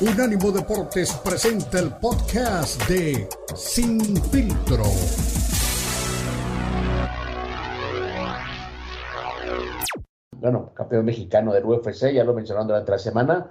Unánimo 0.00 0.52
Deportes 0.52 1.12
presenta 1.24 1.80
el 1.80 1.90
podcast 1.90 2.88
de 2.88 3.28
Sin 3.56 4.00
Filtro. 4.30 4.84
Bueno, 10.36 10.72
campeón 10.72 11.04
mexicano 11.04 11.52
del 11.52 11.64
UFC, 11.64 12.12
ya 12.12 12.22
lo 12.22 12.32
mencionaron 12.32 12.86
la 12.86 12.98
semana. 12.98 13.50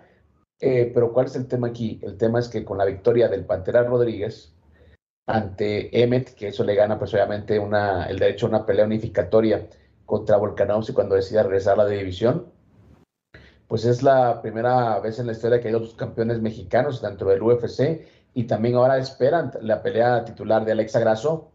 Eh, 0.61 0.89
pero 0.93 1.11
¿cuál 1.11 1.25
es 1.25 1.35
el 1.35 1.47
tema 1.47 1.67
aquí? 1.67 1.99
El 2.01 2.17
tema 2.17 2.39
es 2.39 2.47
que 2.47 2.63
con 2.63 2.77
la 2.77 2.85
victoria 2.85 3.27
del 3.27 3.43
Pantera 3.43 3.83
Rodríguez 3.83 4.55
ante 5.25 6.01
Emmet, 6.01 6.33
que 6.33 6.47
eso 6.47 6.63
le 6.63 6.75
gana 6.75 6.97
pues 6.97 7.13
obviamente 7.13 7.59
una, 7.59 8.05
el 8.05 8.19
derecho 8.19 8.45
a 8.45 8.49
una 8.49 8.65
pelea 8.65 8.85
unificatoria 8.85 9.67
contra 10.05 10.37
Volkanovski 10.37 10.93
cuando 10.93 11.15
decida 11.15 11.43
regresar 11.43 11.73
a 11.73 11.83
la 11.83 11.89
división, 11.89 12.53
pues 13.67 13.85
es 13.85 14.01
la 14.01 14.41
primera 14.41 14.99
vez 14.99 15.19
en 15.19 15.27
la 15.27 15.33
historia 15.33 15.59
que 15.59 15.67
hay 15.67 15.73
dos 15.73 15.93
campeones 15.93 16.41
mexicanos 16.41 17.01
dentro 17.01 17.29
del 17.29 17.41
UFC 17.41 18.05
y 18.33 18.43
también 18.45 18.75
ahora 18.75 18.97
esperan 18.97 19.51
la 19.61 19.81
pelea 19.81 20.23
titular 20.23 20.63
de 20.63 20.71
Alexa 20.71 20.99
Grasso 20.99 21.51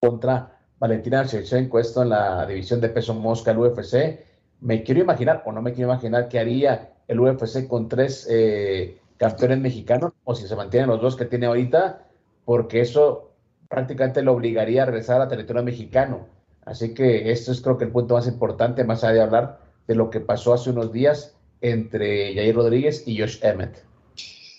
contra 0.00 0.58
Valentina 0.78 1.24
Shevchenko, 1.24 1.78
esto 1.78 2.02
en 2.02 2.10
la 2.10 2.46
división 2.46 2.80
de 2.80 2.88
peso 2.90 3.14
mosca 3.14 3.52
del 3.52 3.60
UFC. 3.60 4.24
Me 4.60 4.82
quiero 4.82 5.00
imaginar, 5.00 5.42
o 5.44 5.52
no 5.52 5.62
me 5.62 5.72
quiero 5.72 5.90
imaginar, 5.90 6.28
qué 6.28 6.38
haría 6.38 6.92
el 7.08 7.20
UFC 7.20 7.66
con 7.66 7.88
tres 7.88 8.26
eh, 8.30 8.98
campeones 9.16 9.58
mexicanos, 9.58 10.12
o 10.24 10.34
si 10.34 10.46
se 10.46 10.56
mantienen 10.56 10.88
los 10.88 11.00
dos 11.00 11.16
que 11.16 11.24
tiene 11.24 11.46
ahorita, 11.46 12.06
porque 12.44 12.80
eso 12.80 13.32
prácticamente 13.68 14.22
lo 14.22 14.32
obligaría 14.32 14.82
a 14.82 14.86
regresar 14.86 15.20
a 15.20 15.28
territorio 15.28 15.62
mexicano. 15.62 16.26
Así 16.64 16.94
que 16.94 17.30
esto 17.30 17.52
es 17.52 17.60
creo 17.60 17.78
que 17.78 17.84
el 17.84 17.92
punto 17.92 18.14
más 18.14 18.26
importante, 18.26 18.84
más 18.84 19.02
allá 19.04 19.14
de 19.14 19.22
hablar 19.22 19.65
de 19.86 19.94
lo 19.94 20.10
que 20.10 20.20
pasó 20.20 20.54
hace 20.54 20.70
unos 20.70 20.92
días 20.92 21.34
entre 21.60 22.34
Jair 22.34 22.54
Rodríguez 22.54 23.04
y 23.06 23.18
Josh 23.18 23.38
Emmett. 23.42 23.84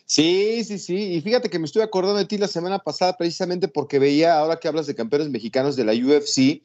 Sí, 0.05 0.63
sí, 0.63 0.79
sí. 0.79 1.13
Y 1.15 1.21
fíjate 1.21 1.49
que 1.49 1.59
me 1.59 1.65
estuve 1.65 1.83
acordando 1.83 2.17
de 2.17 2.25
ti 2.25 2.37
la 2.37 2.47
semana 2.47 2.79
pasada 2.79 3.17
precisamente 3.17 3.67
porque 3.67 3.99
veía, 3.99 4.39
ahora 4.39 4.57
que 4.57 4.69
hablas 4.69 4.87
de 4.87 4.95
campeones 4.95 5.29
mexicanos 5.29 5.75
de 5.75 5.83
la 5.83 5.91
UFC, 5.93 6.61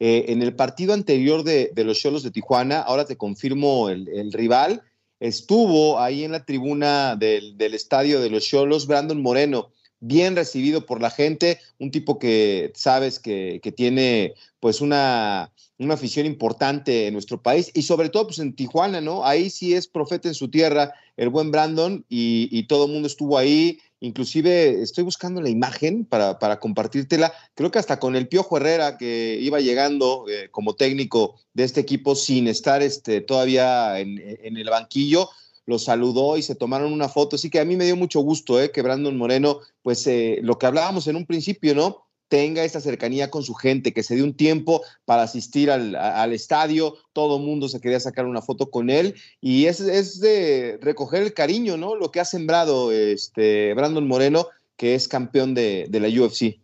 eh, 0.00 0.26
en 0.28 0.42
el 0.42 0.54
partido 0.54 0.94
anterior 0.94 1.42
de, 1.44 1.70
los 1.76 1.98
Cholos 1.98 2.22
de 2.22 2.30
Tijuana, 2.30 2.80
ahora 2.80 3.04
te 3.04 3.16
confirmo 3.16 3.90
el, 3.90 4.32
rival, 4.32 4.82
estuvo 5.20 6.00
ahí 6.00 6.24
en 6.24 6.32
la 6.32 6.46
tribuna 6.46 7.14
del, 7.16 7.60
estadio 7.74 8.20
de 8.20 8.30
los 8.30 8.44
Cholos 8.44 8.86
Brandon 8.86 9.20
Moreno 9.20 9.70
bien 10.00 10.36
recibido 10.36 10.86
por 10.86 11.00
la 11.00 11.10
gente, 11.10 11.58
un 11.78 11.90
tipo 11.90 12.18
que 12.18 12.72
sabes 12.74 13.18
que, 13.18 13.60
que 13.62 13.72
tiene 13.72 14.34
pues 14.60 14.80
una, 14.80 15.52
una 15.78 15.94
afición 15.94 16.26
importante 16.26 17.06
en 17.06 17.14
nuestro 17.14 17.40
país 17.40 17.70
y 17.72 17.82
sobre 17.82 18.08
todo 18.08 18.26
pues 18.26 18.40
en 18.40 18.54
Tijuana, 18.54 19.00
¿no? 19.00 19.24
Ahí 19.24 19.48
sí 19.48 19.74
es 19.74 19.86
profeta 19.86 20.28
en 20.28 20.34
su 20.34 20.50
tierra 20.50 20.92
el 21.16 21.28
buen 21.28 21.50
Brandon 21.50 22.04
y, 22.08 22.62
todo 22.64 22.86
el 22.86 22.92
mundo 22.92 23.06
estuvo 23.06 23.38
ahí. 23.38 23.78
Inclusive 24.00 24.82
estoy 24.82 25.02
buscando 25.04 25.40
la 25.40 25.48
imagen 25.48 26.04
para, 26.04 26.38
para, 26.38 26.60
compartírtela. 26.60 27.32
Creo 27.54 27.70
que 27.70 27.78
hasta 27.78 27.98
con 27.98 28.14
el 28.14 28.28
Piojo 28.28 28.56
Herrera 28.56 28.96
que 28.98 29.38
iba 29.40 29.60
llegando 29.60 30.26
eh, 30.28 30.48
como 30.50 30.74
técnico 30.74 31.36
de 31.54 31.64
este 31.64 31.80
equipo 31.80 32.14
sin 32.14 32.46
estar 32.46 32.82
este, 32.82 33.20
todavía 33.20 33.98
en, 33.98 34.18
el 34.18 34.70
banquillo, 34.70 35.28
lo 35.68 35.78
saludó 35.78 36.38
y 36.38 36.42
se 36.42 36.54
tomaron 36.54 36.94
una 36.94 37.10
foto. 37.10 37.36
Así 37.36 37.50
que 37.50 37.60
a 37.60 37.64
mí 37.66 37.76
me 37.76 37.84
dio 37.84 37.94
mucho 37.94 38.20
gusto 38.20 38.58
eh, 38.58 38.72
que 38.72 38.80
Brandon 38.80 39.14
Moreno, 39.18 39.60
pues 39.82 40.06
eh, 40.06 40.38
lo 40.42 40.58
que 40.58 40.64
hablábamos 40.64 41.06
en 41.08 41.16
un 41.16 41.26
principio, 41.26 41.74
¿no? 41.74 42.06
tenga 42.28 42.62
esta 42.62 42.80
cercanía 42.80 43.30
con 43.30 43.42
su 43.42 43.54
gente, 43.54 43.94
que 43.94 44.02
se 44.02 44.14
dé 44.14 44.22
un 44.22 44.34
tiempo 44.34 44.82
para 45.06 45.22
asistir 45.22 45.70
al, 45.70 46.32
estadio, 46.34 46.94
todo 47.14 47.38
mundo 47.38 47.68
se 47.68 47.80
quería 47.80 48.00
sacar 48.00 48.26
una 48.26 48.42
foto 48.42 48.70
con 48.70 48.90
él 48.90 49.14
y 49.40 49.64
es, 49.64 49.80
es, 49.80 50.20
de 50.20 50.78
recoger 50.82 51.22
el 51.22 51.32
cariño, 51.32 51.78
¿no? 51.78 51.94
Lo 51.94 52.10
que 52.10 52.20
ha 52.20 52.26
sembrado 52.26 52.92
este 52.92 53.72
Brandon 53.72 54.06
Moreno, 54.06 54.48
que 54.76 54.94
es 54.94 55.08
campeón 55.08 55.54
de, 55.54 55.88
la 55.90 56.08
UFC. 56.08 56.60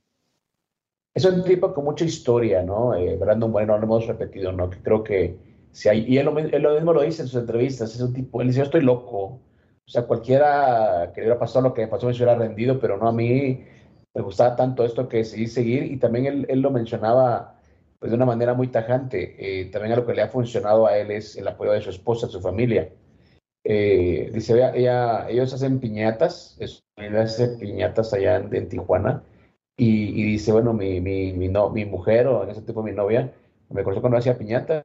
Es 1.15 1.25
un 1.25 1.45
tipo 1.45 1.73
con 1.73 1.85
mucha 1.85 2.05
historia, 2.05 2.63
¿no? 2.63 2.95
Eh, 2.95 3.17
Brandon 3.17 3.51
Moreno, 3.51 3.79
lo 3.79 3.85
hemos 3.85 4.07
repetido, 4.07 4.53
¿no? 4.53 4.69
Que 4.69 4.83
creo 4.83 5.03
que 5.03 5.54
si 5.75 5.89
hay, 5.89 6.05
y 6.07 6.19
él 6.19 6.27
lo, 6.27 6.33
mismo 6.33 6.93
lo 6.93 7.03
dice 7.03 7.23
en 7.23 7.29
sus 7.29 7.41
entrevistas, 7.41 7.95
es 7.95 8.01
un 8.01 8.13
tipo, 8.13 8.41
él 8.41 8.47
dice, 8.49 8.59
yo 8.59 8.65
estoy 8.65 8.83
loco, 8.83 9.41
o 9.87 9.91
sea, 9.91 10.07
cualquiera 10.07 11.11
que 11.13 11.21
hubiera 11.21 11.39
pasado 11.39 11.69
lo 11.69 11.75
que 11.75 11.83
me 11.83 11.89
pasó 11.89 12.07
me 12.07 12.13
hubiera 12.13 12.37
rendido, 12.37 12.79
pero 12.79 12.97
no 12.97 13.09
a 13.09 13.13
mí 13.13 13.65
me 14.15 14.23
gustaba 14.23 14.55
tanto 14.55 14.85
esto 14.85 15.09
que 15.09 15.19
decidí 15.19 15.49
seguir 15.49 15.85
y 15.85 15.97
también 15.99 16.27
él, 16.27 16.47
él 16.49 16.61
lo 16.61 16.71
mencionaba 16.71 17.61
pues, 17.99 18.11
de 18.11 18.17
una 18.17 18.27
manera 18.27 18.55
muy 18.55 18.69
tajante. 18.69 19.35
Eh, 19.39 19.67
también 19.67 19.93
a 19.93 19.97
lo 19.97 20.07
que 20.07 20.15
le 20.15 20.23
ha 20.23 20.29
funcionado 20.29 20.87
a 20.87 20.97
él 20.97 21.11
es 21.11 21.37
el 21.37 21.49
apoyo 21.49 21.73
de 21.73 21.81
su 21.81 21.91
esposa, 21.91 22.27
de 22.27 22.33
su 22.33 22.41
familia. 22.41 22.91
Eh, 23.65 24.31
dice, 24.33 24.55
ella, 24.75 25.29
ellos 25.29 25.53
hacen 25.53 25.81
piñatas, 25.81 26.57
es, 26.61 26.85
hace 26.97 27.49
piñatas 27.59 28.13
allá 28.15 28.37
en, 28.37 28.69
Tijuana 28.69 29.25
y, 29.77 30.23
dice, 30.23 30.53
bueno, 30.53 30.73
mi, 30.73 31.01
mi, 31.01 31.33
mi, 31.33 31.49
no, 31.49 31.71
mi 31.71 31.85
mujer 31.85 32.27
o 32.29 32.45
en 32.45 32.51
ese 32.51 32.63
tiempo 32.63 32.83
mi 32.83 32.93
novia 32.93 33.33
me 33.71 33.83
conoció 33.83 34.03
cuando 34.03 34.19
hacía 34.19 34.39
piñatas 34.39 34.85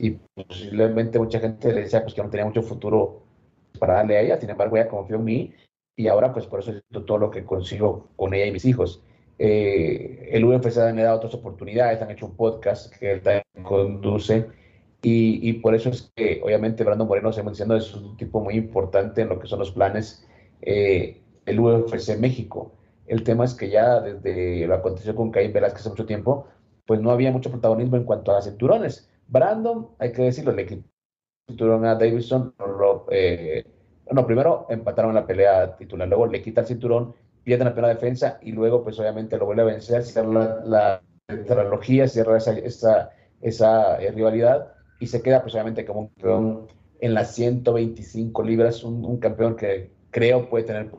y 0.00 0.18
posiblemente 0.34 1.18
mucha 1.18 1.40
gente 1.40 1.72
le 1.72 1.82
decía 1.82 2.02
pues 2.02 2.14
que 2.14 2.22
no 2.22 2.30
tenía 2.30 2.46
mucho 2.46 2.62
futuro 2.62 3.22
para 3.78 3.94
darle 3.94 4.16
a 4.16 4.20
ella, 4.22 4.40
sin 4.40 4.48
embargo 4.48 4.76
ella 4.76 4.88
confió 4.88 5.16
en 5.16 5.24
mí 5.24 5.54
y 5.94 6.08
ahora 6.08 6.32
pues 6.32 6.46
por 6.46 6.60
eso 6.60 6.72
es 6.72 6.82
todo 6.90 7.18
lo 7.18 7.30
que 7.30 7.44
consigo 7.44 8.08
con 8.16 8.32
ella 8.32 8.46
y 8.46 8.52
mis 8.52 8.64
hijos. 8.64 9.02
Eh, 9.38 10.30
el 10.32 10.44
UFC 10.44 10.76
me 10.94 11.02
ha 11.02 11.04
dado 11.04 11.18
otras 11.18 11.34
oportunidades, 11.34 12.00
han 12.00 12.10
hecho 12.10 12.26
un 12.26 12.36
podcast 12.36 12.94
que 12.96 13.12
él 13.12 13.22
también 13.22 13.44
conduce 13.62 14.46
y, 15.02 15.48
y, 15.48 15.54
por 15.54 15.74
eso 15.74 15.90
es 15.90 16.10
que 16.14 16.40
obviamente 16.42 16.84
Brandon 16.84 17.08
Moreno, 17.08 17.32
se 17.32 17.42
diciendo, 17.42 17.76
es 17.76 17.94
un 17.94 18.16
tipo 18.16 18.40
muy 18.40 18.54
importante 18.54 19.22
en 19.22 19.28
lo 19.30 19.38
que 19.38 19.46
son 19.46 19.58
los 19.58 19.72
planes 19.72 20.26
eh, 20.62 21.20
del 21.46 21.60
UFC 21.60 22.18
México. 22.18 22.72
El 23.06 23.22
tema 23.22 23.44
es 23.44 23.54
que 23.54 23.70
ya 23.70 24.00
desde 24.00 24.66
lo 24.66 24.74
aconteció 24.74 25.14
con 25.14 25.30
Caín 25.30 25.52
Velázquez 25.52 25.80
hace 25.80 25.90
mucho 25.90 26.06
tiempo, 26.06 26.46
pues 26.86 27.00
no 27.00 27.10
había 27.10 27.32
mucho 27.32 27.50
protagonismo 27.50 27.96
en 27.96 28.04
cuanto 28.04 28.32
a 28.32 28.42
cinturones. 28.42 29.09
Brandon, 29.30 29.90
hay 29.98 30.12
que 30.12 30.22
decirlo, 30.22 30.52
le 30.52 30.66
quitó 30.66 30.82
cinturón 31.46 31.84
a 31.84 31.94
Davidson, 31.94 32.52
eh, 33.10 33.64
no, 34.10 34.26
primero 34.26 34.66
empataron 34.68 35.14
la 35.14 35.26
pelea 35.26 35.76
titular, 35.76 36.08
luego 36.08 36.26
le 36.26 36.42
quita 36.42 36.62
el 36.62 36.66
cinturón, 36.66 37.14
pierde 37.44 37.64
la 37.64 37.72
primera 37.72 37.94
defensa 37.94 38.38
y 38.42 38.50
luego, 38.52 38.82
pues 38.82 38.98
obviamente 38.98 39.38
lo 39.38 39.46
vuelve 39.46 39.62
a 39.62 39.66
vencer, 39.66 40.02
cierra 40.02 40.60
la, 40.64 41.02
la 41.28 42.08
cierra 42.08 42.36
esa, 42.36 43.10
esa, 43.40 44.02
eh, 44.02 44.10
rivalidad 44.10 44.72
y 44.98 45.06
se 45.06 45.22
queda, 45.22 45.42
pues 45.42 45.54
obviamente, 45.54 45.84
como 45.84 46.00
un 46.00 46.08
campeón 46.08 46.66
en 47.00 47.14
las 47.14 47.32
125 47.34 48.42
libras, 48.42 48.82
un, 48.82 49.18
campeón 49.18 49.56
que 49.56 49.92
creo 50.10 50.50
puede 50.50 50.64
tener 50.64 50.90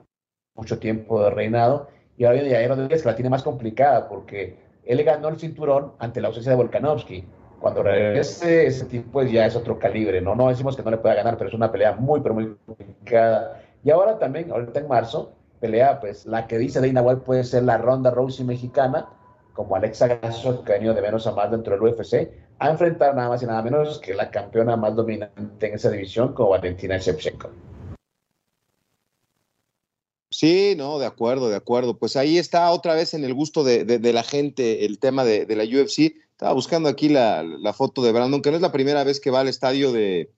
mucho 0.56 0.80
tiempo 0.80 1.22
de 1.22 1.30
reinado. 1.30 1.90
Y 2.18 2.24
ahora 2.24 2.42
viene 2.42 2.56
Jair 2.56 2.70
Rodríguez, 2.70 3.04
que 3.04 3.10
la 3.10 3.16
tiene 3.16 3.30
más 3.30 3.44
complicada 3.44 4.08
porque 4.08 4.58
él 4.86 5.04
ganó 5.04 5.28
el 5.28 5.38
cinturón 5.38 5.94
ante 6.00 6.22
la 6.22 6.30
ausencia 6.30 6.52
de 6.52 6.56
Volkanovski 6.56 7.26
cuando 7.62 7.84
regrese 7.84 8.66
ese 8.66 8.86
tipo 8.86 9.12
pues 9.12 9.32
ya 9.32 9.46
es 9.46 9.56
otro 9.56 9.78
calibre, 9.78 10.20
¿no? 10.20 10.36
No 10.36 10.50
decimos 10.50 10.76
que 10.76 10.84
no 10.84 10.92
le 10.92 10.98
pueda 10.98 11.16
ganar, 11.16 11.38
pero 11.38 11.50
es 11.50 11.54
una 11.54 11.72
pelea 11.72 11.94
muy, 11.94 12.20
pero 12.22 12.34
muy 12.34 12.56
complicada. 12.66 13.62
Y 13.84 13.92
ahora 13.92 14.18
también, 14.18 14.52
ahorita 14.52 14.80
en 14.80 14.88
marzo, 14.88 15.34
pelea, 15.60 16.00
pues 16.00 16.26
la 16.26 16.48
que 16.48 16.58
dice 16.58 16.82
Dana 16.82 17.02
White 17.02 17.22
puede 17.22 17.44
ser 17.44 17.64
la 17.64 17.78
ronda 17.78 18.10
Rousey 18.10 18.46
mexicana, 18.46 19.08
como 19.54 19.76
Alexa 19.76 20.08
Grasso, 20.08 20.64
que 20.64 20.72
ha 20.72 20.76
venido 20.76 20.94
de 20.94 21.02
menos 21.02 21.28
a 21.28 21.32
más 21.34 21.52
dentro 21.52 21.74
del 21.74 21.84
UFC, 21.84 22.32
a 22.58 22.70
enfrentar 22.70 23.16
nada 23.16 23.30
más 23.30 23.44
y 23.44 23.46
nada 23.46 23.62
menos 23.62 24.00
que 24.00 24.14
la 24.14 24.32
campeona 24.32 24.76
más 24.76 24.96
dominante 24.96 25.68
en 25.68 25.76
esa 25.76 25.92
división, 25.92 26.34
como 26.34 26.50
Valentina 26.50 26.98
Shevchenko. 26.98 27.50
Sí, 30.32 30.74
no, 30.78 30.98
de 30.98 31.06
acuerdo, 31.06 31.50
de 31.50 31.58
acuerdo. 31.58 31.98
Pues 32.00 32.16
ahí 32.16 32.38
está 32.38 32.72
otra 32.72 32.96
vez 32.96 33.14
en 33.14 33.24
el 33.24 33.34
gusto 33.34 33.64
de, 33.64 33.84
de, 33.84 34.14
la 34.14 34.24
gente 34.24 34.86
el 34.86 34.98
tema 34.98 35.24
de, 35.24 35.46
de 35.46 35.56
la 35.56 35.64
UFC. 35.64 36.16
Estaba 36.42 36.56
buscando 36.56 36.90
aquí 36.90 37.08
la, 37.08 37.72
foto 37.72 38.02
de 38.02 38.12
Brandon, 38.12 38.42
que 38.42 38.50
no 38.50 38.56
es 38.56 38.64
la 38.64 38.72
primera 38.72 39.04
vez 39.04 39.20
que 39.20 39.30
va 39.30 39.42
al 39.42 39.48
estadio 39.48 39.92
de, 39.92 40.32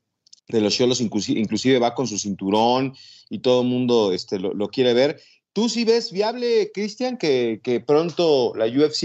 los 0.49 0.75
Cholos, 0.75 0.99
inclusive, 0.99 1.79
va 1.79 1.95
con 1.95 2.07
su 2.07 2.19
cinturón 2.19 2.93
y 3.29 3.39
todo 3.39 3.61
el 3.61 3.69
mundo 3.69 4.11
este, 4.11 4.37
lo, 4.37 4.67
quiere 4.67 4.93
ver. 4.93 5.21
¿Tú 5.53 5.69
sí 5.69 5.85
ves 5.85 6.11
viable, 6.11 6.71
Cristian, 6.73 7.17
que, 7.17 7.83
pronto 7.87 8.51
la 8.53 8.65
UFC 8.65 9.03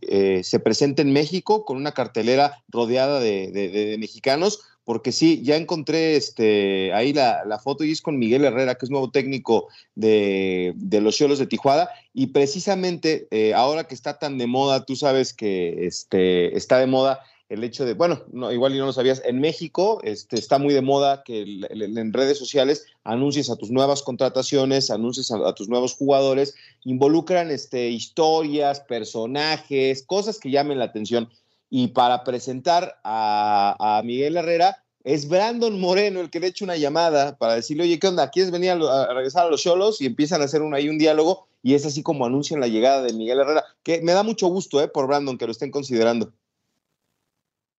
eh, 0.00 0.40
se 0.42 0.58
presente 0.58 1.02
en 1.02 1.12
México 1.12 1.64
con 1.64 1.76
una 1.76 1.92
cartelera 1.92 2.64
rodeada 2.66 3.20
de 3.20 3.96
mexicanos? 4.00 4.62
Porque 4.84 5.12
sí, 5.12 5.42
ya 5.42 5.56
encontré 5.56 6.16
este, 6.16 6.92
ahí 6.92 7.12
la, 7.12 7.60
foto 7.62 7.84
y 7.84 7.92
es 7.92 8.02
con 8.02 8.18
Miguel 8.18 8.44
Herrera, 8.44 8.74
que 8.74 8.86
es 8.86 8.90
nuevo 8.90 9.10
técnico 9.10 9.68
de, 9.94 10.74
los 10.90 11.16
Cholos 11.16 11.38
de 11.38 11.46
Tijuana, 11.46 11.88
y 12.12 12.28
precisamente 12.28 13.28
eh, 13.30 13.54
ahora 13.54 13.84
que 13.84 13.94
está 13.94 14.18
tan 14.18 14.38
de 14.38 14.46
moda, 14.46 14.84
tú 14.84 14.96
sabes 14.96 15.32
que 15.32 15.86
este, 15.86 16.56
está 16.56 16.78
de 16.78 16.86
moda 16.86 17.20
el 17.52 17.62
hecho 17.64 17.84
de, 17.84 17.92
bueno, 17.92 18.22
no, 18.32 18.50
igual 18.50 18.74
y 18.74 18.78
no 18.78 18.86
lo 18.86 18.94
sabías, 18.94 19.20
en 19.26 19.38
México 19.38 20.00
este, 20.04 20.38
está 20.38 20.56
muy 20.56 20.72
de 20.72 20.80
moda 20.80 21.22
que 21.22 21.42
en 21.42 22.12
redes 22.14 22.38
sociales 22.38 22.86
anuncies 23.04 23.50
a 23.50 23.56
tus 23.56 23.70
nuevas 23.70 24.02
contrataciones, 24.02 24.90
anuncies 24.90 25.30
a, 25.30 25.54
tus 25.54 25.68
nuevos 25.68 25.92
jugadores, 25.92 26.54
involucran 26.84 27.50
este, 27.50 27.90
historias, 27.90 28.80
personajes, 28.80 30.02
cosas 30.06 30.38
que 30.38 30.50
llamen 30.50 30.78
la 30.78 30.86
atención. 30.86 31.28
Y 31.74 31.88
para 31.88 32.22
presentar 32.22 33.00
a, 33.02 34.02
Miguel 34.04 34.36
Herrera, 34.36 34.84
es 35.04 35.26
Brandon 35.26 35.80
Moreno 35.80 36.20
el 36.20 36.28
que 36.28 36.38
le 36.38 36.48
echa 36.48 36.66
una 36.66 36.76
llamada 36.76 37.38
para 37.38 37.54
decirle, 37.54 37.84
oye, 37.84 37.98
¿qué 37.98 38.08
onda? 38.08 38.28
¿Quieres 38.28 38.52
venir 38.52 38.72
a, 38.72 39.14
regresar 39.14 39.46
a 39.46 39.48
los 39.50 39.62
Cholos? 39.62 40.02
Y 40.02 40.04
empiezan 40.04 40.42
a 40.42 40.44
hacer 40.44 40.60
un, 40.60 40.74
ahí 40.74 40.90
un 40.90 40.98
diálogo 40.98 41.46
y 41.62 41.72
es 41.72 41.86
así 41.86 42.02
como 42.02 42.26
anuncian 42.26 42.60
la 42.60 42.66
llegada 42.68 43.00
de 43.00 43.14
Miguel 43.14 43.40
Herrera, 43.40 43.64
que 43.82 44.02
me 44.02 44.12
da 44.12 44.22
mucho 44.22 44.48
gusto 44.48 44.82
eh, 44.82 44.88
por 44.88 45.06
Brandon 45.06 45.38
que 45.38 45.46
lo 45.46 45.52
estén 45.52 45.70
considerando. 45.70 46.34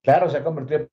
Claro, 0.02 0.28
se 0.28 0.38
ha 0.38 0.44
convertido 0.44 0.88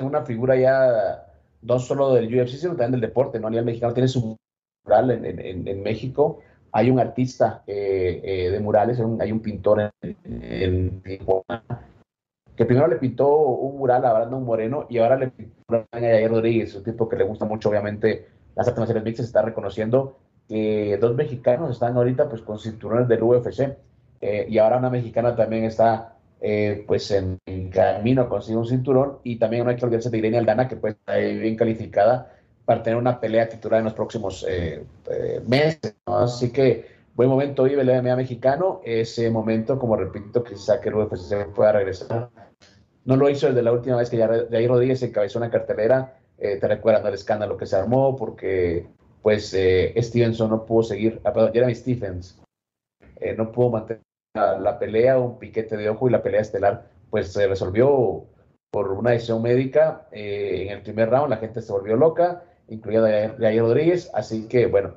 en 0.00 0.06
una 0.08 0.24
figura 0.24 0.56
ya 0.56 1.24
no 1.62 1.78
solo 1.78 2.14
del 2.14 2.34
UFC, 2.34 2.56
sino 2.56 2.70
también 2.70 2.90
del 2.90 3.02
deporte, 3.02 3.38
¿no? 3.38 3.46
A 3.46 3.50
mexicano 3.50 3.94
tiene 3.94 4.08
su 4.08 4.36
mural 4.84 5.10
en, 5.12 5.82
México. 5.84 6.40
Hay 6.72 6.90
un 6.90 6.98
artista 6.98 7.62
eh, 7.68 8.20
eh, 8.24 8.50
de 8.50 8.58
murales, 8.58 8.98
hay 9.20 9.30
un 9.30 9.40
pintor 9.40 9.92
en, 10.02 11.00
Tijuana, 11.02 11.62
que 12.60 12.66
primero 12.66 12.88
le 12.88 12.96
pintó 12.96 13.38
un 13.38 13.78
mural 13.78 14.04
a 14.04 14.12
Brandon 14.12 14.44
Moreno 14.44 14.84
y 14.90 14.98
ahora 14.98 15.16
le 15.16 15.28
pintó 15.28 15.76
a 15.76 15.98
Jair 15.98 16.30
Rodríguez, 16.30 16.74
un 16.74 16.84
tipo 16.84 17.08
que 17.08 17.16
le 17.16 17.24
gusta 17.24 17.46
mucho, 17.46 17.70
obviamente, 17.70 18.28
las 18.54 18.68
artes 18.68 18.78
marciales 18.78 19.02
mixtas, 19.02 19.24
está 19.24 19.40
reconociendo 19.40 20.18
que 20.46 20.98
dos 21.00 21.14
mexicanos 21.14 21.70
están 21.70 21.96
ahorita 21.96 22.28
pues 22.28 22.42
con 22.42 22.58
cinturones 22.58 23.08
del 23.08 23.22
UFC 23.22 23.78
eh, 24.20 24.44
y 24.46 24.58
ahora 24.58 24.76
una 24.76 24.90
mexicana 24.90 25.34
también 25.34 25.64
está 25.64 26.16
eh, 26.42 26.84
pues 26.86 27.10
en, 27.12 27.38
camino 27.70 28.20
a 28.20 28.28
conseguir 28.28 28.58
un 28.58 28.66
cinturón 28.66 29.20
y 29.24 29.36
también 29.38 29.64
no 29.64 29.70
hay 29.70 29.76
que 29.76 29.86
de 29.86 30.18
Irene 30.18 30.36
Aldana 30.36 30.68
que 30.68 30.76
pues 30.76 30.96
está 30.96 31.16
bien 31.16 31.56
calificada 31.56 32.30
para 32.66 32.82
tener 32.82 32.98
una 32.98 33.20
pelea 33.20 33.48
titular 33.48 33.78
en 33.78 33.84
los 33.84 33.94
próximos 33.94 34.44
eh, 34.46 34.84
meses, 35.46 35.96
así 36.04 36.52
que 36.52 36.84
buen 37.14 37.30
momento 37.30 37.64
vive 37.64 37.80
el 37.80 38.02
MMA 38.02 38.16
mexicano, 38.16 38.82
ese 38.84 39.30
momento 39.30 39.78
como 39.78 39.96
repito 39.96 40.44
que 40.44 40.56
que 40.82 40.88
el 40.90 40.94
UFC 40.94 41.46
pueda 41.54 41.72
regresar 41.72 42.28
no 43.04 43.16
lo 43.16 43.28
hizo 43.28 43.48
desde 43.48 43.62
la 43.62 43.72
última 43.72 43.96
vez 43.96 44.10
que 44.10 44.18
Jair 44.18 44.68
Rodríguez 44.68 45.02
encabezó 45.02 45.38
una 45.38 45.50
cartelera 45.50 46.16
te 46.38 46.68
recuerdan 46.68 47.06
el 47.06 47.14
escándalo 47.14 47.58
que 47.58 47.66
se 47.66 47.76
armó 47.76 48.16
porque 48.16 48.86
pues 49.22 49.52
eh, 49.54 49.94
Stevenson 49.96 50.50
no 50.50 50.64
pudo 50.64 50.82
seguir, 50.82 51.20
ah, 51.24 51.32
perdón, 51.32 51.52
Jeremy 51.52 51.74
Stephens 51.74 52.40
eh, 53.16 53.34
no 53.36 53.52
pudo 53.52 53.70
mantener 53.70 54.02
la, 54.34 54.78
pelea, 54.78 55.18
un 55.18 55.38
piquete 55.38 55.76
de 55.76 55.88
ojo 55.88 56.08
y 56.08 56.12
la 56.12 56.22
pelea 56.22 56.40
estelar 56.40 56.88
pues 57.10 57.32
se 57.32 57.46
resolvió 57.46 58.24
por 58.70 58.92
una 58.92 59.10
decisión 59.10 59.42
médica 59.42 60.06
eh, 60.12 60.66
en 60.66 60.72
el 60.78 60.82
primer 60.82 61.10
round, 61.10 61.30
la 61.30 61.38
gente 61.38 61.60
se 61.60 61.72
volvió 61.72 61.96
loca, 61.96 62.44
incluida 62.68 63.34
Jair 63.38 63.60
Rodríguez, 63.60 64.10
así 64.14 64.46
que 64.46 64.66
bueno, 64.66 64.94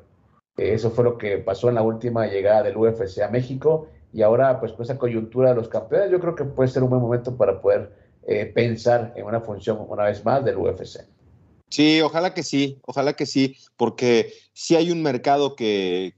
eso 0.57 0.91
fue 0.91 1.03
lo 1.03 1.17
que 1.17 1.39
pasó 1.39 1.69
en 1.69 1.75
la 1.75 1.81
última 1.81 2.27
llegada 2.27 2.63
del 2.63 2.77
UFC 2.77 3.19
a 3.21 3.29
México 3.29 3.87
y 4.13 4.21
ahora 4.21 4.59
pues 4.59 4.71
con 4.71 4.83
esa 4.83 4.97
coyuntura 4.97 5.49
de 5.49 5.55
los 5.55 5.67
campeones 5.67 6.11
yo 6.11 6.19
creo 6.19 6.35
que 6.35 6.45
puede 6.45 6.69
ser 6.69 6.83
un 6.83 6.89
buen 6.89 7.01
momento 7.01 7.35
para 7.35 7.59
poder 7.59 7.91
pensar 8.53 9.11
en 9.15 9.25
una 9.25 9.41
función 9.41 9.85
una 9.89 10.05
vez 10.05 10.23
más 10.23 10.45
del 10.45 10.57
UFC. 10.57 11.01
Sí, 11.73 12.01
ojalá 12.01 12.35
que 12.35 12.43
sí, 12.43 12.77
ojalá 12.85 13.13
que 13.13 13.25
sí, 13.25 13.55
porque 13.77 14.31
si 14.53 14.75
hay 14.75 14.91
un 14.91 15.01
mercado 15.01 15.55
que, 15.55 16.13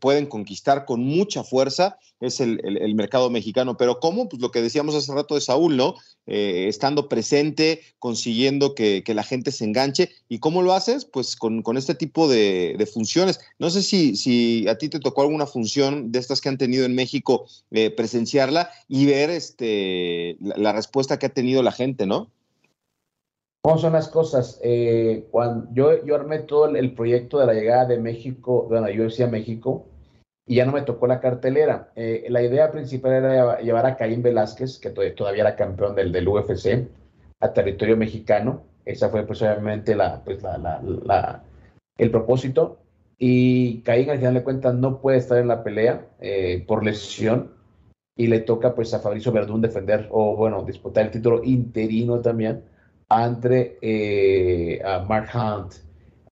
pueden 0.00 0.26
conquistar 0.26 0.84
con 0.84 1.02
mucha 1.02 1.42
fuerza, 1.42 1.98
es 2.20 2.38
el, 2.38 2.94
mercado 2.94 3.28
mexicano. 3.28 3.76
Pero 3.76 3.98
¿cómo? 3.98 4.28
Pues 4.28 4.40
lo 4.40 4.52
que 4.52 4.62
decíamos 4.62 4.94
hace 4.94 5.12
rato 5.12 5.34
de 5.34 5.40
Saúl, 5.40 5.76
¿no? 5.76 5.96
Eh, 6.28 6.66
estando 6.68 7.08
presente, 7.08 7.80
consiguiendo 7.98 8.76
que, 8.76 9.02
la 9.08 9.24
gente 9.24 9.50
se 9.50 9.64
enganche. 9.64 10.12
¿Y 10.28 10.38
cómo 10.38 10.62
lo 10.62 10.72
haces? 10.72 11.04
Pues 11.04 11.34
con, 11.34 11.64
este 11.76 11.96
tipo 11.96 12.28
de, 12.28 12.88
funciones. 12.94 13.40
No 13.58 13.70
sé 13.70 13.82
si, 13.82 14.14
si 14.14 14.68
a 14.68 14.78
ti 14.78 14.88
te 14.88 15.00
tocó 15.00 15.22
alguna 15.22 15.46
función 15.46 16.12
de 16.12 16.20
estas 16.20 16.40
que 16.40 16.48
han 16.48 16.58
tenido 16.58 16.84
en 16.84 16.94
México, 16.94 17.48
eh, 17.72 17.90
presenciarla 17.90 18.70
y 18.86 19.06
ver 19.06 19.30
este, 19.30 20.36
la 20.38 20.72
respuesta 20.72 21.18
que 21.18 21.26
ha 21.26 21.30
tenido 21.30 21.64
la 21.64 21.72
gente, 21.72 22.06
¿no? 22.06 22.30
¿Cómo 23.66 23.78
son 23.78 23.94
las 23.94 24.06
cosas? 24.06 24.60
Eh, 24.62 25.26
cuando 25.32 25.66
yo, 25.72 26.04
yo 26.04 26.14
armé 26.14 26.38
todo 26.38 26.68
el, 26.68 26.94
proyecto 26.94 27.40
de 27.40 27.46
la 27.46 27.52
llegada 27.52 27.84
de 27.84 27.98
México, 27.98 28.64
bueno, 28.68 28.88
yo 28.90 29.02
decía 29.02 29.26
México, 29.26 29.88
y 30.46 30.54
ya 30.54 30.64
no 30.64 30.70
me 30.70 30.82
tocó 30.82 31.08
la 31.08 31.18
cartelera. 31.18 31.90
Eh, 31.96 32.26
la 32.28 32.42
idea 32.42 32.70
principal 32.70 33.14
era 33.14 33.60
llevar 33.60 33.86
a 33.86 33.96
Caín 33.96 34.22
Velázquez, 34.22 34.78
que 34.78 34.90
todavía 34.90 35.42
era 35.42 35.56
campeón 35.56 35.96
del, 35.96 36.12
del 36.12 36.28
UFC, 36.28 36.86
a 37.40 37.52
territorio 37.52 37.96
mexicano. 37.96 38.62
Esa 38.84 39.08
fue 39.08 39.26
pues 39.26 39.42
obviamente 39.42 39.96
la, 39.96 40.22
pues, 40.24 40.40
la, 40.44 41.42
el 41.98 42.10
propósito. 42.12 42.78
Y 43.18 43.80
Caín 43.80 44.10
al 44.10 44.18
final 44.18 44.34
de 44.34 44.44
cuentas 44.44 44.74
no 44.76 45.00
puede 45.00 45.18
estar 45.18 45.38
en 45.38 45.48
la 45.48 45.64
pelea 45.64 46.06
eh, 46.20 46.64
por 46.68 46.84
lesión 46.84 47.50
y 48.16 48.28
le 48.28 48.38
toca 48.38 48.76
pues 48.76 48.94
a 48.94 49.00
Fabricio 49.00 49.32
Verdún 49.32 49.60
defender 49.60 50.06
o 50.12 50.36
bueno, 50.36 50.62
disputar 50.62 51.06
el 51.06 51.10
título 51.10 51.42
interino 51.42 52.20
también 52.20 52.75
ante 53.08 53.78
eh, 53.80 54.82
Mark 55.08 55.28
Hunt, 55.34 55.74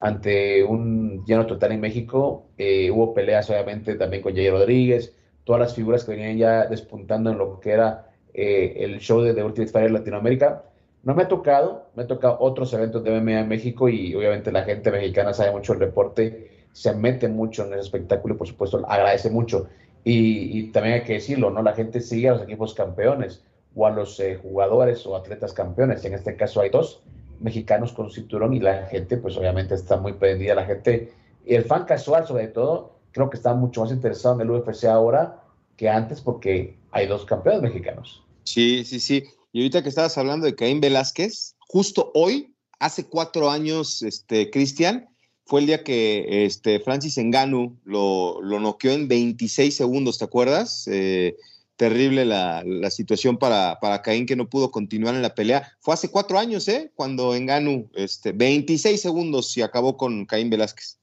ante 0.01 0.63
un 0.63 1.25
lleno 1.25 1.47
total 1.47 1.73
en 1.73 1.81
México. 1.81 2.47
Eh, 2.59 2.91
hubo 2.91 3.15
peleas 3.15 3.49
obviamente 3.51 3.95
también 3.95 4.23
con 4.23 4.35
Jair 4.35 4.53
Rodríguez, 4.53 5.15
todas 5.45 5.61
las 5.61 5.75
figuras 5.75 6.05
que 6.05 6.13
venían 6.13 6.37
ya 6.37 6.67
despuntando 6.67 7.31
en 7.31 7.39
lo 7.39 7.61
que 7.61 7.71
era 7.71 8.11
eh, 8.33 8.75
el 8.79 8.99
show 8.99 9.21
de 9.23 9.35
The 9.35 9.45
Ultimate 9.45 9.73
Fighter 9.73 9.91
Latinoamérica. 9.93 10.65
No 11.03 11.15
me 11.15 11.25
ha 11.25 11.29
tocado, 11.29 11.91
me 11.95 12.05
ha 12.05 12.07
tocado 12.07 12.39
otros 12.41 12.73
eventos 12.73 13.05
de 13.05 13.21
MMA 13.21 13.41
en 13.41 13.49
México 13.49 13.89
y 13.89 14.15
obviamente 14.15 14.51
la 14.51 14.65
gente 14.65 14.91
mexicana 14.91 15.35
sabe 15.35 15.53
mucho 15.53 15.75
el 15.75 15.79
deporte, 15.79 16.51
se 16.73 16.95
mete 16.95 17.29
mucho 17.29 17.67
en 17.67 17.75
el 17.75 17.81
espectáculo 17.81 18.35
y 18.35 18.39
por 18.39 18.47
supuesto 18.49 18.83
agradece 18.89 19.31
mucho. 19.31 19.69
Y, 20.03 20.59
y 20.59 20.73
también 20.73 20.97
hay 20.97 21.03
que 21.05 21.15
decirlo, 21.15 21.51
¿no? 21.51 21.63
La 21.63 21.75
gente 21.75 22.01
sigue 22.01 22.29
a 22.29 22.33
los 22.33 22.43
equipos 22.43 22.75
campeones 22.75 23.43
o 23.75 23.87
a 23.87 23.91
los 23.91 24.19
eh, 24.21 24.37
jugadores 24.41 25.07
o 25.07 25.17
atletas 25.17 25.53
campeones. 25.53 26.05
En 26.05 26.15
este 26.15 26.37
caso 26.37 26.61
hay 26.61 26.71
dos 26.71 27.03
mexicanos 27.41 27.93
con 27.93 28.11
cinturón 28.11 28.55
y 28.55 28.61
la 28.61 28.87
gente, 28.87 29.17
pues 29.17 29.37
obviamente 29.37 29.75
está 29.75 29.97
muy 29.97 30.15
prendida. 30.15 30.55
La 30.55 30.65
gente, 30.65 31.13
y 31.45 31.55
el 31.55 31.65
fan 31.65 31.85
casual 31.85 32.27
sobre 32.27 32.49
todo, 32.49 32.99
creo 33.13 33.31
que 33.31 33.37
está 33.37 33.55
mucho 33.55 33.83
más 33.83 33.91
interesado 33.91 34.35
en 34.35 34.43
el 34.43 34.51
UFC 34.51 34.85
ahora 34.85 35.43
que 35.77 35.89
antes 35.89 36.21
porque 36.21 36.77
hay 36.91 37.07
dos 37.07 37.25
campeones 37.25 37.63
mexicanos. 37.63 38.23
Sí, 38.45 38.85
sí, 38.85 39.01
sí. 39.01 39.25
Y 39.53 39.61
ahorita 39.61 39.83
que 39.83 39.89
estabas 39.89 40.17
hablando 40.19 40.47
de 40.47 40.55
Caín 40.55 40.81
Velázquez, 40.81 41.57
justo 41.59 42.11
hoy, 42.15 42.55
hace 42.79 43.07
cuatro 43.07 43.51
años, 43.51 44.03
este, 44.03 44.51
Cristian, 44.51 45.09
fue 45.47 45.61
el 45.61 45.67
día 45.67 45.85
que 45.85 46.47
este, 46.47 46.81
Francis 46.81 47.19
Enganu 47.19 47.79
lo, 47.85 48.41
lo 48.41 48.61
noqueó 48.61 48.93
en 48.93 49.09
26 49.09 49.77
segundos, 49.77 50.19
¿te 50.19 50.25
acuerdas? 50.25 50.89
Eh, 50.91 51.37
terrible 51.77 52.25
la, 52.25 52.63
situación 52.91 53.37
para, 53.37 53.79
para, 53.81 54.03
Caín 54.03 54.27
que 54.27 54.37
no 54.37 54.49
pudo 54.49 54.71
continuar 54.71 55.15
en 55.15 55.23
la 55.23 55.35
pelea. 55.35 55.73
Fue 55.81 55.95
hace 55.95 56.11
cuatro 56.11 56.39
años, 56.39 56.69
¿eh? 56.69 56.93
Cuando 56.95 57.35
Enganu, 57.35 57.89
este, 57.95 58.33
26 58.33 59.01
segundos 59.01 59.57
y 59.57 59.63
acabó 59.63 59.97
con 59.97 60.27
Caín 60.27 60.51
Velázquez. 60.51 60.99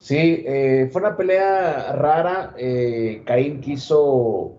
Sí, 0.00 0.44
eh, 0.46 0.88
fue 0.92 1.00
una 1.02 1.16
pelea 1.16 1.92
rara. 1.92 2.54
Eh, 2.56 3.22
Caín 3.24 3.60
quiso 3.60 4.58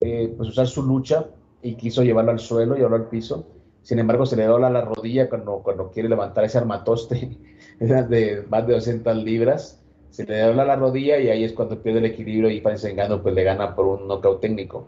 eh, 0.00 0.32
pues 0.36 0.48
usar 0.48 0.66
su 0.66 0.82
lucha 0.82 1.26
y 1.62 1.74
quiso 1.74 2.02
llevarlo 2.02 2.30
al 2.32 2.38
suelo, 2.38 2.74
llevarlo 2.74 2.96
al 2.96 3.08
piso. 3.08 3.46
Sin 3.82 3.98
embargo, 3.98 4.26
se 4.26 4.36
le 4.36 4.44
dobla 4.44 4.70
la 4.70 4.82
rodilla 4.82 5.28
cuando, 5.28 5.62
cuando 5.62 5.90
quiere 5.90 6.08
levantar 6.08 6.44
ese 6.44 6.58
armatoste 6.58 7.38
de 7.80 8.44
más 8.48 8.66
de 8.66 8.74
200 8.74 9.16
libras 9.16 9.79
se 10.10 10.26
le 10.26 10.40
dobla 10.40 10.64
la 10.64 10.76
rodilla 10.76 11.18
y 11.18 11.28
ahí 11.28 11.44
es 11.44 11.52
cuando 11.52 11.80
pierde 11.82 12.00
el 12.00 12.06
equilibrio 12.06 12.50
y 12.50 12.60
Francis 12.60 12.92
Ngannou 12.92 13.22
pues 13.22 13.34
le 13.34 13.44
gana 13.44 13.74
por 13.74 13.86
un 13.86 14.08
knockout 14.08 14.40
técnico. 14.40 14.86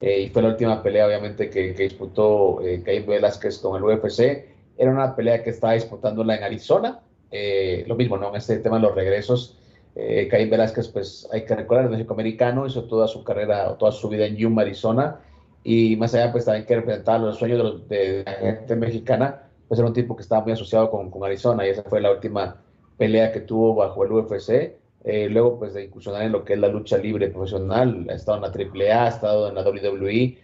Eh, 0.00 0.22
y 0.22 0.28
fue 0.30 0.42
la 0.42 0.48
última 0.48 0.82
pelea 0.82 1.06
obviamente 1.06 1.48
que, 1.48 1.72
disputó 1.74 2.60
eh, 2.62 2.82
Caín 2.84 3.06
Velázquez 3.06 3.58
con 3.58 3.76
el 3.76 3.84
UFC. 3.84 4.46
Era 4.76 4.90
una 4.90 5.14
pelea 5.14 5.42
que 5.42 5.50
estaba 5.50 5.74
disputándola 5.74 6.36
en 6.36 6.42
Arizona. 6.42 7.00
Eh, 7.30 7.84
lo 7.86 7.94
mismo, 7.94 8.16
¿no? 8.16 8.30
En 8.30 8.36
este 8.36 8.58
tema 8.58 8.76
de 8.76 8.82
los 8.82 8.94
regresos, 8.94 9.58
eh, 9.94 10.26
Caín 10.30 10.50
Velázquez, 10.50 10.88
pues 10.88 11.28
hay 11.32 11.44
que 11.44 11.54
recordar, 11.54 11.84
es 11.84 11.90
México-americano, 11.90 12.66
hizo 12.66 12.84
toda 12.84 13.06
su 13.08 13.22
carrera, 13.24 13.76
toda 13.78 13.92
su 13.92 14.08
vida 14.08 14.26
en 14.26 14.36
Yuma, 14.36 14.62
Arizona. 14.62 15.20
Y 15.64 15.96
más 15.96 16.14
allá, 16.14 16.32
pues 16.32 16.44
también 16.44 16.66
que 16.66 16.76
representar 16.76 17.20
los 17.20 17.38
sueños 17.38 17.88
de, 17.88 18.22
la 18.24 18.32
gente 18.32 18.74
mexicana, 18.76 19.42
pues 19.68 19.78
era 19.78 19.86
un 19.86 19.94
tipo 19.94 20.16
que 20.16 20.22
estaba 20.22 20.42
muy 20.42 20.52
asociado 20.52 20.90
con, 20.90 21.10
con 21.10 21.24
Arizona 21.24 21.66
y 21.66 21.70
esa 21.70 21.82
fue 21.84 22.00
la 22.00 22.10
última 22.10 22.56
pelea 22.96 23.32
que 23.32 23.40
tuvo 23.40 23.74
bajo 23.74 24.04
el 24.04 24.12
UFC, 24.12 24.76
eh, 25.04 25.28
luego 25.28 25.58
pues 25.58 25.74
de 25.74 25.84
incursionar 25.84 26.22
en 26.22 26.32
lo 26.32 26.44
que 26.44 26.54
es 26.54 26.58
la 26.58 26.68
lucha 26.68 26.98
libre 26.98 27.28
profesional, 27.28 28.06
ha 28.08 28.14
estado 28.14 28.36
en 28.36 28.42
la 28.42 28.48
AAA, 28.48 29.04
ha 29.04 29.08
estado 29.08 29.48
en 29.48 29.54
la 29.54 29.62
WWE, 29.62 30.38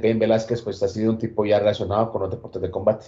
Caín 0.00 0.18
Velázquez 0.18 0.62
pues 0.62 0.82
ha 0.82 0.88
sido 0.88 1.12
un 1.12 1.18
tipo 1.18 1.44
ya 1.46 1.58
relacionado 1.58 2.12
con 2.12 2.22
los 2.22 2.30
deportes 2.30 2.60
de 2.60 2.70
combate. 2.70 3.06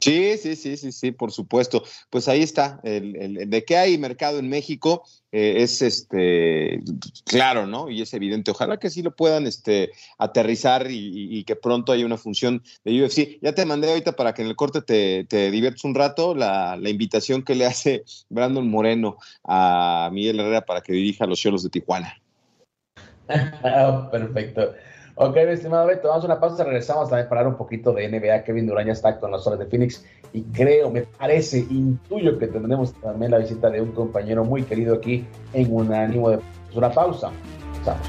Sí, 0.00 0.38
sí, 0.38 0.54
sí, 0.54 0.76
sí, 0.76 0.92
sí, 0.92 1.10
por 1.10 1.32
supuesto. 1.32 1.82
Pues 2.08 2.28
ahí 2.28 2.42
está. 2.42 2.78
El, 2.84 3.50
de 3.50 3.64
que 3.64 3.76
hay 3.76 3.98
mercado 3.98 4.38
en 4.38 4.48
México 4.48 5.02
eh, 5.32 5.56
es 5.58 5.82
este 5.82 6.80
claro, 7.24 7.66
¿no? 7.66 7.90
Y 7.90 8.02
es 8.02 8.14
evidente. 8.14 8.52
Ojalá 8.52 8.76
que 8.78 8.90
sí 8.90 9.02
lo 9.02 9.16
puedan 9.16 9.48
este, 9.48 9.90
aterrizar 10.16 10.86
y, 10.88 11.42
que 11.44 11.56
pronto 11.56 11.90
haya 11.90 12.06
una 12.06 12.16
función 12.16 12.62
de 12.84 13.02
UFC. 13.02 13.40
Ya 13.42 13.54
te 13.54 13.66
mandé 13.66 13.88
ahorita 13.88 14.12
para 14.12 14.34
que 14.34 14.42
en 14.42 14.48
el 14.48 14.56
corte 14.56 14.82
te, 14.82 15.24
te 15.24 15.50
diviertas 15.50 15.82
un 15.82 15.96
rato 15.96 16.34
la, 16.34 16.76
la, 16.76 16.90
invitación 16.90 17.42
que 17.42 17.56
le 17.56 17.66
hace 17.66 18.04
Brandon 18.28 18.68
Moreno 18.68 19.18
a 19.42 20.10
Miguel 20.12 20.38
Herrera 20.38 20.64
para 20.64 20.80
que 20.80 20.92
dirija 20.92 21.26
los 21.26 21.40
Cholos 21.40 21.64
de 21.64 21.70
Tijuana. 21.70 22.14
Ah, 23.30 24.08
perfecto. 24.10 24.74
Ok, 25.20 25.34
mi 25.34 25.50
estimado 25.50 25.84
Beto, 25.84 26.06
vamos 26.06 26.22
a 26.22 26.26
una 26.26 26.38
pausa, 26.38 26.62
regresamos 26.62 27.08
también 27.08 27.28
para 27.28 27.40
hablar 27.40 27.54
un 27.54 27.58
poquito 27.58 27.92
de 27.92 28.08
NBA. 28.08 28.44
Kevin 28.44 28.68
Durant 28.68 28.86
ya 28.86 28.92
está 28.92 29.18
con 29.18 29.32
los 29.32 29.42
Soles 29.42 29.58
de 29.58 29.66
Phoenix 29.66 30.06
y 30.32 30.42
creo, 30.42 30.92
me 30.92 31.02
parece, 31.02 31.58
intuyo 31.58 32.38
que 32.38 32.46
tendremos 32.46 32.92
también 32.94 33.32
la 33.32 33.38
visita 33.38 33.68
de 33.68 33.80
un 33.80 33.90
compañero 33.90 34.44
muy 34.44 34.62
querido 34.62 34.94
aquí 34.94 35.26
en 35.52 35.74
un 35.74 35.92
ánimo 35.92 36.30
de 36.30 36.38
una 36.72 36.92
pausa. 36.92 37.32
Vamos. 37.84 38.06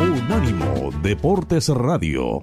Unánimo 0.00 0.90
Deportes 1.04 1.68
Radio. 1.68 2.42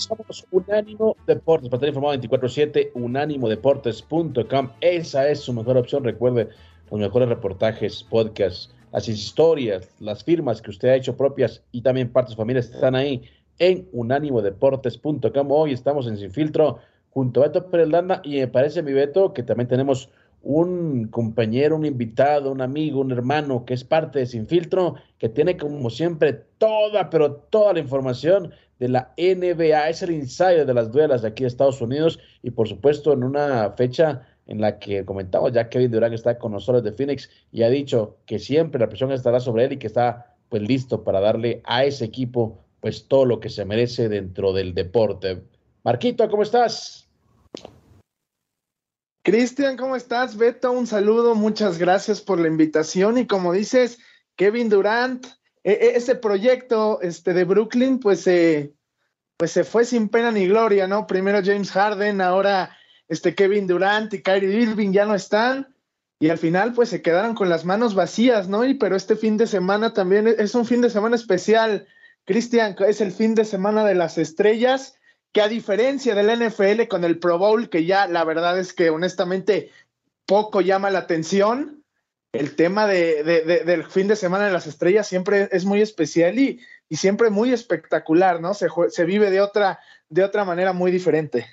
Somos 0.00 0.46
Unánimo 0.50 1.14
Deportes, 1.26 1.68
para 1.68 1.76
estar 1.76 1.88
informado 1.90 2.14
24-7, 2.14 2.92
unánimodeportes.com. 2.94 4.70
Esa 4.80 5.28
es 5.28 5.40
su 5.40 5.52
mejor 5.52 5.76
opción. 5.76 6.04
Recuerde, 6.04 6.48
los 6.90 7.00
mejores 7.00 7.28
reportajes, 7.28 8.02
podcasts, 8.04 8.74
las 8.92 9.08
historias, 9.08 9.90
las 10.00 10.24
firmas 10.24 10.62
que 10.62 10.70
usted 10.70 10.88
ha 10.88 10.96
hecho 10.96 11.18
propias 11.18 11.62
y 11.70 11.82
también 11.82 12.10
partes 12.10 12.34
familiares 12.34 12.70
están 12.70 12.94
ahí 12.94 13.22
en 13.58 13.88
unánimodeportes.com. 13.92 15.50
Hoy 15.50 15.72
estamos 15.72 16.06
en 16.06 16.16
Sin 16.16 16.30
Filtro 16.30 16.78
junto 17.10 17.42
a 17.42 17.48
Beto 17.48 17.70
Pérez 17.70 17.88
y 18.24 18.38
me 18.38 18.48
parece, 18.48 18.82
mi 18.82 18.94
Beto, 18.94 19.34
que 19.34 19.42
también 19.42 19.68
tenemos 19.68 20.08
un 20.42 21.08
compañero, 21.08 21.76
un 21.76 21.84
invitado, 21.84 22.50
un 22.50 22.62
amigo, 22.62 23.00
un 23.00 23.12
hermano 23.12 23.66
que 23.66 23.74
es 23.74 23.84
parte 23.84 24.20
de 24.20 24.26
Sin 24.26 24.46
Filtro, 24.46 24.94
que 25.18 25.28
tiene 25.28 25.58
como 25.58 25.90
siempre 25.90 26.32
toda, 26.56 27.10
pero 27.10 27.34
toda 27.34 27.74
la 27.74 27.80
información 27.80 28.52
de 28.80 28.88
la 28.88 29.12
NBA, 29.16 29.90
es 29.90 30.02
el 30.02 30.10
insider 30.10 30.66
de 30.66 30.74
las 30.74 30.90
duelas 30.90 31.22
de 31.22 31.28
aquí 31.28 31.44
de 31.44 31.48
Estados 31.48 31.80
Unidos 31.82 32.18
y 32.42 32.50
por 32.50 32.66
supuesto 32.66 33.12
en 33.12 33.22
una 33.22 33.70
fecha 33.72 34.26
en 34.46 34.60
la 34.60 34.78
que 34.78 35.04
comentamos 35.04 35.52
ya 35.52 35.68
Kevin 35.68 35.90
Durant 35.90 36.14
está 36.14 36.38
con 36.38 36.52
nosotros 36.52 36.82
de 36.82 36.92
Phoenix 36.92 37.30
y 37.52 37.62
ha 37.62 37.68
dicho 37.68 38.16
que 38.26 38.38
siempre 38.38 38.80
la 38.80 38.88
presión 38.88 39.12
estará 39.12 39.38
sobre 39.38 39.66
él 39.66 39.74
y 39.74 39.76
que 39.76 39.86
está 39.86 40.34
pues 40.48 40.62
listo 40.62 41.04
para 41.04 41.20
darle 41.20 41.60
a 41.64 41.84
ese 41.84 42.06
equipo 42.06 42.64
pues 42.80 43.06
todo 43.06 43.26
lo 43.26 43.38
que 43.38 43.50
se 43.50 43.66
merece 43.66 44.08
dentro 44.08 44.54
del 44.54 44.74
deporte. 44.74 45.42
Marquito, 45.84 46.28
¿cómo 46.30 46.42
estás? 46.42 47.06
Cristian, 49.22 49.76
¿cómo 49.76 49.94
estás? 49.94 50.38
Beto, 50.38 50.72
un 50.72 50.86
saludo, 50.86 51.34
muchas 51.34 51.78
gracias 51.78 52.22
por 52.22 52.40
la 52.40 52.48
invitación 52.48 53.18
y 53.18 53.26
como 53.26 53.52
dices, 53.52 53.98
Kevin 54.36 54.70
Durant, 54.70 55.26
e, 55.64 55.72
e, 55.72 55.96
ese 55.96 56.14
proyecto 56.14 57.00
este, 57.02 57.34
de 57.34 57.44
Brooklyn, 57.44 57.98
pues, 58.00 58.26
eh, 58.26 58.72
pues 59.36 59.52
se 59.52 59.64
fue 59.64 59.84
sin 59.84 60.08
pena 60.08 60.30
ni 60.30 60.46
gloria, 60.46 60.86
¿no? 60.86 61.06
Primero 61.06 61.40
James 61.44 61.70
Harden, 61.70 62.20
ahora 62.20 62.76
este 63.08 63.34
Kevin 63.34 63.66
Durant 63.66 64.12
y 64.14 64.22
Kyrie 64.22 64.62
Irving 64.62 64.92
ya 64.92 65.04
no 65.04 65.14
están 65.14 65.74
y 66.20 66.28
al 66.28 66.38
final 66.38 66.74
pues 66.74 66.90
se 66.90 67.00
quedaron 67.00 67.34
con 67.34 67.48
las 67.48 67.64
manos 67.64 67.94
vacías, 67.94 68.46
¿no? 68.48 68.64
Y 68.64 68.74
pero 68.74 68.94
este 68.94 69.16
fin 69.16 69.38
de 69.38 69.46
semana 69.46 69.94
también 69.94 70.28
es 70.28 70.54
un 70.54 70.66
fin 70.66 70.82
de 70.82 70.90
semana 70.90 71.16
especial, 71.16 71.86
Cristian, 72.26 72.76
es 72.86 73.00
el 73.00 73.10
fin 73.10 73.34
de 73.34 73.46
semana 73.46 73.84
de 73.86 73.94
las 73.94 74.18
estrellas, 74.18 74.96
que 75.32 75.40
a 75.40 75.48
diferencia 75.48 76.14
del 76.14 76.46
NFL 76.46 76.88
con 76.88 77.04
el 77.04 77.18
Pro 77.18 77.38
Bowl, 77.38 77.70
que 77.70 77.86
ya 77.86 78.06
la 78.06 78.24
verdad 78.24 78.58
es 78.58 78.74
que 78.74 78.90
honestamente 78.90 79.70
poco 80.26 80.60
llama 80.60 80.90
la 80.90 81.00
atención, 81.00 81.79
el 82.32 82.54
tema 82.54 82.86
de, 82.86 83.24
de, 83.24 83.42
de, 83.42 83.64
del 83.64 83.84
fin 83.84 84.06
de 84.08 84.16
semana 84.16 84.46
de 84.46 84.52
las 84.52 84.66
estrellas 84.66 85.06
siempre 85.06 85.48
es 85.50 85.64
muy 85.64 85.80
especial 85.80 86.38
y, 86.38 86.60
siempre 86.90 87.30
muy 87.30 87.52
espectacular, 87.52 88.40
¿no? 88.40 88.52
Se, 88.54 88.66
se, 88.88 89.04
vive 89.04 89.30
de 89.30 89.40
otra, 89.40 89.78
de 90.08 90.24
otra 90.24 90.44
manera 90.44 90.72
muy 90.72 90.90
diferente. 90.90 91.46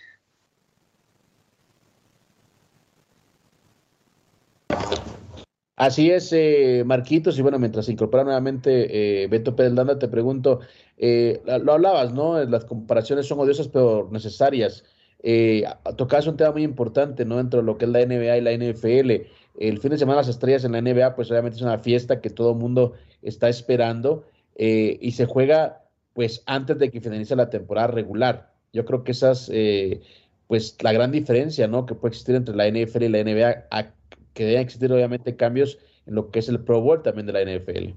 Así 5.75 6.09
es, 6.09 6.33
eh, 6.33 6.81
Marquitos, 6.87 7.37
y 7.37 7.43
bueno, 7.43 7.59
mientras 7.59 7.85
se 7.85 7.91
incorpora 7.91 8.23
nuevamente 8.23 9.23
eh, 9.23 9.27
Beto 9.27 9.55
Pérez 9.55 9.73
te 9.99 10.07
pregunto, 10.07 10.61
eh, 10.97 11.39
lo 11.45 11.73
hablabas, 11.73 12.13
¿no? 12.13 12.43
Las 12.45 12.65
comparaciones 12.65 13.27
son 13.27 13.39
odiosas 13.39 13.67
pero 13.67 14.09
necesarias. 14.11 14.83
Eh, 15.21 15.63
tocas 15.95 16.27
un 16.27 16.37
tema 16.37 16.51
muy 16.51 16.63
importante, 16.63 17.25
¿no? 17.25 17.37
Dentro 17.37 17.59
de 17.59 17.65
lo 17.65 17.77
que 17.77 17.85
es 17.85 17.91
la 17.91 18.05
NBA 18.05 18.37
y 18.37 18.41
la 18.41 18.51
NFL 18.53 19.27
el 19.57 19.79
fin 19.79 19.91
de 19.91 19.97
semana 19.97 20.17
las 20.17 20.27
estrellas 20.27 20.63
en 20.63 20.73
la 20.73 20.81
NBA, 20.81 21.15
pues 21.15 21.31
obviamente 21.31 21.57
es 21.57 21.61
una 21.61 21.79
fiesta 21.79 22.21
que 22.21 22.29
todo 22.29 22.51
el 22.51 22.57
mundo 22.57 22.93
está 23.21 23.49
esperando 23.49 24.25
eh, 24.55 24.97
y 25.01 25.11
se 25.11 25.25
juega 25.25 25.83
pues 26.13 26.43
antes 26.45 26.77
de 26.79 26.89
que 26.89 27.01
finalice 27.01 27.35
la 27.35 27.49
temporada 27.49 27.87
regular. 27.87 28.53
Yo 28.73 28.85
creo 28.85 29.03
que 29.03 29.11
esa 29.11 29.31
es 29.31 29.49
eh, 29.53 30.01
pues 30.47 30.75
la 30.81 30.93
gran 30.93 31.11
diferencia, 31.11 31.67
¿no? 31.67 31.85
Que 31.85 31.95
puede 31.95 32.11
existir 32.11 32.35
entre 32.35 32.55
la 32.55 32.67
NFL 32.69 33.03
y 33.03 33.09
la 33.09 33.23
NBA, 33.23 33.93
que 34.33 34.45
deben 34.45 34.61
existir 34.61 34.91
obviamente 34.91 35.35
cambios 35.35 35.77
en 36.05 36.15
lo 36.15 36.31
que 36.31 36.39
es 36.39 36.49
el 36.49 36.59
Pro 36.59 36.81
Bowl 36.81 37.01
también 37.01 37.27
de 37.27 37.33
la 37.33 37.43
NFL. 37.43 37.93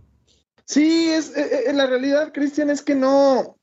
Sí, 0.64 1.10
es, 1.10 1.34
en 1.36 1.76
la 1.76 1.86
realidad, 1.86 2.32
Cristian, 2.32 2.70
es 2.70 2.82
que 2.82 2.94
no, 2.94 3.56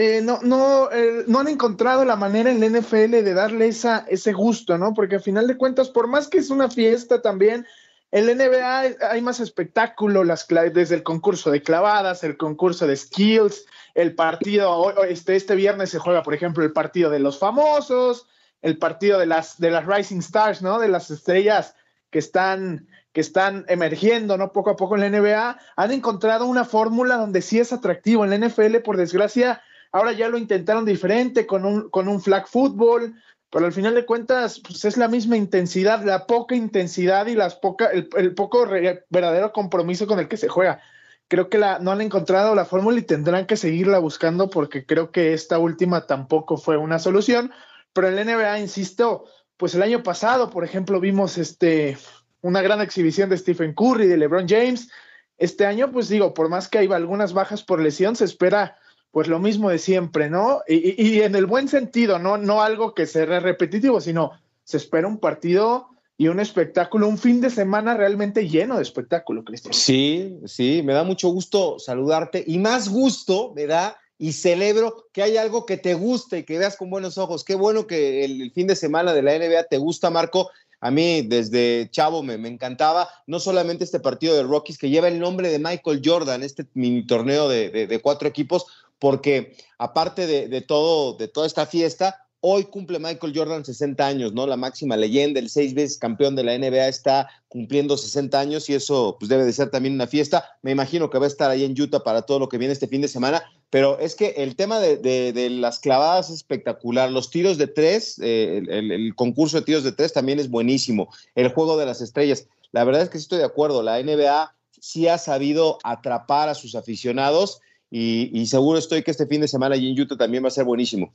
eh, 0.00 0.20
no, 0.22 0.38
no, 0.42 0.92
eh, 0.92 1.24
no 1.26 1.40
han 1.40 1.48
encontrado 1.48 2.04
la 2.04 2.14
manera 2.14 2.52
en 2.52 2.60
la 2.60 2.66
NFL 2.68 3.10
de 3.10 3.34
darle 3.34 3.66
esa, 3.66 4.06
ese 4.08 4.32
gusto, 4.32 4.78
¿no? 4.78 4.94
Porque 4.94 5.16
al 5.16 5.22
final 5.22 5.48
de 5.48 5.56
cuentas, 5.56 5.88
por 5.88 6.06
más 6.06 6.28
que 6.28 6.38
es 6.38 6.50
una 6.50 6.70
fiesta 6.70 7.20
también, 7.20 7.66
en 8.12 8.26
la 8.26 8.34
NBA 8.34 9.08
hay 9.10 9.20
más 9.22 9.40
espectáculo, 9.40 10.22
las, 10.22 10.46
desde 10.72 10.94
el 10.94 11.02
concurso 11.02 11.50
de 11.50 11.62
clavadas, 11.62 12.22
el 12.22 12.36
concurso 12.36 12.86
de 12.86 12.94
skills, 12.94 13.66
el 13.96 14.14
partido, 14.14 15.02
este, 15.02 15.34
este 15.34 15.56
viernes 15.56 15.90
se 15.90 15.98
juega, 15.98 16.22
por 16.22 16.32
ejemplo, 16.32 16.62
el 16.62 16.72
partido 16.72 17.10
de 17.10 17.18
los 17.18 17.40
famosos, 17.40 18.28
el 18.62 18.78
partido 18.78 19.18
de 19.18 19.26
las, 19.26 19.58
de 19.58 19.72
las 19.72 19.84
Rising 19.84 20.20
Stars, 20.20 20.62
¿no? 20.62 20.78
De 20.78 20.86
las 20.86 21.10
estrellas 21.10 21.74
que 22.10 22.20
están, 22.20 22.86
que 23.12 23.20
están 23.20 23.64
emergiendo, 23.66 24.36
¿no? 24.36 24.52
Poco 24.52 24.70
a 24.70 24.76
poco 24.76 24.94
en 24.94 25.00
la 25.00 25.10
NBA, 25.10 25.58
han 25.74 25.90
encontrado 25.90 26.46
una 26.46 26.64
fórmula 26.64 27.16
donde 27.16 27.42
sí 27.42 27.58
es 27.58 27.72
atractivo. 27.72 28.24
En 28.24 28.30
la 28.30 28.46
NFL, 28.46 28.76
por 28.76 28.96
desgracia, 28.96 29.60
Ahora 29.92 30.12
ya 30.12 30.28
lo 30.28 30.38
intentaron 30.38 30.84
diferente 30.84 31.46
con 31.46 31.64
un, 31.64 31.88
con 31.90 32.08
un 32.08 32.20
flag 32.20 32.46
football, 32.46 33.14
pero 33.50 33.66
al 33.66 33.72
final 33.72 33.94
de 33.94 34.04
cuentas, 34.04 34.60
pues 34.60 34.84
es 34.84 34.96
la 34.96 35.08
misma 35.08 35.36
intensidad, 35.36 36.04
la 36.04 36.26
poca 36.26 36.54
intensidad 36.54 37.26
y 37.26 37.34
las 37.34 37.54
poca, 37.54 37.86
el, 37.86 38.08
el 38.16 38.34
poco 38.34 38.66
verdadero 39.08 39.52
compromiso 39.52 40.06
con 40.06 40.18
el 40.18 40.28
que 40.28 40.36
se 40.36 40.48
juega. 40.48 40.80
Creo 41.28 41.48
que 41.48 41.58
la, 41.58 41.78
no 41.78 41.90
han 41.90 42.00
encontrado 42.00 42.54
la 42.54 42.64
fórmula 42.64 42.98
y 42.98 43.02
tendrán 43.02 43.46
que 43.46 43.56
seguirla 43.56 43.98
buscando 43.98 44.50
porque 44.50 44.84
creo 44.84 45.10
que 45.10 45.34
esta 45.34 45.58
última 45.58 46.06
tampoco 46.06 46.56
fue 46.56 46.76
una 46.76 46.98
solución. 46.98 47.52
Pero 47.92 48.08
el 48.08 48.26
NBA, 48.26 48.60
insisto, 48.60 49.24
pues 49.56 49.74
el 49.74 49.82
año 49.82 50.02
pasado, 50.02 50.50
por 50.50 50.64
ejemplo, 50.64 51.00
vimos 51.00 51.36
este, 51.38 51.98
una 52.42 52.62
gran 52.62 52.80
exhibición 52.80 53.28
de 53.28 53.38
Stephen 53.38 53.74
Curry, 53.74 54.06
de 54.06 54.16
LeBron 54.16 54.48
James. 54.48 54.90
Este 55.36 55.66
año, 55.66 55.90
pues 55.90 56.08
digo, 56.08 56.34
por 56.34 56.48
más 56.48 56.68
que 56.68 56.78
hay 56.78 56.92
algunas 56.92 57.32
bajas 57.32 57.62
por 57.62 57.80
lesión, 57.80 58.16
se 58.16 58.24
espera 58.24 58.76
pues 59.10 59.28
lo 59.28 59.38
mismo 59.38 59.70
de 59.70 59.78
siempre, 59.78 60.30
¿no? 60.30 60.60
Y, 60.68 61.02
y, 61.02 61.22
en 61.22 61.34
el 61.34 61.46
buen 61.46 61.68
sentido, 61.68 62.18
¿no? 62.18 62.36
No 62.36 62.62
algo 62.62 62.94
que 62.94 63.06
sea 63.06 63.24
repetitivo, 63.40 64.00
sino 64.00 64.32
se 64.64 64.76
espera 64.76 65.08
un 65.08 65.18
partido 65.18 65.88
y 66.18 66.26
un 66.26 66.40
espectáculo, 66.40 67.08
un 67.08 67.16
fin 67.16 67.40
de 67.40 67.48
semana 67.48 67.96
realmente 67.96 68.48
lleno 68.48 68.76
de 68.76 68.82
espectáculo, 68.82 69.44
Cristian. 69.44 69.72
Sí, 69.72 70.36
sí, 70.46 70.82
me 70.84 70.92
da 70.92 71.04
mucho 71.04 71.28
gusto 71.28 71.78
saludarte 71.78 72.42
y 72.44 72.58
más 72.58 72.88
gusto 72.88 73.52
me 73.54 73.66
da 73.66 73.96
y 74.18 74.32
celebro 74.32 75.06
que 75.12 75.22
hay 75.22 75.36
algo 75.36 75.64
que 75.64 75.76
te 75.76 75.94
guste 75.94 76.38
y 76.38 76.42
que 76.42 76.58
veas 76.58 76.76
con 76.76 76.90
buenos 76.90 77.18
ojos. 77.18 77.44
Qué 77.44 77.54
bueno 77.54 77.86
que 77.86 78.24
el, 78.24 78.50
fin 78.50 78.66
de 78.66 78.74
semana 78.74 79.14
de 79.14 79.22
la 79.22 79.38
NBA 79.38 79.64
te 79.70 79.78
gusta, 79.78 80.10
Marco. 80.10 80.50
A 80.80 80.90
mí 80.90 81.22
desde 81.22 81.88
chavo 81.90 82.24
me, 82.24 82.36
me, 82.36 82.48
encantaba 82.48 83.08
no 83.26 83.38
solamente 83.38 83.84
este 83.84 84.00
partido 84.00 84.36
de 84.36 84.42
Rockies 84.42 84.78
que 84.78 84.90
lleva 84.90 85.08
el 85.08 85.20
nombre 85.20 85.50
de 85.50 85.58
Michael 85.58 86.02
Jordan, 86.04 86.42
este 86.42 86.66
mini 86.74 87.06
torneo 87.06 87.48
de, 87.48 87.70
de, 87.70 87.86
de 87.86 87.98
cuatro 88.00 88.28
equipos, 88.28 88.66
porque 88.98 89.56
aparte 89.78 90.26
de, 90.26 90.60
todo, 90.60 91.14
de 91.14 91.28
toda 91.28 91.46
esta 91.46 91.66
fiesta, 91.66 92.28
Hoy 92.40 92.66
cumple 92.66 93.00
Michael 93.00 93.32
Jordan 93.34 93.64
60 93.64 94.06
años, 94.06 94.32
¿no? 94.32 94.46
La 94.46 94.56
máxima 94.56 94.96
leyenda, 94.96 95.40
el 95.40 95.50
seis 95.50 95.74
veces 95.74 95.98
campeón 95.98 96.36
de 96.36 96.44
la 96.44 96.56
NBA 96.56 96.86
está 96.86 97.28
cumpliendo 97.48 97.96
60 97.96 98.38
años 98.38 98.70
y 98.70 98.74
eso 98.74 99.16
pues 99.18 99.28
debe 99.28 99.44
de 99.44 99.52
ser 99.52 99.70
también 99.70 99.94
una 99.94 100.06
fiesta. 100.06 100.44
Me 100.62 100.70
imagino 100.70 101.10
que 101.10 101.18
va 101.18 101.24
a 101.24 101.28
estar 101.28 101.50
ahí 101.50 101.64
en 101.64 101.80
Utah 101.80 102.04
para 102.04 102.22
todo 102.22 102.38
lo 102.38 102.48
que 102.48 102.56
viene 102.56 102.72
este 102.72 102.86
fin 102.86 103.00
de 103.00 103.08
semana, 103.08 103.42
pero 103.70 103.98
es 103.98 104.14
que 104.14 104.34
el 104.36 104.54
tema 104.54 104.78
de, 104.78 105.48
las 105.50 105.80
clavadas 105.80 106.28
es 106.28 106.36
espectacular. 106.36 107.10
Los 107.10 107.30
tiros 107.30 107.58
de 107.58 107.66
tres, 107.66 108.20
eh, 108.22 108.62
el, 108.68 109.16
concurso 109.16 109.58
de 109.58 109.66
tiros 109.66 109.82
de 109.82 109.90
tres 109.90 110.12
también 110.12 110.38
es 110.38 110.48
buenísimo. 110.48 111.12
El 111.34 111.48
juego 111.48 111.76
de 111.76 111.86
las 111.86 112.00
estrellas. 112.00 112.46
La 112.70 112.84
verdad 112.84 113.02
es 113.02 113.08
que 113.08 113.18
sí 113.18 113.22
estoy 113.22 113.38
de 113.38 113.46
acuerdo. 113.46 113.82
La 113.82 114.00
NBA 114.00 114.54
sí 114.80 115.08
ha 115.08 115.18
sabido 115.18 115.78
atrapar 115.82 116.48
a 116.48 116.54
sus 116.54 116.76
aficionados 116.76 117.60
y, 117.90 118.46
seguro 118.46 118.78
estoy 118.78 119.02
que 119.02 119.10
este 119.10 119.26
fin 119.26 119.40
de 119.40 119.48
semana 119.48 119.74
allí 119.74 119.90
en 119.90 120.00
Utah 120.00 120.16
también 120.16 120.44
va 120.44 120.48
a 120.48 120.52
ser 120.52 120.64
buenísimo. 120.64 121.10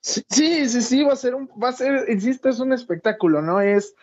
Sí, 0.00 0.24
sí, 0.68 0.82
sí, 0.82 1.02
va 1.02 1.12
a 1.12 1.16
ser 1.16 1.34
un, 1.34 1.48
va 1.62 1.68
a 1.68 1.72
ser, 1.72 2.06
insisto, 2.08 2.48
es 2.48 2.58
un 2.58 2.72
espectáculo, 2.72 3.42
¿no? 3.42 3.60
Es, 3.60 3.94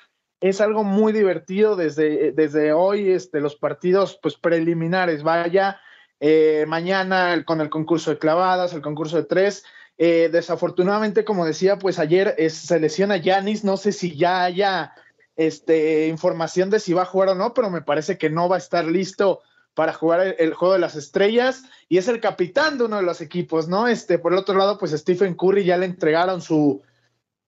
es 0.42 0.62
algo 0.62 0.84
muy 0.84 1.12
divertido 1.12 1.75
desde, 1.75 2.32
desde 2.32 2.74
hoy, 2.74 3.10
este, 3.10 3.42
los 3.42 3.56
partidos 3.56 4.20
pues 4.22 4.36
preliminares, 4.36 5.24
vaya, 5.24 5.80
eh, 6.20 6.66
mañana 6.68 7.44
con 7.46 7.62
el 7.62 7.70
concurso 7.70 8.12
de 8.12 8.20
clavadas, 8.20 8.74
el 8.74 8.82
concurso 8.82 9.18
de 9.18 9.24
tres. 9.24 9.63
Eh, 9.98 10.30
desafortunadamente, 10.32 11.25
como 11.25 11.46
decía, 11.46 11.78
pues 11.80 12.00
ayer 12.00 12.36
se 12.50 12.80
lesiona 12.80 13.18
Yanis, 13.18 13.63
no 13.63 13.78
sé 13.78 13.92
si 13.92 14.16
ya 14.16 14.44
haya 14.44 14.94
este, 15.36 16.08
información 16.08 16.70
de 16.70 16.80
si 16.80 16.94
va 16.94 17.04
a 17.04 17.06
jugar 17.06 17.30
o 17.30 17.36
no, 17.36 17.54
pero 17.54 17.70
me 17.70 17.82
parece 17.82 18.18
que 18.18 18.30
no 18.30 18.50
va 18.50 18.56
a 18.58 18.60
estar 18.60 18.86
listo 18.86 19.42
para 19.74 19.94
jugar 19.94 20.36
el, 20.38 20.53
juego 20.53 20.74
de 20.74 20.80
las 20.80 20.96
estrellas 20.96 21.63
y 21.89 21.98
es 21.98 22.08
el 22.08 22.20
capitán 22.20 22.77
de 22.77 22.86
uno 22.86 22.98
de 22.98 23.03
los 23.03 23.22
equipos, 23.22 23.68
¿no? 23.68 23.88
Este, 23.88 24.20
por 24.20 24.34
el 24.34 24.39
otro 24.39 24.56
lado, 24.56 24.77
pues 24.77 24.92
Stephen 24.92 25.36
Curry 25.36 25.65
ya 25.65 25.77
le 25.77 25.86
entregaron 25.86 26.42
su, 26.42 26.82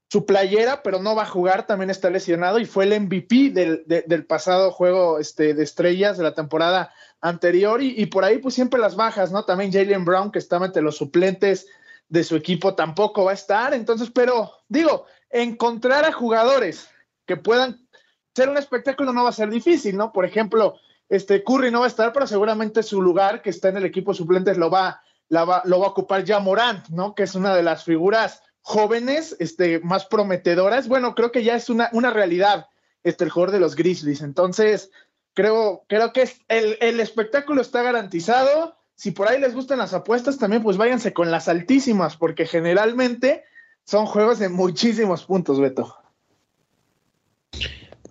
su 0.09 0.25
playera, 0.25 0.81
pero 0.81 0.99
no 0.99 1.15
va 1.15 1.23
a 1.23 1.27
jugar, 1.27 1.67
también 1.67 1.89
está 1.89 2.09
lesionado 2.09 2.59
y 2.59 2.65
fue 2.65 2.85
el 2.85 2.99
MVP 3.01 3.51
del, 3.51 3.83
del 3.85 4.25
pasado 4.25 4.71
juego 4.71 5.19
este, 5.19 5.53
de 5.53 5.63
estrellas 5.63 6.17
de 6.17 6.23
la 6.23 6.33
temporada 6.33 6.91
anterior 7.21 7.81
y, 7.81 7.93
y, 7.95 8.07
por 8.07 8.23
ahí 8.23 8.39
pues 8.39 8.55
siempre 8.55 8.79
las 8.79 8.95
bajas, 8.95 9.31
¿no? 9.31 9.45
También 9.45 9.71
Jalen 9.71 10.05
Brown, 10.05 10.31
que 10.31 10.39
estaba 10.39 10.65
entre 10.65 10.81
los 10.81 10.97
suplentes 10.97 11.67
de 12.09 12.23
su 12.23 12.35
equipo, 12.35 12.75
tampoco 12.75 13.23
va 13.23 13.31
a 13.31 13.35
estar, 13.35 13.73
entonces, 13.73 14.11
pero 14.11 14.51
digo, 14.67 15.05
encontrar 15.29 16.05
a 16.05 16.11
jugadores 16.11 16.87
que 17.25 17.37
puedan 17.37 17.87
ser 18.35 18.49
un 18.49 18.57
espectáculo 18.57 19.13
no 19.13 19.23
va 19.23 19.29
a 19.29 19.33
ser 19.33 19.49
difícil, 19.49 19.95
¿no? 19.95 20.11
Por 20.11 20.25
ejemplo, 20.25 20.75
este 21.09 21.43
Curry 21.43 21.71
no 21.71 21.79
va 21.79 21.85
a 21.85 21.89
estar, 21.89 22.11
pero 22.13 22.27
seguramente 22.27 22.83
su 22.83 23.01
lugar 23.01 23.41
que 23.41 23.49
está 23.49 23.69
en 23.69 23.77
el 23.77 23.85
equipo 23.85 24.13
suplentes 24.13 24.57
lo 24.57 24.69
va, 24.69 25.01
lo 25.29 25.45
va 25.47 25.85
a 25.85 25.89
ocupar 25.89 26.23
ya 26.23 26.39
Morant, 26.39 26.89
¿no? 26.89 27.15
Que 27.15 27.23
es 27.23 27.35
una 27.35 27.55
de 27.55 27.63
las 27.63 27.83
figuras 27.83 28.41
jóvenes, 28.61 29.35
este, 29.39 29.79
más 29.79 30.05
prometedoras. 30.05 30.87
Bueno, 30.87 31.13
creo 31.13 31.31
que 31.31 31.43
ya 31.43 31.55
es 31.55 31.69
una, 31.69 31.89
una 31.93 32.09
realidad 32.09 32.67
este, 33.03 33.23
el 33.23 33.29
jugador 33.29 33.53
de 33.53 33.59
los 33.59 33.75
Grizzlies. 33.75 34.21
Entonces, 34.21 34.89
creo, 35.35 35.83
creo 35.87 36.11
que 36.11 36.27
el, 36.47 36.77
el 36.81 36.99
espectáculo 36.99 37.61
está 37.61 37.83
garantizado. 37.83 38.75
Si 38.95 39.11
por 39.11 39.29
ahí 39.29 39.39
les 39.39 39.53
gustan 39.53 39.77
las 39.77 39.93
apuestas, 39.93 40.39
también 40.39 40.63
pues 40.63 40.77
váyanse 40.77 41.13
con 41.13 41.29
las 41.29 41.47
altísimas, 41.47 42.17
porque 42.17 42.47
generalmente 42.47 43.43
son 43.83 44.07
juegos 44.07 44.39
de 44.39 44.49
muchísimos 44.49 45.25
puntos, 45.25 45.59
Beto. 45.59 45.95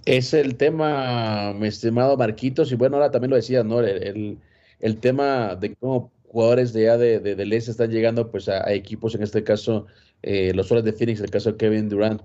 Es 0.04 0.34
el 0.34 0.56
tema, 0.56 1.54
mi 1.54 1.68
estimado 1.68 2.16
Marquitos, 2.16 2.70
y 2.70 2.74
bueno, 2.74 2.96
ahora 2.96 3.10
también 3.10 3.30
lo 3.30 3.36
decías, 3.36 3.64
¿no? 3.64 3.80
El, 3.80 4.38
tema 5.00 5.56
de 5.56 5.74
cómo 5.76 6.12
jugadores 6.28 6.72
de 6.74 6.82
ya 6.82 6.98
de, 6.98 7.20
de, 7.20 7.34
del 7.34 7.52
este 7.54 7.70
están 7.70 7.90
llegando 7.90 8.30
pues 8.30 8.48
a, 8.48 8.70
equipos, 8.72 9.14
en 9.14 9.22
este 9.22 9.44
caso 9.44 9.86
eh, 10.22 10.52
los 10.54 10.68
Soles 10.68 10.84
de 10.84 10.92
Phoenix, 10.92 11.20
el 11.20 11.30
caso 11.30 11.52
de 11.52 11.56
Kevin 11.56 11.88
Durant. 11.88 12.22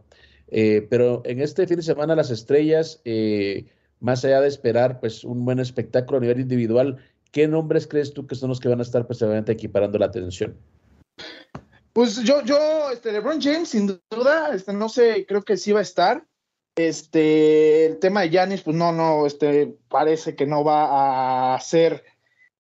Eh, 0.48 0.88
pero 0.90 1.22
en 1.26 1.42
este 1.42 1.68
fin 1.68 1.78
de 1.78 1.84
semana 1.84 2.16
las 2.16 2.32
estrellas, 2.32 3.02
eh, 3.06 3.68
más 4.00 4.26
allá 4.26 4.42
de 4.42 4.48
esperar 4.48 5.00
pues 5.00 5.24
un 5.24 5.46
buen 5.46 5.60
espectáculo 5.60 6.18
a 6.18 6.22
nivel 6.22 6.40
individual, 6.40 6.98
¿qué 7.32 7.48
nombres 7.48 7.88
crees 7.88 8.14
tú 8.14 8.28
que 8.28 8.36
son 8.36 8.50
los 8.50 8.60
que 8.60 8.68
van 8.68 8.80
a 8.80 8.84
estar 8.84 9.06
pues 9.08 9.22
equiparando 9.22 10.00
la 10.00 10.08
atención? 10.08 10.58
Pues 11.94 12.22
yo, 12.24 12.44
yo, 12.44 12.92
este, 12.92 13.12
LeBron 13.12 13.42
James, 13.42 13.70
sin 13.70 14.00
duda, 14.10 14.54
este, 14.54 14.74
no 14.74 14.90
sé, 14.90 15.26
creo 15.28 15.44
que 15.44 15.58
sí 15.58 15.72
va 15.72 15.80
a 15.80 15.84
estar. 15.84 16.26
Este, 16.80 17.88
el 17.88 18.00
tema 18.00 18.22
de 18.22 18.30
Yanis, 18.30 18.62
pues 18.62 18.74
no, 18.74 18.94
no, 18.94 19.26
este, 19.26 19.76
parece 19.90 20.38
que 20.38 20.46
no 20.46 20.64
va 20.64 21.54
a 21.54 21.60
ser, 21.60 22.06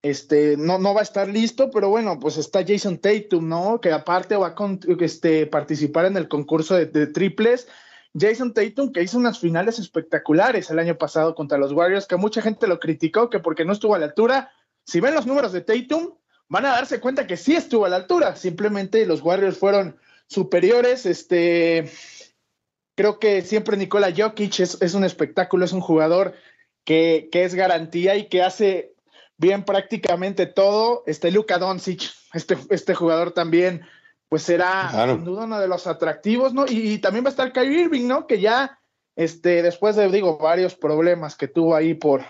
este, 0.01 0.57
no, 0.57 0.77
no 0.77 0.93
va 0.93 0.99
a 0.99 1.03
estar 1.03 1.29
listo, 1.29 1.71
pero 1.71 1.87
bueno, 1.87 2.19
pues 2.19 2.35
está 2.35 2.65
Jason 2.67 2.97
Tatum, 2.97 3.47
¿no? 3.47 3.79
Que 3.79 3.93
aparte 3.93 4.35
va 4.35 4.47
a 4.47 4.55
este, 4.99 5.47
participar 5.47 6.03
en 6.03 6.17
el 6.17 6.27
concurso 6.27 6.75
de, 6.75 7.07
triples. 7.07 7.69
Jason 8.13 8.53
Tatum, 8.53 8.91
que 8.91 9.03
hizo 9.03 9.17
unas 9.17 9.39
finales 9.39 9.79
espectaculares 9.79 10.69
el 10.69 10.79
año 10.79 10.97
pasado 10.97 11.33
contra 11.33 11.57
los 11.57 11.71
Warriors, 11.71 12.05
que 12.05 12.17
mucha 12.17 12.41
gente 12.41 12.67
lo 12.67 12.77
criticó, 12.81 13.29
que 13.29 13.39
porque 13.39 13.63
no 13.63 13.71
estuvo 13.71 13.95
a 13.95 13.99
la 13.99 14.07
altura. 14.07 14.51
Si 14.83 14.99
ven 14.99 15.15
los 15.15 15.27
números 15.27 15.53
de 15.53 15.61
Tatum, 15.61 16.15
van 16.49 16.65
a 16.65 16.71
darse 16.71 16.99
cuenta 16.99 17.25
que 17.25 17.37
sí 17.37 17.55
estuvo 17.55 17.85
a 17.85 17.89
la 17.89 17.95
altura. 17.95 18.35
Simplemente 18.35 19.05
los 19.05 19.21
Warriors 19.21 19.57
fueron 19.57 19.95
superiores. 20.27 21.05
Este, 21.05 21.89
Creo 22.99 23.17
que 23.17 23.43
siempre 23.43 23.77
Nikola 23.77 24.11
Jokic 24.13 24.59
es, 24.59 24.93
un 24.93 25.05
espectáculo, 25.05 25.63
es 25.63 25.71
un 25.71 25.79
jugador 25.79 26.33
que, 26.83 27.29
es 27.31 27.55
garantía 27.55 28.17
y 28.17 28.27
que 28.27 28.43
hace 28.43 28.93
bien 29.37 29.63
prácticamente 29.63 30.47
todo. 30.47 31.03
Este 31.05 31.31
Luka 31.31 31.59
Doncic, 31.59 32.11
este, 32.33 32.57
este 32.71 32.95
jugador 32.95 33.31
también, 33.31 33.83
pues 34.27 34.43
será 34.43 34.91
sin 34.91 35.23
duda 35.23 35.45
uno 35.45 35.61
de 35.61 35.69
los 35.69 35.87
atractivos, 35.87 36.53
¿no? 36.53 36.65
Y, 36.67 36.97
también 36.97 37.23
va 37.23 37.29
a 37.29 37.31
estar 37.31 37.53
Kyrie 37.53 37.83
Irving, 37.83 38.05
¿no? 38.05 38.27
Que 38.27 38.41
ya, 38.41 38.77
este, 39.15 39.63
después 39.63 39.95
de, 39.95 40.09
digo, 40.09 40.37
varios 40.37 40.75
problemas 40.75 41.37
que 41.37 41.47
tuvo 41.47 41.75
ahí 41.75 41.93
por, 41.93 42.25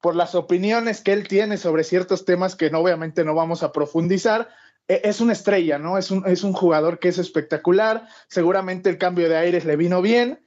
por 0.00 0.14
las 0.14 0.36
opiniones 0.36 1.00
que 1.00 1.12
él 1.12 1.26
tiene 1.26 1.56
sobre 1.56 1.82
ciertos 1.82 2.24
temas 2.24 2.54
que 2.54 2.70
no, 2.70 2.78
obviamente 2.78 3.24
no 3.24 3.34
vamos 3.34 3.64
a 3.64 3.72
profundizar, 3.72 4.48
es 4.88 5.20
una 5.20 5.32
estrella, 5.32 5.78
¿no? 5.78 5.98
Es 5.98 6.10
un, 6.10 6.26
es 6.26 6.44
un 6.44 6.52
jugador 6.52 6.98
que 6.98 7.08
es 7.08 7.18
espectacular. 7.18 8.06
Seguramente 8.28 8.90
el 8.90 8.98
cambio 8.98 9.28
de 9.28 9.36
aires 9.36 9.64
le 9.64 9.76
vino 9.76 10.02
bien. 10.02 10.40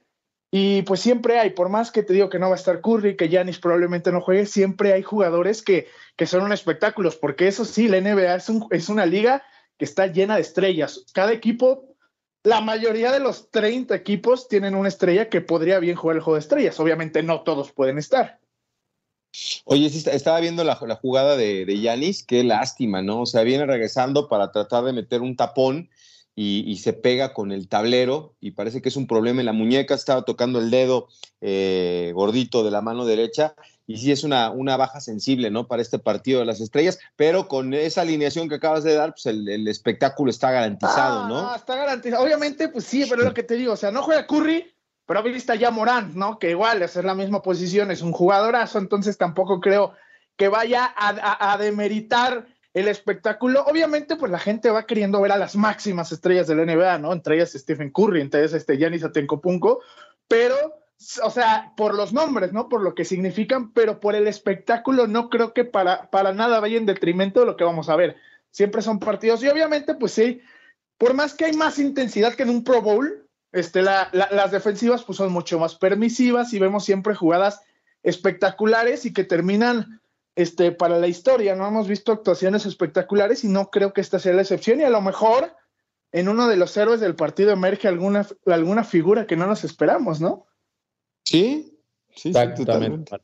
Y 0.50 0.82
pues 0.82 1.00
siempre 1.00 1.38
hay, 1.38 1.50
por 1.50 1.68
más 1.68 1.90
que 1.90 2.02
te 2.02 2.14
digo 2.14 2.30
que 2.30 2.38
no 2.38 2.48
va 2.48 2.54
a 2.54 2.58
estar 2.58 2.80
Curry, 2.80 3.16
que 3.16 3.28
Yanis 3.28 3.58
probablemente 3.58 4.10
no 4.10 4.22
juegue, 4.22 4.46
siempre 4.46 4.94
hay 4.94 5.02
jugadores 5.02 5.62
que, 5.62 5.88
que 6.16 6.26
son 6.26 6.42
un 6.42 6.52
espectáculos, 6.52 7.16
porque 7.16 7.48
eso 7.48 7.66
sí, 7.66 7.86
la 7.86 8.00
NBA 8.00 8.36
es, 8.36 8.48
un, 8.48 8.66
es 8.70 8.88
una 8.88 9.04
liga 9.04 9.42
que 9.76 9.84
está 9.84 10.06
llena 10.06 10.36
de 10.36 10.40
estrellas. 10.40 11.04
Cada 11.12 11.32
equipo, 11.32 11.94
la 12.44 12.62
mayoría 12.62 13.12
de 13.12 13.20
los 13.20 13.50
30 13.50 13.94
equipos 13.94 14.48
tienen 14.48 14.74
una 14.74 14.88
estrella 14.88 15.28
que 15.28 15.42
podría 15.42 15.80
bien 15.80 15.96
jugar 15.96 16.16
el 16.16 16.22
juego 16.22 16.36
de 16.36 16.40
estrellas. 16.40 16.80
Obviamente 16.80 17.22
no 17.22 17.42
todos 17.42 17.72
pueden 17.72 17.98
estar. 17.98 18.40
Oye, 19.64 19.90
sí, 19.90 20.02
estaba 20.10 20.40
viendo 20.40 20.64
la, 20.64 20.74
jugada 20.74 21.36
de 21.36 21.80
Yanis, 21.80 22.22
qué 22.24 22.44
lástima, 22.44 23.02
¿no? 23.02 23.22
O 23.22 23.26
sea, 23.26 23.42
viene 23.42 23.66
regresando 23.66 24.28
para 24.28 24.52
tratar 24.52 24.84
de 24.84 24.92
meter 24.92 25.20
un 25.20 25.36
tapón 25.36 25.88
y, 26.40 26.76
se 26.76 26.92
pega 26.92 27.34
con 27.34 27.50
el 27.50 27.66
tablero 27.66 28.36
y 28.40 28.52
parece 28.52 28.80
que 28.80 28.88
es 28.88 28.96
un 28.96 29.08
problema 29.08 29.40
en 29.40 29.46
la 29.46 29.52
muñeca, 29.52 29.96
estaba 29.96 30.22
tocando 30.22 30.60
el 30.60 30.70
dedo 30.70 31.08
eh, 31.40 32.12
gordito 32.14 32.62
de 32.62 32.70
la 32.70 32.80
mano 32.80 33.04
derecha 33.04 33.56
y 33.88 33.96
sí 33.96 34.12
es 34.12 34.22
una, 34.22 34.50
una 34.50 34.76
baja 34.76 35.00
sensible, 35.00 35.50
¿no? 35.50 35.66
Para 35.66 35.82
este 35.82 35.98
partido 35.98 36.38
de 36.38 36.46
las 36.46 36.60
estrellas, 36.60 37.00
pero 37.16 37.48
con 37.48 37.74
esa 37.74 38.02
alineación 38.02 38.48
que 38.48 38.54
acabas 38.54 38.84
de 38.84 38.94
dar, 38.94 39.14
pues 39.14 39.26
el, 39.26 39.66
espectáculo 39.66 40.30
está 40.30 40.52
garantizado, 40.52 41.26
¿no? 41.26 41.40
Ah, 41.40 41.56
está 41.56 41.74
garantizado. 41.74 42.22
Obviamente, 42.22 42.68
pues 42.68 42.84
sí, 42.84 43.04
pero 43.10 43.22
es 43.22 43.28
lo 43.28 43.34
que 43.34 43.42
te 43.42 43.56
digo, 43.56 43.72
o 43.72 43.76
sea, 43.76 43.90
no 43.90 44.04
juega 44.04 44.28
Curry, 44.28 44.64
pero 45.08 45.22
vista 45.22 45.54
ya 45.54 45.70
Morán, 45.70 46.12
¿no? 46.16 46.38
Que 46.38 46.50
igual 46.50 46.82
es 46.82 46.94
la 46.96 47.14
misma 47.14 47.40
posición, 47.40 47.90
es 47.90 48.02
un 48.02 48.12
jugadorazo, 48.12 48.78
entonces 48.78 49.16
tampoco 49.16 49.58
creo 49.58 49.94
que 50.36 50.48
vaya 50.48 50.92
a, 50.94 51.56
demeritar 51.56 52.46
el 52.74 52.88
espectáculo. 52.88 53.64
Obviamente, 53.64 54.16
pues 54.16 54.30
la 54.30 54.38
gente 54.38 54.68
va 54.68 54.84
queriendo 54.84 55.18
ver 55.22 55.32
a 55.32 55.38
las 55.38 55.56
máximas 55.56 56.12
estrellas 56.12 56.46
de 56.46 56.56
la 56.56 56.66
NBA, 56.66 56.98
¿no? 56.98 57.14
Entre 57.14 57.36
ellas 57.36 57.52
Stephen 57.52 57.90
Curry, 57.90 58.20
entre 58.20 58.40
ellas 58.40 58.52
este 58.52 58.76
Giannis 58.76 59.02
Atenkopunko, 59.02 59.80
pero, 60.28 60.54
o 61.24 61.30
sea, 61.30 61.72
por 61.74 61.94
los 61.94 62.12
nombres, 62.12 62.52
¿no? 62.52 62.68
Por 62.68 62.82
lo 62.82 62.94
que 62.94 63.06
significan, 63.06 63.72
pero 63.72 64.00
por 64.00 64.14
el 64.14 64.28
espectáculo 64.28 65.06
no 65.06 65.30
creo 65.30 65.54
que 65.54 65.64
para, 65.64 66.10
para 66.10 66.34
nada 66.34 66.60
vaya 66.60 66.76
en 66.76 66.84
detrimento 66.84 67.40
de 67.40 67.46
lo 67.46 67.56
que 67.56 67.64
vamos 67.64 67.88
a 67.88 67.96
ver. 67.96 68.16
Siempre 68.50 68.82
son 68.82 68.98
partidos 68.98 69.42
y 69.42 69.48
obviamente, 69.48 69.94
pues 69.94 70.12
sí, 70.12 70.42
por 70.98 71.14
más 71.14 71.32
que 71.32 71.46
hay 71.46 71.54
más 71.54 71.78
intensidad 71.78 72.34
que 72.34 72.42
en 72.42 72.50
un 72.50 72.62
Pro 72.62 72.82
Bowl, 72.82 73.27
este, 73.52 73.82
las 73.82 74.50
defensivas 74.50 75.02
pues, 75.04 75.16
son 75.18 75.32
mucho 75.32 75.58
más 75.58 75.74
permisivas 75.74 76.52
y 76.52 76.58
vemos 76.58 76.84
siempre 76.84 77.14
jugadas 77.14 77.60
espectaculares 78.02 79.06
y 79.06 79.12
que 79.12 79.24
terminan 79.24 80.00
este, 80.36 80.72
para 80.72 80.98
la 80.98 81.08
historia. 81.08 81.56
No 81.56 81.66
hemos 81.66 81.88
visto 81.88 82.12
actuaciones 82.12 82.66
espectaculares 82.66 83.44
y 83.44 83.48
no 83.48 83.70
creo 83.70 83.92
que 83.92 84.00
esta 84.00 84.18
sea 84.18 84.34
la 84.34 84.42
excepción. 84.42 84.80
Y 84.80 84.84
a 84.84 84.90
lo 84.90 85.00
mejor 85.00 85.56
en 86.12 86.28
uno 86.28 86.46
de 86.48 86.56
los 86.56 86.76
héroes 86.76 87.00
del 87.00 87.14
partido 87.14 87.50
emerge 87.50 87.88
alguna, 87.88 88.26
alguna 88.46 88.84
figura 88.84 89.26
que 89.26 89.36
no 89.36 89.46
nos 89.46 89.64
esperamos, 89.64 90.20
¿no? 90.20 90.46
Sí, 91.24 91.78
sí, 92.14 92.30
Exactamente. 92.30 93.16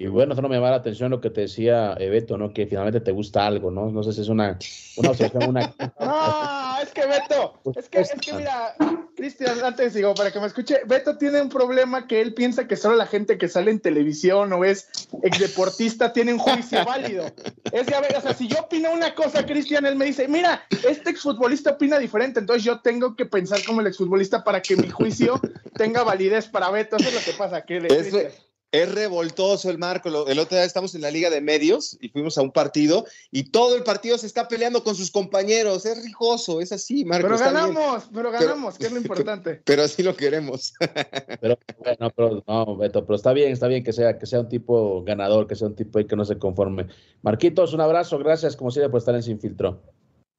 Y 0.00 0.06
bueno, 0.06 0.32
eso 0.32 0.42
no 0.42 0.48
me 0.48 0.54
llama 0.54 0.70
la 0.70 0.76
atención 0.76 1.10
lo 1.10 1.20
que 1.20 1.30
te 1.30 1.40
decía 1.42 1.94
Ebeto, 1.98 2.38
¿no? 2.38 2.52
Que 2.52 2.68
finalmente 2.68 3.00
te 3.00 3.10
gusta 3.10 3.44
algo, 3.44 3.72
¿no? 3.72 3.90
No 3.90 4.04
sé 4.04 4.12
si 4.12 4.20
es 4.20 4.28
una, 4.28 4.56
una 4.96 5.10
obsesión, 5.10 5.48
una... 5.48 5.74
es 6.88 6.94
que 6.94 7.06
Beto, 7.06 7.60
es 7.76 7.88
que, 7.88 8.00
es 8.00 8.10
que 8.20 8.32
mira, 8.32 8.74
Cristian, 9.16 9.62
antes 9.62 9.94
digo, 9.94 10.14
para 10.14 10.30
que 10.30 10.40
me 10.40 10.46
escuche, 10.46 10.80
Beto 10.86 11.18
tiene 11.18 11.40
un 11.40 11.48
problema 11.48 12.06
que 12.06 12.20
él 12.20 12.34
piensa 12.34 12.66
que 12.66 12.76
solo 12.76 12.96
la 12.96 13.06
gente 13.06 13.36
que 13.36 13.48
sale 13.48 13.70
en 13.70 13.80
televisión 13.80 14.52
o 14.52 14.64
es 14.64 14.88
exdeportista 15.22 16.12
tiene 16.12 16.32
un 16.32 16.38
juicio 16.38 16.84
válido. 16.84 17.26
Es 17.72 17.86
ya 17.86 18.00
ver, 18.00 18.16
o 18.16 18.20
sea, 18.20 18.34
si 18.34 18.48
yo 18.48 18.60
opino 18.60 18.90
una 18.92 19.14
cosa, 19.14 19.44
Cristian, 19.44 19.84
él 19.86 19.96
me 19.96 20.06
dice, 20.06 20.28
mira, 20.28 20.64
este 20.88 21.10
exfutbolista 21.10 21.72
opina 21.72 21.98
diferente, 21.98 22.40
entonces 22.40 22.64
yo 22.64 22.80
tengo 22.80 23.14
que 23.16 23.26
pensar 23.26 23.62
como 23.64 23.80
el 23.80 23.86
exfutbolista 23.86 24.42
para 24.42 24.62
que 24.62 24.76
mi 24.76 24.88
juicio 24.88 25.40
tenga 25.74 26.02
validez 26.04 26.46
para 26.46 26.70
Beto. 26.70 26.96
Eso 26.96 27.08
es 27.08 27.14
lo 27.14 27.20
que 27.20 27.36
pasa. 27.36 27.62
Que 27.62 28.30
es 28.70 28.94
revoltoso 28.94 29.70
el 29.70 29.78
marco. 29.78 30.08
El 30.26 30.38
otro 30.38 30.56
día 30.56 30.64
estamos 30.64 30.94
en 30.94 31.00
la 31.00 31.10
Liga 31.10 31.30
de 31.30 31.40
Medios 31.40 31.96
y 32.00 32.08
fuimos 32.08 32.36
a 32.38 32.42
un 32.42 32.52
partido 32.52 33.06
y 33.30 33.50
todo 33.50 33.76
el 33.76 33.82
partido 33.82 34.18
se 34.18 34.26
está 34.26 34.48
peleando 34.48 34.84
con 34.84 34.94
sus 34.94 35.10
compañeros. 35.10 35.86
Es 35.86 36.02
rijoso, 36.02 36.60
es 36.60 36.72
así, 36.72 37.04
Marco. 37.04 37.28
Pero 37.28 37.38
ganamos, 37.38 38.08
pero 38.12 38.30
ganamos, 38.30 38.76
que 38.76 38.86
es 38.86 38.92
lo 38.92 38.98
importante. 39.00 39.62
Pero, 39.64 39.82
así 39.82 40.02
lo 40.02 40.16
queremos. 40.16 40.74
Pero, 41.40 41.58
bueno, 41.78 42.10
pero, 42.14 42.42
no, 42.46 42.76
Beto, 42.76 43.04
pero 43.04 43.16
está 43.16 43.32
bien, 43.32 43.52
está 43.52 43.68
bien 43.68 43.84
que 43.84 43.92
sea, 43.92 44.18
que 44.18 44.26
sea 44.26 44.40
un 44.40 44.48
tipo 44.48 45.02
ganador, 45.04 45.46
que 45.46 45.54
sea 45.54 45.68
un 45.68 45.76
tipo 45.76 46.04
que 46.04 46.16
no 46.16 46.24
se 46.24 46.38
conforme. 46.38 46.86
Marquitos, 47.22 47.72
un 47.72 47.80
abrazo, 47.80 48.18
gracias 48.18 48.56
como 48.56 48.70
siempre 48.70 48.90
por 48.90 48.98
estar 48.98 49.14
en 49.14 49.22
Sin 49.22 49.40
Filtro. 49.40 49.80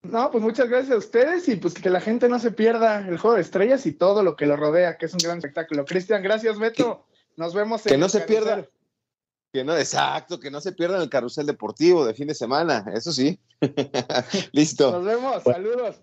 No, 0.03 0.31
pues 0.31 0.43
muchas 0.43 0.69
gracias 0.69 0.91
a 0.91 0.97
ustedes 0.97 1.47
y 1.47 1.55
pues 1.55 1.73
que 1.73 1.89
la 1.89 2.01
gente 2.01 2.29
no 2.29 2.39
se 2.39 2.51
pierda 2.51 3.07
el 3.07 3.17
juego 3.17 3.35
de 3.35 3.41
estrellas 3.41 3.85
y 3.85 3.93
todo 3.93 4.23
lo 4.23 4.35
que 4.35 4.45
lo 4.45 4.55
rodea, 4.55 4.97
que 4.97 5.05
es 5.05 5.13
un 5.13 5.19
gran 5.19 5.37
espectáculo. 5.37 5.85
Cristian, 5.85 6.23
gracias, 6.23 6.57
Beto. 6.57 7.05
Nos 7.39 7.53
vemos 7.53 7.85
en 7.85 7.91
Que 7.91 7.97
no 7.97 8.09
se 8.09 8.19
pierda. 8.19 8.67
Que 9.53 9.63
no, 9.63 9.75
exacto, 9.77 10.41
que 10.41 10.51
no 10.51 10.59
se 10.59 10.73
pierda 10.73 11.01
el 11.01 11.09
carrusel 11.09 11.45
deportivo 11.45 12.05
de 12.05 12.13
fin 12.13 12.27
de 12.27 12.35
semana, 12.35 12.85
eso 12.93 13.13
sí. 13.13 13.39
Listo. 14.51 14.91
Nos 14.91 15.05
vemos, 15.05 15.43
saludos. 15.43 16.01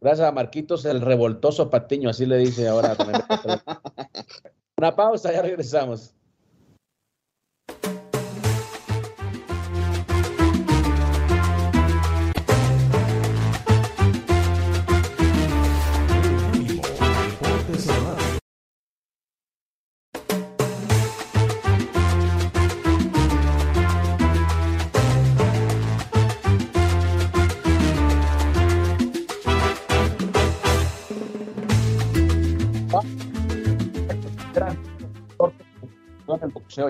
Gracias 0.00 0.28
a 0.28 0.32
Marquitos, 0.32 0.84
el 0.84 1.00
revoltoso 1.00 1.70
patiño, 1.70 2.10
así 2.10 2.26
le 2.26 2.36
dice 2.36 2.68
ahora. 2.68 2.94
Una 4.76 4.94
pausa, 4.94 5.32
ya 5.32 5.40
regresamos. 5.40 6.14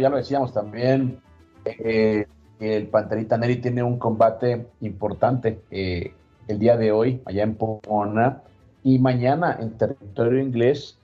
Ya 0.01 0.09
lo 0.09 0.17
decíamos 0.17 0.53
también, 0.53 1.21
eh, 1.65 2.27
el 2.61 2.89
Panterita 2.89 3.37
Neri 3.39 3.57
tiene 3.57 3.83
un 3.83 3.99
combate 3.99 4.69
importante 4.81 5.63
eh, 5.71 6.13
el 6.47 6.59
día 6.59 6.77
de 6.77 6.93
hoy 6.93 7.23
allá 7.25 7.43
en 7.43 7.55
Pomona 7.55 8.43
y 8.83 8.99
mañana 8.99 9.57
en 9.61 9.77
territorio 9.77 10.41
inglés, 10.41 10.99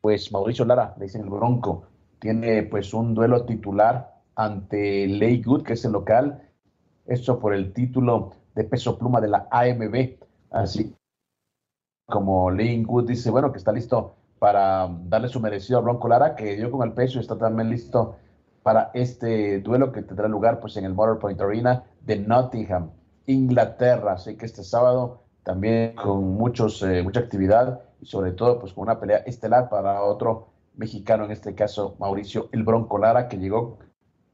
pues 0.00 0.30
Mauricio 0.32 0.64
Lara, 0.64 0.94
le 0.98 1.06
dicen 1.06 1.22
el 1.22 1.30
Bronco, 1.30 1.84
tiene 2.18 2.62
pues 2.64 2.92
un 2.94 3.14
duelo 3.14 3.44
titular 3.44 4.20
ante 4.36 5.06
Ley 5.06 5.42
Good, 5.42 5.62
que 5.62 5.72
es 5.74 5.84
el 5.84 5.92
local, 5.92 6.42
esto 7.06 7.38
por 7.38 7.54
el 7.54 7.72
título 7.72 8.32
de 8.54 8.64
peso 8.64 8.98
pluma 8.98 9.20
de 9.20 9.28
la 9.28 9.48
AMB, 9.50 10.18
así 10.50 10.94
como 12.06 12.50
Ley 12.50 12.82
Good 12.82 13.08
dice, 13.08 13.30
bueno, 13.30 13.52
que 13.52 13.58
está 13.58 13.72
listo 13.72 14.16
para 14.40 14.88
darle 15.04 15.28
su 15.28 15.38
merecido 15.38 15.78
a 15.78 15.82
Bronco 15.82 16.08
Lara, 16.08 16.34
que 16.34 16.56
dio 16.56 16.70
con 16.70 16.88
el 16.88 16.94
peso 16.94 17.18
y 17.18 17.20
está 17.20 17.36
también 17.36 17.68
listo 17.68 18.16
para 18.62 18.90
este 18.94 19.60
duelo 19.60 19.92
que 19.92 20.02
tendrá 20.02 20.28
lugar 20.28 20.60
pues 20.60 20.76
en 20.78 20.86
el 20.86 20.94
Motorpoint 20.94 21.40
Arena 21.40 21.84
de 22.00 22.16
Nottingham, 22.16 22.90
Inglaterra. 23.26 24.14
Así 24.14 24.36
que 24.36 24.46
este 24.46 24.64
sábado 24.64 25.24
también 25.42 25.94
con 25.94 26.24
muchos, 26.38 26.82
eh, 26.82 27.02
mucha 27.02 27.20
actividad 27.20 27.82
y 28.00 28.06
sobre 28.06 28.32
todo 28.32 28.58
pues 28.58 28.72
con 28.72 28.82
una 28.84 28.98
pelea 28.98 29.18
estelar 29.18 29.68
para 29.68 30.02
otro 30.02 30.48
mexicano, 30.74 31.26
en 31.26 31.32
este 31.32 31.54
caso 31.54 31.96
Mauricio 31.98 32.48
El 32.52 32.64
Bronco 32.64 32.96
Lara, 32.96 33.28
que 33.28 33.36
llegó 33.36 33.78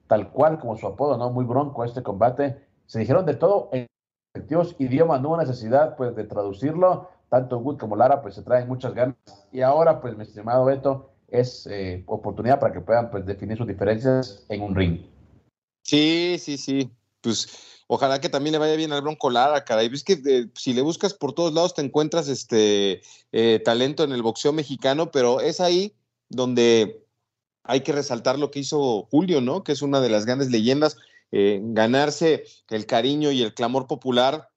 tal 0.07 0.31
cual 0.31 0.61
como 0.61 0.77
su 0.77 0.87
apodo, 0.87 1.19
¿no? 1.19 1.31
Muy 1.31 1.45
bronco 1.45 1.83
a 1.83 1.87
este 1.87 2.05
combate. 2.05 2.65
Se 2.87 3.01
dijeron 3.01 3.27
de 3.27 3.35
todo 3.35 3.71
en 3.73 3.89
idiomas, 4.79 5.21
no 5.21 5.31
hubo 5.31 5.37
necesidad 5.37 5.97
pues 5.97 6.15
de 6.15 6.23
traducirlo. 6.25 7.09
Tanto 7.37 7.59
Wood 7.59 7.77
como 7.77 7.97
Lara 7.97 8.23
pues 8.23 8.35
se 8.35 8.43
traen 8.43 8.67
muchas 8.67 8.95
ganas. 8.95 9.17
Y 9.53 9.61
ahora 9.61 10.01
pues 10.01 10.17
mi 10.17 10.23
estimado 10.23 10.65
Beto, 10.65 11.11
es 11.29 11.67
eh, 11.71 12.03
oportunidad 12.07 12.59
para 12.59 12.73
que 12.73 12.81
puedan 12.81 13.11
pues, 13.11 13.27
definir 13.27 13.59
sus 13.59 13.67
diferencias 13.67 14.47
en 14.49 14.63
un 14.63 14.75
ring. 14.75 15.01
Sí, 15.83 16.37
sí, 16.39 16.57
sí. 16.57 16.91
Pues 17.21 17.83
ojalá 17.89 18.21
que 18.21 18.31
también 18.31 18.53
le 18.53 18.59
vaya 18.59 18.77
bien 18.77 18.93
al 18.93 19.03
Bronco 19.03 19.29
Lara, 19.29 19.65
caray. 19.65 19.89
Ves 19.89 20.03
que 20.03 20.15
eh, 20.25 20.49
si 20.55 20.73
le 20.73 20.81
buscas 20.81 21.13
por 21.13 21.35
todos 21.35 21.53
lados 21.53 21.75
te 21.75 21.83
encuentras 21.83 22.29
este 22.29 23.03
eh, 23.33 23.61
talento 23.65 24.05
en 24.05 24.13
el 24.13 24.23
boxeo 24.23 24.53
mexicano, 24.53 25.11
pero 25.11 25.41
es 25.41 25.61
ahí 25.61 25.95
donde 26.31 27.05
hay 27.65 27.83
que 27.83 27.93
resaltar 27.93 28.39
lo 28.39 28.51
que 28.51 28.61
hizo 28.61 29.09
Julio, 29.11 29.43
¿no? 29.43 29.63
Que 29.63 29.73
es 29.73 29.83
una 29.83 30.01
de 30.01 30.09
las 30.09 30.25
grandes 30.25 30.51
leyendas. 30.51 30.97
ganarse 31.33 32.45
el 32.71 32.87
cariño 32.87 33.31
y 33.31 33.43
el 33.43 33.53
clamor 33.53 33.87
popular 33.87 34.49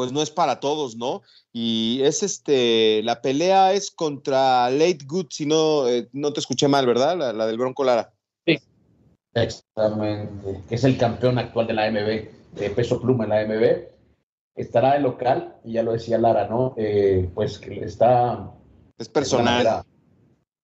pues 0.00 0.12
no 0.12 0.22
es 0.22 0.30
para 0.30 0.60
todos, 0.60 0.96
¿no? 0.96 1.20
Y 1.52 2.00
es 2.04 2.22
este, 2.22 3.02
la 3.02 3.20
pelea 3.20 3.74
es 3.74 3.90
contra 3.90 4.70
Late 4.70 5.04
Good, 5.06 5.26
si 5.28 5.44
no, 5.44 5.86
eh, 5.88 6.08
no 6.14 6.32
te 6.32 6.40
escuché 6.40 6.68
mal, 6.68 6.86
¿verdad? 6.86 7.34
La, 7.34 7.46
del 7.46 7.58
Bronco 7.58 7.84
Lara. 7.84 8.10
Sí, 8.46 8.58
exactamente. 9.34 10.62
Es 10.70 10.84
el 10.84 10.96
campeón 10.96 11.38
actual 11.38 11.66
de 11.66 11.74
la 11.74 11.84
AMB, 11.84 12.28
de 12.54 12.70
peso 12.74 12.98
pluma 12.98 13.24
en 13.24 13.30
la 13.30 13.40
AMB. 13.40 13.88
Estará 14.54 14.94
de 14.94 15.00
local, 15.00 15.56
y 15.64 15.72
ya 15.72 15.82
lo 15.82 15.92
decía 15.92 16.16
Lara, 16.16 16.48
¿no? 16.48 16.72
Eh, 16.78 17.28
pues 17.34 17.58
que 17.58 17.84
está... 17.84 18.54
Es 18.96 19.10
personal. 19.10 19.84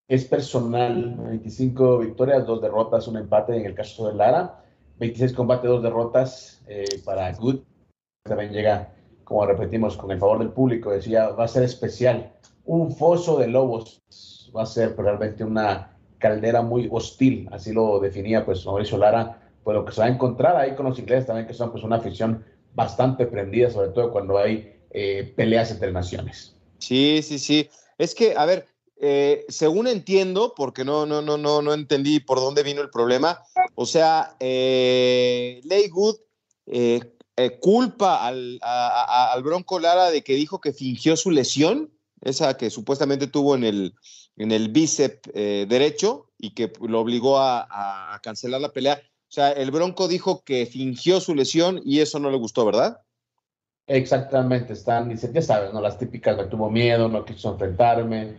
Es 0.08 0.24
personal, 0.24 1.14
25 1.14 1.98
victorias, 1.98 2.46
dos 2.46 2.62
derrotas, 2.62 3.06
un 3.06 3.18
empate 3.18 3.54
en 3.54 3.66
el 3.66 3.74
caso 3.74 4.08
de 4.08 4.14
Lara, 4.14 4.64
26 4.98 5.34
combates, 5.34 5.68
dos 5.68 5.82
derrotas 5.82 6.62
eh, 6.68 6.86
para 7.04 7.30
Good. 7.34 7.58
También 8.22 8.50
llega 8.50 8.95
como 9.26 9.44
repetimos, 9.44 9.96
con 9.96 10.12
el 10.12 10.20
favor 10.20 10.38
del 10.38 10.50
público, 10.50 10.92
decía, 10.92 11.30
va 11.30 11.44
a 11.44 11.48
ser 11.48 11.64
especial. 11.64 12.32
Un 12.64 12.94
foso 12.94 13.38
de 13.38 13.48
lobos 13.48 14.00
va 14.56 14.62
a 14.62 14.66
ser 14.66 14.96
realmente 14.96 15.42
una 15.42 15.98
caldera 16.18 16.62
muy 16.62 16.88
hostil, 16.92 17.48
así 17.50 17.72
lo 17.72 17.98
definía 17.98 18.44
pues 18.46 18.64
Mauricio 18.64 18.96
Lara, 18.98 19.42
pues 19.64 19.74
lo 19.74 19.84
que 19.84 19.90
se 19.90 20.00
va 20.00 20.06
a 20.06 20.10
encontrar 20.10 20.56
ahí 20.56 20.76
con 20.76 20.86
los 20.86 20.98
ingleses 21.00 21.26
también, 21.26 21.48
que 21.48 21.54
son 21.54 21.72
pues 21.72 21.82
una 21.82 21.96
afición 21.96 22.44
bastante 22.72 23.26
prendida, 23.26 23.68
sobre 23.68 23.88
todo 23.88 24.12
cuando 24.12 24.38
hay 24.38 24.76
eh, 24.90 25.34
peleas 25.34 25.72
entre 25.72 25.90
naciones. 25.90 26.54
Sí, 26.78 27.20
sí, 27.20 27.40
sí. 27.40 27.68
Es 27.98 28.14
que, 28.14 28.36
a 28.36 28.46
ver, 28.46 28.68
eh, 29.00 29.44
según 29.48 29.88
entiendo, 29.88 30.54
porque 30.56 30.84
no, 30.84 31.04
no, 31.04 31.20
no, 31.20 31.36
no, 31.36 31.62
no 31.62 31.74
entendí 31.74 32.20
por 32.20 32.38
dónde 32.38 32.62
vino 32.62 32.80
el 32.80 32.90
problema, 32.90 33.42
o 33.74 33.86
sea, 33.86 34.36
eh, 34.38 35.60
Good 35.90 36.16
eh, 36.66 37.00
eh, 37.36 37.58
culpa 37.60 38.26
al, 38.26 38.58
al, 38.62 39.42
Bronco 39.42 39.78
Lara 39.78 40.10
de 40.10 40.22
que 40.22 40.34
dijo 40.34 40.60
que 40.60 40.72
fingió 40.72 41.16
su 41.16 41.30
lesión, 41.30 41.90
esa 42.22 42.56
que 42.56 42.70
supuestamente 42.70 43.26
tuvo 43.26 43.54
en 43.54 43.64
el, 43.64 43.94
en 44.36 44.52
el 44.52 44.70
bíceps 44.70 45.30
eh, 45.34 45.66
derecho 45.68 46.30
y 46.38 46.54
que 46.54 46.72
lo 46.80 47.00
obligó 47.00 47.38
a, 47.38 48.18
cancelar 48.22 48.60
la 48.60 48.72
pelea. 48.72 49.00
O 49.28 49.32
sea, 49.32 49.52
el 49.52 49.70
Bronco 49.70 50.08
dijo 50.08 50.44
que 50.44 50.64
fingió 50.64 51.20
su 51.20 51.34
lesión 51.34 51.82
y 51.84 52.00
eso 52.00 52.18
no 52.18 52.30
le 52.30 52.38
gustó, 52.38 52.64
¿verdad? 52.64 53.02
Exactamente, 53.86 54.72
están, 54.72 55.08
dice, 55.08 55.30
ya 55.32 55.42
sabes, 55.42 55.72
¿no? 55.72 55.80
Las 55.80 55.98
típicas, 55.98 56.36
no 56.36 56.48
tuvo 56.48 56.70
miedo, 56.70 57.08
no 57.08 57.24
quiso 57.24 57.52
enfrentarme, 57.52 58.34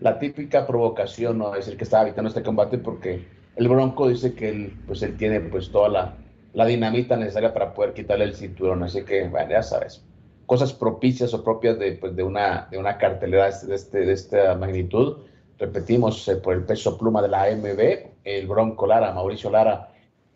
la 0.00 0.18
típica 0.18 0.66
provocación, 0.66 1.38
¿no? 1.38 1.52
Decir 1.52 1.76
que 1.76 1.84
estaba 1.84 2.02
evitando 2.02 2.28
este 2.28 2.42
combate 2.42 2.78
porque 2.78 3.26
el 3.56 3.68
Bronco 3.68 4.08
dice 4.08 4.34
que 4.34 4.48
él, 4.48 4.82
pues 4.86 5.02
él 5.02 5.16
tiene 5.16 5.40
pues 5.40 5.70
toda 5.70 5.88
la, 5.88 6.16
la 6.52 6.66
dinamita 6.66 7.16
necesaria 7.16 7.52
para 7.52 7.72
poder 7.72 7.92
quitarle 7.92 8.24
el 8.24 8.34
cinturón. 8.34 8.82
Así 8.82 9.04
que, 9.04 9.28
bueno, 9.28 9.50
ya 9.50 9.62
sabes, 9.62 10.04
cosas 10.46 10.72
propicias 10.72 11.32
o 11.34 11.44
propias 11.44 11.78
de, 11.78 11.92
pues, 11.92 12.16
de, 12.16 12.22
una, 12.22 12.66
de 12.70 12.78
una 12.78 12.98
cartelera 12.98 13.50
de, 13.50 13.74
este, 13.74 14.00
de 14.00 14.12
esta 14.12 14.54
magnitud. 14.56 15.18
Repetimos, 15.58 16.26
eh, 16.28 16.36
por 16.36 16.54
el 16.54 16.64
peso 16.64 16.98
pluma 16.98 17.22
de 17.22 17.28
la 17.28 17.44
AMB, 17.44 17.80
el 18.24 18.46
Bronco 18.46 18.86
Lara, 18.86 19.12
Mauricio 19.12 19.50
Lara, 19.50 19.90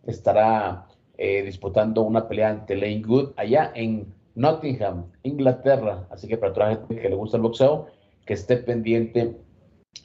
estará 0.06 0.86
eh, 1.16 1.42
disputando 1.42 2.02
una 2.02 2.28
pelea 2.28 2.50
ante 2.50 2.76
Lane 2.76 3.02
Good 3.02 3.32
allá 3.36 3.72
en 3.74 4.12
Nottingham, 4.34 5.06
Inglaterra. 5.22 6.06
Así 6.10 6.28
que 6.28 6.36
para 6.36 6.52
toda 6.52 6.68
la 6.68 6.76
gente 6.76 6.96
que 6.96 7.08
le 7.08 7.16
gusta 7.16 7.36
el 7.36 7.42
boxeo, 7.42 7.86
que 8.26 8.34
esté 8.34 8.56
pendiente 8.58 9.36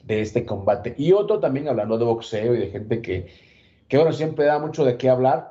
de 0.04 0.20
este 0.20 0.44
combate. 0.44 0.94
Y 0.96 1.12
otro 1.12 1.38
también 1.40 1.68
hablando 1.68 1.98
de 1.98 2.04
boxeo 2.04 2.54
y 2.54 2.58
de 2.58 2.68
gente 2.68 3.02
que, 3.02 3.28
que 3.88 3.96
bueno, 3.96 4.12
siempre 4.12 4.46
da 4.46 4.58
mucho 4.58 4.84
de 4.84 4.96
qué 4.96 5.08
hablar 5.08 5.49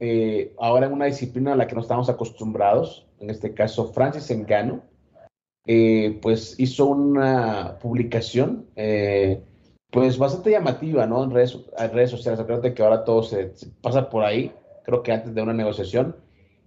eh, 0.00 0.54
ahora 0.58 0.86
en 0.86 0.94
una 0.94 1.04
disciplina 1.04 1.52
a 1.52 1.56
la 1.56 1.66
que 1.66 1.74
no 1.74 1.82
estamos 1.82 2.08
acostumbrados, 2.08 3.06
en 3.20 3.28
este 3.28 3.52
caso 3.52 3.92
Francis 3.92 4.30
Engano, 4.30 4.82
eh, 5.66 6.18
pues 6.22 6.58
hizo 6.58 6.86
una 6.86 7.78
publicación, 7.82 8.66
eh, 8.76 9.42
pues 9.90 10.16
bastante 10.16 10.52
llamativa, 10.52 11.06
¿no? 11.06 11.22
En 11.22 11.30
redes, 11.30 11.58
en 11.76 11.92
redes 11.92 12.10
sociales. 12.10 12.40
Acuérdate 12.40 12.72
que 12.72 12.82
ahora 12.82 13.04
todo 13.04 13.22
se, 13.22 13.52
pasa 13.82 14.08
por 14.08 14.24
ahí, 14.24 14.52
creo 14.84 15.02
que 15.02 15.12
antes 15.12 15.34
de 15.34 15.42
una 15.42 15.52
negociación, 15.52 16.16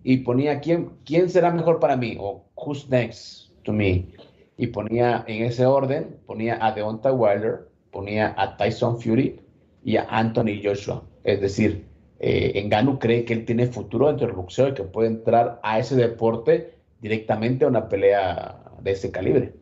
y 0.04 0.18
ponía 0.18 0.60
quién, 0.60 0.92
quién 1.04 1.30
será 1.30 1.50
mejor 1.50 1.80
para 1.80 1.98
mí, 1.98 2.16
o 2.20 2.46
who's 2.56 2.88
next 2.90 3.50
to 3.64 3.74
me. 3.74 4.10
Y 4.58 4.68
ponía 4.68 5.24
en 5.28 5.46
ese 5.46 5.66
orden, 5.66 6.20
ponía 6.28 6.64
a 6.64 6.72
Deonta 6.74 7.12
Wilder, 7.12 7.68
ponía 7.92 8.36
a 8.38 8.58
Tyson 8.58 9.02
Fury 9.02 9.42
y 9.84 9.98
a 9.98 10.04
Anthony 10.04 10.62
Joshua. 10.64 11.04
Es 11.24 11.42
decir, 11.42 11.88
eh, 12.26 12.60
Engano 12.60 13.00
cree 13.00 13.26
que 13.26 13.34
él 13.34 13.44
tiene 13.44 13.68
futuro 13.68 14.08
dentro 14.08 14.28
del 14.28 14.36
boxeo 14.38 14.70
y 14.70 14.74
que 14.74 14.84
puede 14.84 15.10
entrar 15.10 15.60
a 15.62 15.78
ese 15.78 15.96
deporte 15.96 16.74
directamente 17.02 17.66
a 17.66 17.68
una 17.68 17.90
pelea 17.90 18.64
de 18.82 18.92
ese 18.92 19.12
calibre. 19.12 19.54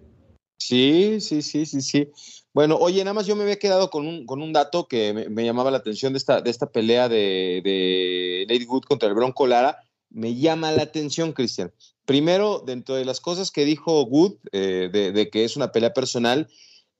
Sí, 0.60 1.20
sí, 1.22 1.42
sí, 1.42 1.66
sí, 1.66 1.82
sí. 1.82 2.12
Bueno, 2.54 2.76
oye, 2.76 3.04
nada 3.04 3.16
más 3.16 3.26
yo 3.26 3.36
me 3.36 3.42
había 3.42 3.58
quedado 3.58 3.90
con 3.90 4.06
un, 4.06 4.28
con 4.28 4.44
un 4.44 4.54
dato 4.54 4.88
que 4.88 5.12
me, 5.12 5.44
llamaba 5.44 5.72
la 5.72 5.80
atención 5.80 6.14
de 6.14 6.18
esta, 6.18 6.42
de 6.42 6.52
esta 6.52 6.72
pelea 6.72 7.10
de, 7.10 7.62
de 7.64 8.46
Lady 8.48 8.66
Wood 8.66 8.84
contra 8.84 9.10
el 9.10 9.16
Bronco 9.16 9.48
Lara. 9.48 9.80
Me 10.12 10.36
llama 10.36 10.72
la 10.72 10.84
atención, 10.84 11.34
Cristian. 11.34 11.74
Primero, 12.06 12.60
dentro 12.60 12.94
de 12.94 13.06
las 13.06 13.20
cosas 13.20 13.50
que 13.50 13.66
dijo 13.66 14.04
Wood, 14.04 14.36
eh, 14.52 14.90
de, 14.92 15.30
que 15.32 15.46
es 15.46 15.56
una 15.56 15.72
pelea 15.72 15.94
personal, 15.94 16.48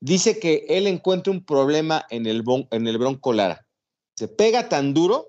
dice 0.00 0.40
que 0.40 0.66
él 0.68 0.88
encuentra 0.88 1.32
un 1.32 1.44
problema 1.44 2.04
en 2.10 2.26
el, 2.26 2.42
en 2.72 2.88
el 2.88 2.98
Bronco 2.98 3.32
Lara. 3.32 3.64
Se 4.16 4.26
pega 4.26 4.68
tan 4.68 4.92
duro 4.92 5.28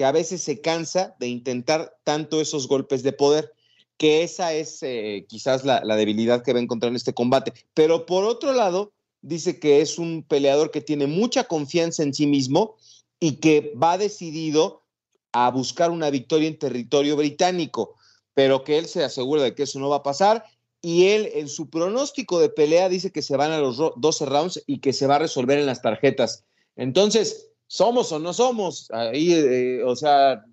que 0.00 0.06
a 0.06 0.12
veces 0.12 0.40
se 0.42 0.62
cansa 0.62 1.14
de 1.20 1.28
intentar 1.28 1.94
tanto 2.04 2.40
esos 2.40 2.68
golpes 2.68 3.02
de 3.02 3.12
poder 3.12 3.52
que 3.98 4.22
esa 4.22 4.54
es 4.54 4.82
eh, 4.82 5.26
quizás 5.28 5.62
la, 5.66 5.82
debilidad 5.94 6.42
que 6.42 6.54
va 6.54 6.58
a 6.58 6.62
encontrar 6.62 6.88
en 6.88 6.96
este 6.96 7.12
combate. 7.12 7.52
Pero 7.74 8.06
por 8.06 8.24
otro 8.24 8.54
lado, 8.54 8.94
dice 9.20 9.60
que 9.60 9.82
es 9.82 9.98
un 9.98 10.24
peleador 10.26 10.70
que 10.70 10.80
tiene 10.80 11.06
mucha 11.06 11.44
confianza 11.44 12.02
en 12.02 12.14
sí 12.14 12.26
mismo 12.26 12.76
y 13.20 13.40
que 13.40 13.74
va 13.76 13.98
decidido 13.98 14.84
a 15.32 15.50
buscar 15.50 15.90
una 15.90 16.08
victoria 16.08 16.48
en 16.48 16.58
territorio 16.58 17.14
británico, 17.14 17.96
pero 18.32 18.64
que 18.64 18.78
él 18.78 18.86
se 18.86 19.04
asegura 19.04 19.42
de 19.42 19.54
que 19.54 19.64
eso 19.64 19.78
no 19.80 19.90
va 19.90 19.96
a 19.96 20.02
pasar. 20.02 20.46
Y 20.80 21.08
él 21.08 21.28
en 21.34 21.50
su 21.50 21.68
pronóstico 21.68 22.40
de 22.40 22.48
pelea 22.48 22.88
dice 22.88 23.12
que 23.12 23.20
se 23.20 23.36
van 23.36 23.52
a 23.52 23.58
los 23.58 23.76
12 23.76 24.24
rounds 24.24 24.64
y 24.66 24.78
que 24.78 24.94
se 24.94 25.06
va 25.06 25.16
a 25.16 25.18
resolver 25.18 25.58
en 25.58 25.66
las 25.66 25.82
tarjetas. 25.82 26.46
Entonces, 26.74 27.49
somos 27.70 28.10
o 28.10 28.18
no 28.18 28.32
somos, 28.32 28.90
ahí, 28.90 29.32
eh, 29.32 29.84
o 29.84 29.94
sea, 29.94 30.44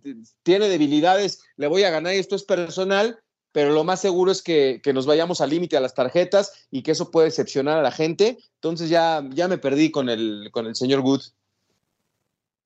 tiene 0.43 0.69
debilidades, 0.69 1.41
le 1.55 1.65
voy 1.65 1.81
a 1.81 1.89
ganar 1.89 2.13
y 2.13 2.19
esto 2.19 2.35
es 2.35 2.43
personal, 2.43 3.19
pero 3.51 3.71
lo 3.71 3.83
más 3.83 4.01
seguro 4.01 4.31
es 4.31 4.43
que, 4.43 4.79
nos 4.93 5.07
vayamos 5.07 5.41
al 5.41 5.49
límite 5.49 5.75
a 5.75 5.79
las 5.79 5.95
tarjetas 5.95 6.67
y 6.69 6.83
que 6.83 6.91
eso 6.91 7.09
puede 7.09 7.25
decepcionar 7.25 7.79
a 7.79 7.81
la 7.81 7.91
gente. 7.91 8.37
Entonces 8.61 8.91
ya, 8.91 9.27
ya 9.31 9.47
me 9.47 9.57
perdí 9.57 9.89
con 9.89 10.09
el, 10.09 10.49
con 10.51 10.67
el 10.67 10.75
señor 10.75 11.01
Good. 11.01 11.21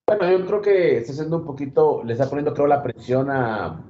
Bueno, 0.08 0.30
yo 0.30 0.46
creo 0.46 0.62
que 0.62 0.98
está 0.98 1.14
haciendo 1.14 1.38
un 1.38 1.46
poquito, 1.46 2.04
le 2.04 2.12
está 2.12 2.30
poniendo, 2.30 2.54
creo, 2.54 2.68
la 2.68 2.84
presión 2.84 3.32
a 3.32 3.86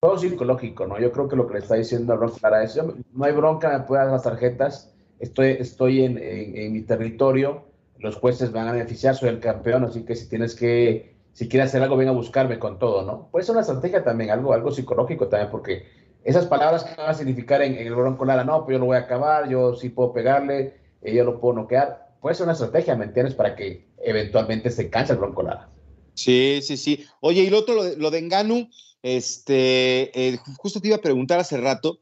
todo 0.00 0.18
psicológico, 0.18 0.88
¿no? 0.88 0.98
Yo 0.98 1.12
creo 1.12 1.28
que 1.28 1.36
lo 1.36 1.46
que 1.46 1.54
le 1.54 1.60
está 1.60 1.76
diciendo 1.76 2.12
a 2.12 2.16
Bronca 2.16 2.38
para 2.40 2.64
eso, 2.64 2.96
no 3.12 3.24
hay 3.24 3.32
bronca, 3.32 3.78
me 3.78 3.84
puede 3.84 4.02
dar 4.02 4.10
las 4.10 4.24
tarjetas, 4.24 4.92
estoy, 5.20 5.50
estoy 5.60 6.02
en, 6.02 6.18
en, 6.18 6.72
mi 6.72 6.82
territorio, 6.82 7.73
los 8.04 8.16
jueces 8.16 8.52
van 8.52 8.68
a 8.68 8.72
beneficiar, 8.72 9.16
soy 9.16 9.30
el 9.30 9.40
campeón, 9.40 9.84
así 9.84 10.04
que 10.04 10.14
si 10.14 10.28
tienes 10.28 10.54
que, 10.54 11.16
si 11.32 11.48
quieres 11.48 11.70
hacer 11.70 11.82
algo, 11.82 11.96
ven 11.96 12.08
a 12.08 12.12
buscarme 12.12 12.58
con 12.58 12.78
todo, 12.78 13.02
¿no? 13.02 13.28
Puede 13.30 13.46
ser 13.46 13.54
una 13.54 13.62
estrategia 13.62 14.04
también, 14.04 14.30
algo, 14.30 14.52
algo 14.52 14.70
psicológico 14.70 15.28
también, 15.28 15.50
porque 15.50 15.86
esas 16.22 16.46
palabras 16.46 16.84
que 16.84 16.94
van 17.00 17.10
a 17.10 17.14
significar 17.14 17.62
en, 17.62 17.76
el 17.76 17.94
Bronco 17.94 18.26
Lara, 18.26 18.44
no, 18.44 18.64
pues 18.64 18.74
yo 18.74 18.78
lo 18.78 18.86
voy 18.86 18.96
a 18.98 19.00
acabar, 19.00 19.48
yo 19.48 19.74
sí 19.74 19.88
puedo 19.88 20.12
pegarle, 20.12 20.74
eh, 21.00 21.14
yo 21.14 21.24
lo 21.24 21.40
puedo 21.40 21.54
noquear. 21.54 22.14
Puede 22.20 22.34
ser 22.34 22.44
una 22.44 22.52
estrategia, 22.52 22.94
¿me 22.94 23.06
entiendes? 23.06 23.34
Para 23.34 23.56
que 23.56 23.86
eventualmente 24.02 24.70
se 24.70 24.90
canse 24.90 25.14
el 25.14 25.18
Bronco 25.18 25.42
Lara. 25.42 25.70
Sí, 26.12 26.60
sí, 26.62 26.76
sí. 26.76 27.06
Oye, 27.20 27.42
y 27.42 27.50
lo 27.50 27.58
otro, 27.58 27.74
lo 27.74 27.84
de, 27.84 27.96
lo 27.96 28.14
Enganu, 28.14 28.68
este, 29.02 30.28
eh, 30.28 30.38
justo 30.58 30.80
te 30.80 30.88
iba 30.88 30.96
a 30.96 31.02
preguntar 31.02 31.40
hace 31.40 31.56
rato. 31.56 32.00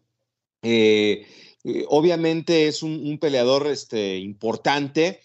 Eh, 0.62 1.26
obviamente 1.88 2.66
es 2.66 2.82
un, 2.82 3.18
peleador 3.18 3.66
este, 3.68 4.18
importante. 4.18 5.20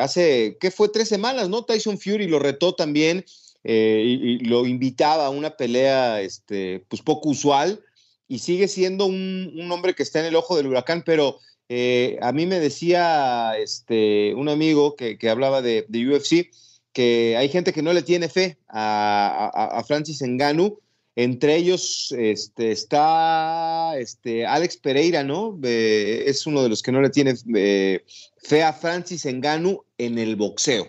Hace, 0.00 0.56
¿qué 0.60 0.70
fue? 0.70 0.88
Tres 0.88 1.08
semanas, 1.08 1.48
¿no? 1.48 1.64
Tyson 1.64 1.98
Fury 1.98 2.26
lo 2.26 2.38
retó 2.38 2.74
también 2.74 3.24
eh, 3.64 4.02
y, 4.04 4.38
lo 4.40 4.66
invitaba 4.66 5.26
a 5.26 5.30
una 5.30 5.56
pelea 5.56 6.20
este, 6.20 6.84
pues 6.88 7.00
poco 7.00 7.30
usual 7.30 7.82
y 8.28 8.38
sigue 8.40 8.68
siendo 8.68 9.06
un, 9.06 9.68
hombre 9.72 9.94
que 9.94 10.02
está 10.02 10.20
en 10.20 10.26
el 10.26 10.36
ojo 10.36 10.56
del 10.56 10.66
huracán, 10.66 11.02
pero 11.04 11.38
eh, 11.70 12.18
a 12.20 12.32
mí 12.32 12.44
me 12.44 12.60
decía 12.60 13.52
este, 13.58 14.34
un 14.34 14.50
amigo 14.50 14.96
que, 14.96 15.18
hablaba 15.30 15.62
de, 15.62 15.86
UFC 15.90 16.50
que 16.92 17.36
hay 17.38 17.48
gente 17.48 17.72
que 17.72 17.82
no 17.82 17.92
le 17.92 18.02
tiene 18.02 18.28
fe 18.28 18.58
a, 18.68 19.82
Francis 19.86 20.20
Enganu, 20.20 20.78
entre 21.16 21.56
ellos 21.56 22.12
este, 22.16 22.72
está 22.72 23.96
este, 23.96 24.46
Alex 24.46 24.76
Pereira, 24.78 25.22
¿no? 25.22 25.58
Eh, 25.62 26.24
es 26.26 26.46
uno 26.46 26.62
de 26.62 26.68
los 26.68 26.82
que 26.82 26.92
no 26.92 27.00
le 27.00 27.10
tiene 27.10 27.34
fe 27.36 28.62
a 28.62 28.72
Francis 28.72 29.26
Enganu 29.26 29.84
en 29.98 30.18
el 30.18 30.36
boxeo. 30.36 30.86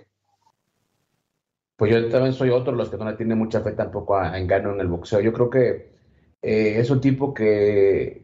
Pues 1.78 1.92
yo 1.92 2.10
también 2.10 2.34
soy 2.34 2.50
otro 2.50 2.72
de 2.72 2.78
los 2.78 2.90
que 2.90 2.98
no 2.98 3.10
le 3.10 3.18
tiene 3.18 3.36
mucha 3.36 3.62
fe 3.62 3.74
tampoco 3.74 4.18
a, 4.18 4.38
Engano 4.38 4.74
en 4.74 4.80
el 4.80 4.88
boxeo. 4.88 5.20
Yo 5.20 5.34
creo 5.34 5.50
que 5.50 5.92
eh, 6.42 6.80
es 6.80 6.90
un 6.90 7.02
tipo 7.02 7.34
que 7.34 8.24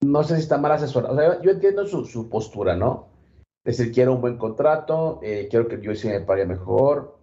no 0.00 0.22
sé 0.22 0.36
si 0.36 0.42
está 0.42 0.58
mal 0.58 0.72
asesorado. 0.72 1.14
O 1.14 1.16
sea, 1.16 1.42
yo 1.42 1.50
entiendo 1.50 1.86
su, 1.86 2.28
postura, 2.28 2.76
¿no? 2.76 3.08
Es 3.64 3.78
decir, 3.78 3.92
quiero 3.92 4.14
un 4.14 4.20
buen 4.20 4.36
contrato, 4.36 5.20
eh, 5.22 5.48
quiero 5.50 5.68
que 5.68 5.76
el 5.76 5.88
UFC 5.88 6.06
me 6.06 6.20
pague 6.20 6.44
mejor. 6.44 7.19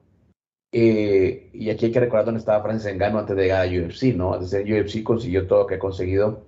Eh, 0.72 1.50
y 1.54 1.70
aquí 1.70 1.86
hay 1.86 1.92
que 1.92 2.00
recordar 2.00 2.26
dónde 2.26 2.40
estaba 2.40 2.64
Francis 2.64 2.88
Engano 2.88 3.20
antes 3.20 3.36
de 3.36 3.44
llegar 3.44 3.68
a 3.68 3.70
UFC, 3.70 4.16
¿no? 4.16 4.36
Es 4.36 4.52
decir, 4.52 4.74
UFC 4.74 5.04
consiguió 5.04 5.48
todo 5.48 5.60
lo 5.60 5.68
que 5.68 5.76
ha 5.76 5.80
conseguido. 5.80 6.44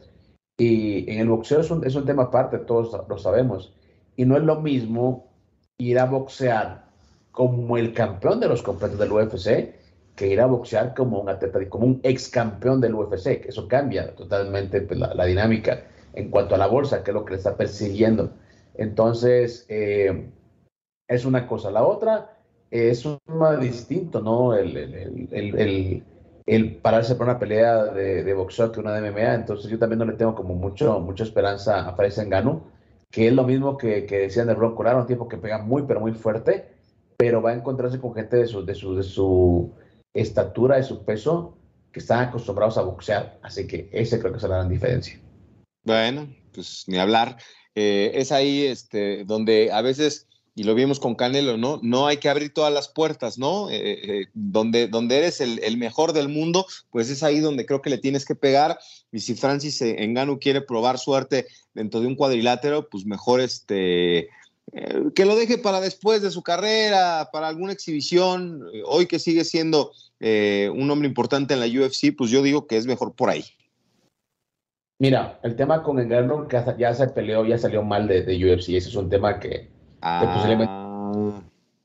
Y 0.57 1.09
en 1.11 1.19
el 1.19 1.29
boxeo 1.29 1.61
es 1.61 1.71
un, 1.71 1.85
es 1.85 1.95
un 1.95 2.05
tema 2.05 2.23
aparte, 2.23 2.57
todos 2.59 2.95
lo 3.07 3.17
sabemos. 3.17 3.73
Y 4.15 4.25
no 4.25 4.35
es 4.35 4.43
lo 4.43 4.59
mismo 4.59 5.29
ir 5.77 5.99
a 5.99 6.05
boxear 6.05 6.89
como 7.31 7.77
el 7.77 7.93
campeón 7.93 8.39
de 8.39 8.49
los 8.49 8.61
completos 8.61 8.99
del 8.99 9.11
UFC 9.11 9.79
que 10.19 10.27
ir 10.27 10.41
a 10.41 10.47
boxear 10.47 10.93
como 10.93 11.21
un 11.21 11.29
atleta, 11.29 11.59
como 11.69 11.85
un 11.85 12.01
ex 12.03 12.27
campeón 12.27 12.81
del 12.81 12.93
UFC, 12.93 13.45
eso 13.47 13.69
cambia 13.69 14.13
totalmente 14.15 14.81
pues, 14.81 14.99
la, 14.99 15.25
dinámica 15.25 15.85
en 16.13 16.29
cuanto 16.29 16.55
a 16.55 16.57
la 16.57 16.67
bolsa, 16.67 17.01
que 17.01 17.11
es 17.11 17.15
lo 17.15 17.23
que 17.23 17.31
le 17.31 17.37
está 17.37 17.55
persiguiendo. 17.55 18.33
Entonces, 18.73 19.65
eh, 19.69 20.29
es 21.07 21.23
una 21.23 21.47
cosa. 21.47 21.71
La 21.71 21.85
otra 21.85 22.38
es 22.71 23.05
un 23.05 23.19
tema 23.25 23.57
distinto, 23.57 24.21
¿no? 24.21 24.53
El, 24.53 24.77
el, 24.77 26.03
el, 26.45 26.75
pararse 26.77 27.15
por 27.15 27.27
una 27.27 27.39
pelea 27.39 27.85
de, 27.85 28.33
boxeo 28.33 28.71
que 28.71 28.79
una 28.79 28.93
de 28.93 29.11
MMA. 29.11 29.35
Entonces, 29.35 29.69
yo 29.69 29.79
también 29.79 29.99
no 29.99 30.05
le 30.05 30.13
tengo 30.13 30.35
como 30.35 30.55
mucho, 30.55 30.99
mucha 30.99 31.23
esperanza 31.23 31.87
a 31.87 31.95
Fares 31.95 32.17
Engano, 32.17 32.63
que 33.11 33.27
es 33.27 33.33
lo 33.33 33.43
mismo 33.43 33.77
que, 33.77 34.05
que 34.05 34.19
decían 34.19 34.47
de 34.47 34.55
Bronco 34.55 34.83
Lara, 34.83 34.99
un 34.99 35.07
tipo 35.07 35.27
que 35.27 35.37
pega 35.37 35.59
muy, 35.59 35.83
pero 35.83 35.99
muy 35.99 36.13
fuerte 36.13 36.79
pero 37.19 37.41
va 37.41 37.51
a 37.51 37.55
encontrarse 37.55 37.99
con 37.99 38.15
gente 38.15 38.37
de 38.37 38.47
su, 38.47 38.65
de 38.65 38.73
su, 38.73 38.95
de 38.95 39.03
su 39.03 39.73
estatura, 40.13 40.77
de 40.77 40.83
su 40.83 41.03
peso, 41.03 41.57
que 41.91 41.99
están 41.99 42.29
acostumbrados 42.29 42.77
a 42.77 42.81
boxear. 42.81 43.37
Así 43.43 43.67
que 43.67 43.89
ese 43.91 44.19
creo 44.19 44.31
que 44.31 44.37
es 44.37 44.43
la 44.43 44.55
gran 44.55 44.69
diferencia. 44.69 45.19
Bueno, 45.83 46.33
pues 46.53 46.85
ni 46.87 46.97
hablar. 46.97 47.35
Eh, 47.75 48.11
es 48.13 48.31
ahí 48.31 48.65
este, 48.65 49.25
donde 49.25 49.69
a 49.69 49.81
veces, 49.81 50.28
y 50.59 50.63
lo 50.63 50.75
vimos 50.75 50.99
con 50.99 51.15
Canelo, 51.15 51.57
¿no? 51.57 51.79
No 51.83 52.07
hay 52.07 52.17
que 52.17 52.29
abrir 52.29 52.53
todas 52.53 52.73
las 52.73 52.87
puertas, 52.87 53.37
¿no? 53.37 53.69
Eh, 53.69 53.77
eh, 54.21 54.25
donde, 54.33 54.87
donde 54.87 55.17
eres 55.17 55.41
el, 55.41 55.77
mejor 55.77 56.13
del 56.13 56.29
mundo, 56.29 56.65
pues 56.91 57.09
es 57.09 57.23
ahí 57.23 57.39
donde 57.39 57.65
creo 57.65 57.81
que 57.81 57.89
le 57.89 57.97
tienes 57.97 58.25
que 58.25 58.35
pegar. 58.35 58.77
Y 59.11 59.19
si 59.19 59.35
Francis 59.35 59.81
Engano 59.81 60.39
quiere 60.39 60.61
probar 60.61 60.97
suerte 60.97 61.47
dentro 61.73 62.01
de 62.01 62.07
un 62.07 62.15
cuadrilátero, 62.15 62.89
pues 62.89 63.05
mejor 63.05 63.41
este 63.41 64.29
eh, 64.71 65.05
que 65.15 65.25
lo 65.25 65.35
deje 65.35 65.57
para 65.57 65.81
después 65.81 66.21
de 66.21 66.31
su 66.31 66.43
carrera, 66.43 67.29
para 67.31 67.47
alguna 67.47 67.73
exhibición, 67.73 68.63
eh, 68.73 68.83
hoy 68.85 69.07
que 69.07 69.17
sigue 69.17 69.43
siendo 69.43 69.91
eh, 70.19 70.69
un 70.73 70.89
hombre 70.91 71.07
importante 71.07 71.53
en 71.53 71.59
la 71.59 71.65
UFC, 71.65 72.15
pues 72.15 72.29
yo 72.29 72.43
digo 72.43 72.67
que 72.67 72.77
es 72.77 72.85
mejor 72.85 73.15
por 73.15 73.29
ahí. 73.29 73.45
Mira, 74.99 75.39
el 75.43 75.55
tema 75.55 75.81
con 75.81 75.99
Engarno 75.99 76.47
que 76.47 76.61
ya 76.77 76.93
se 76.93 77.07
peleó, 77.07 77.45
ya 77.45 77.57
salió 77.57 77.83
mal 77.83 78.07
de, 78.07 78.21
UFC, 78.21 78.69
ese 78.69 78.89
es 78.89 78.95
un 78.95 79.09
tema 79.09 79.39
que, 79.39 79.69
ah. 80.01 80.31
posiblemente 80.33 80.79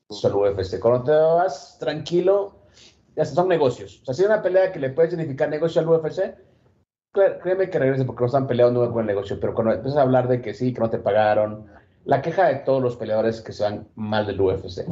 UFC. 0.08 0.78
Cuando 0.80 1.04
te 1.04 1.12
vas 1.12 1.76
tranquilo, 1.78 2.54
ya 3.16 3.24
son 3.24 3.48
negocios. 3.48 4.00
O 4.02 4.04
sea, 4.06 4.14
si 4.14 4.22
hay 4.22 4.26
una 4.26 4.42
pelea 4.42 4.72
que 4.72 4.78
le 4.78 4.90
puede 4.90 5.10
significar 5.10 5.48
negocio 5.48 5.80
al 5.80 5.88
UFC, 5.88 6.36
créeme 7.12 7.70
que 7.70 7.78
regrese 7.78 8.04
porque 8.04 8.20
no 8.20 8.26
están 8.26 8.46
peleando 8.46 8.84
es 8.84 8.90
buen 8.90 9.06
negocio, 9.06 9.38
pero 9.40 9.54
cuando 9.54 9.72
empiezas 9.72 9.98
a 9.98 10.02
hablar 10.02 10.28
de 10.28 10.40
que 10.40 10.54
sí, 10.54 10.72
que 10.72 10.80
no 10.80 10.90
te 10.90 10.98
pagaron, 10.98 11.66
la 12.04 12.20
queja 12.20 12.48
de 12.48 12.56
todos 12.56 12.82
los 12.82 12.96
peleadores 12.96 13.40
que 13.40 13.52
se 13.52 13.62
van 13.62 13.88
mal 13.94 14.26
del 14.26 14.40
UFC. 14.40 14.84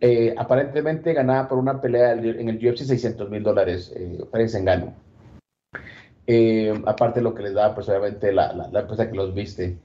Eh, 0.00 0.34
aparentemente 0.38 1.12
ganaba 1.12 1.48
por 1.48 1.58
una 1.58 1.80
pelea 1.80 2.12
en 2.12 2.48
el 2.48 2.68
UFC 2.68 2.84
600 2.84 3.28
mil 3.30 3.42
dólares, 3.42 3.92
eh, 3.96 4.18
en 4.32 4.64
gano. 4.64 4.94
Eh, 6.26 6.72
aparte 6.86 7.20
de 7.20 7.24
lo 7.24 7.34
que 7.34 7.42
les 7.42 7.54
da, 7.54 7.74
pues 7.74 7.88
obviamente 7.88 8.32
la, 8.32 8.70
empresa 8.72 9.08
que 9.10 9.16
los 9.16 9.34
viste. 9.34 9.78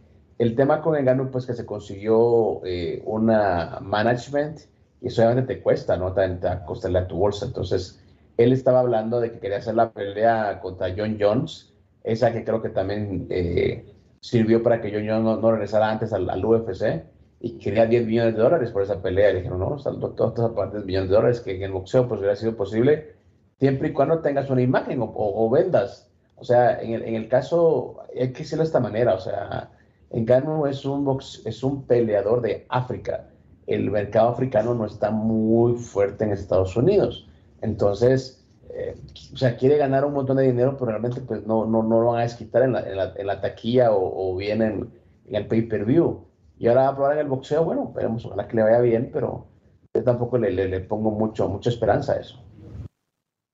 El 0.44 0.56
tema 0.56 0.82
con 0.82 0.98
Engano, 0.98 1.32
pues 1.32 1.46
que 1.46 1.54
se 1.54 1.66
consiguió 1.66 2.60
eh, 2.66 3.02
una 3.06 3.80
management 3.82 4.60
y 5.00 5.08
eso 5.08 5.22
obviamente 5.22 5.56
te 5.56 5.62
cuesta, 5.62 5.96
¿no? 5.96 6.12
Te, 6.12 6.28
te 6.28 6.50
costarle 6.66 7.00
a 7.00 7.08
tu 7.08 7.16
bolsa. 7.16 7.46
Entonces, 7.46 8.04
él 8.36 8.52
estaba 8.52 8.82
hablando 8.82 9.22
de 9.22 9.32
que 9.32 9.40
quería 9.40 9.60
hacer 9.60 9.76
la 9.76 9.94
pelea 9.94 10.60
contra 10.60 10.94
John 10.98 11.16
Jones, 11.18 11.74
esa 12.04 12.34
que 12.34 12.44
creo 12.44 12.62
que 12.62 12.68
también 12.68 13.28
eh, 13.30 13.86
sirvió 14.20 14.62
para 14.62 14.82
que 14.82 14.92
John 14.92 15.08
Jones 15.08 15.42
no, 15.42 15.50
regresara 15.50 15.90
antes 15.90 16.12
al, 16.12 16.30
al, 16.30 16.44
UFC 16.44 17.06
y 17.40 17.58
quería 17.58 17.86
10 17.86 18.06
millones 18.06 18.36
de 18.36 18.42
dólares 18.42 18.70
por 18.72 18.84
esa 18.84 19.02
pelea. 19.02 19.32
Y 19.32 19.36
dijeron, 19.38 19.62
no, 19.62 19.80
saldo 19.80 20.10
todas 20.10 20.34
estas 20.34 20.52
partes 20.52 20.84
millones 20.84 21.10
de 21.10 21.16
dólares 21.16 21.40
que 21.40 21.56
en 21.56 21.64
el 21.64 21.72
boxeo 21.72 22.06
pues 22.06 22.20
hubiera 22.20 22.36
sido 22.36 22.58
posible 22.58 23.16
siempre 23.62 23.88
y 23.88 23.94
cuando 23.94 24.20
tengas 24.20 24.50
una 24.50 24.62
imagen 24.62 25.02
o, 25.02 25.10
o, 25.16 25.50
vendas. 25.50 26.12
O 26.36 26.44
sea, 26.44 26.82
en 26.82 26.96
el, 26.96 27.04
en 27.04 27.16
el, 27.16 27.30
caso, 27.30 28.02
hay 28.20 28.34
que 28.34 28.40
decirlo 28.40 28.64
de 28.64 28.68
esta 28.68 28.82
manera, 28.82 29.14
o 29.14 29.20
sea, 29.22 29.70
Engano 30.14 30.68
es 30.68 30.86
un, 30.86 31.04
box, 31.04 31.42
es 31.44 31.64
un 31.64 31.84
peleador 31.86 32.42
de 32.42 32.66
África. 32.70 33.30
El 33.66 33.90
mercado 33.90 34.30
africano 34.30 34.76
no 34.76 34.86
está 34.86 35.10
muy 35.10 35.76
fuerte 35.76 36.24
en 36.24 36.32
Estados 36.32 36.78
Unidos. 36.78 37.28
Entonces, 37.62 38.46
eh, 38.70 38.96
o 39.34 39.38
sea, 39.38 39.58
quiere 39.58 39.78
ganar 39.78 40.06
un 40.06 40.14
montón 40.14 40.38
de 40.38 40.44
dinero, 40.44 40.78
pero 40.78 40.92
realmente 40.92 41.22
pues 41.22 41.46
no, 41.48 41.66
no, 41.66 41.82
no 41.82 42.00
lo 42.00 42.08
van 42.12 42.20
a 42.20 42.24
desquitar 42.24 42.62
en 42.62 42.74
la, 42.74 42.82
en 42.82 42.96
la, 42.96 43.14
en 43.16 43.28
la 43.28 43.42
taquilla 43.42 43.90
o, 43.92 44.36
bien 44.36 44.62
en, 44.62 44.92
el 45.32 45.48
pay-per-view. 45.48 46.26
Y 46.60 46.68
ahora 46.68 46.84
va 46.84 46.88
a 46.90 46.96
probar 46.96 47.14
en 47.14 47.20
el 47.20 47.28
boxeo, 47.28 47.64
bueno, 47.64 47.86
esperemos, 47.88 48.24
ojalá 48.26 48.48
que 48.48 48.56
le 48.56 48.64
vaya 48.64 48.80
bien, 48.82 49.10
pero 49.12 49.48
yo 49.94 50.04
tampoco 50.04 50.38
le, 50.38 50.52
le, 50.52 50.68
le 50.68 50.80
pongo 50.82 51.10
mucho, 51.10 51.50
mucha 51.50 51.72
esperanza 51.72 52.14
a 52.14 52.18
eso. 52.18 52.40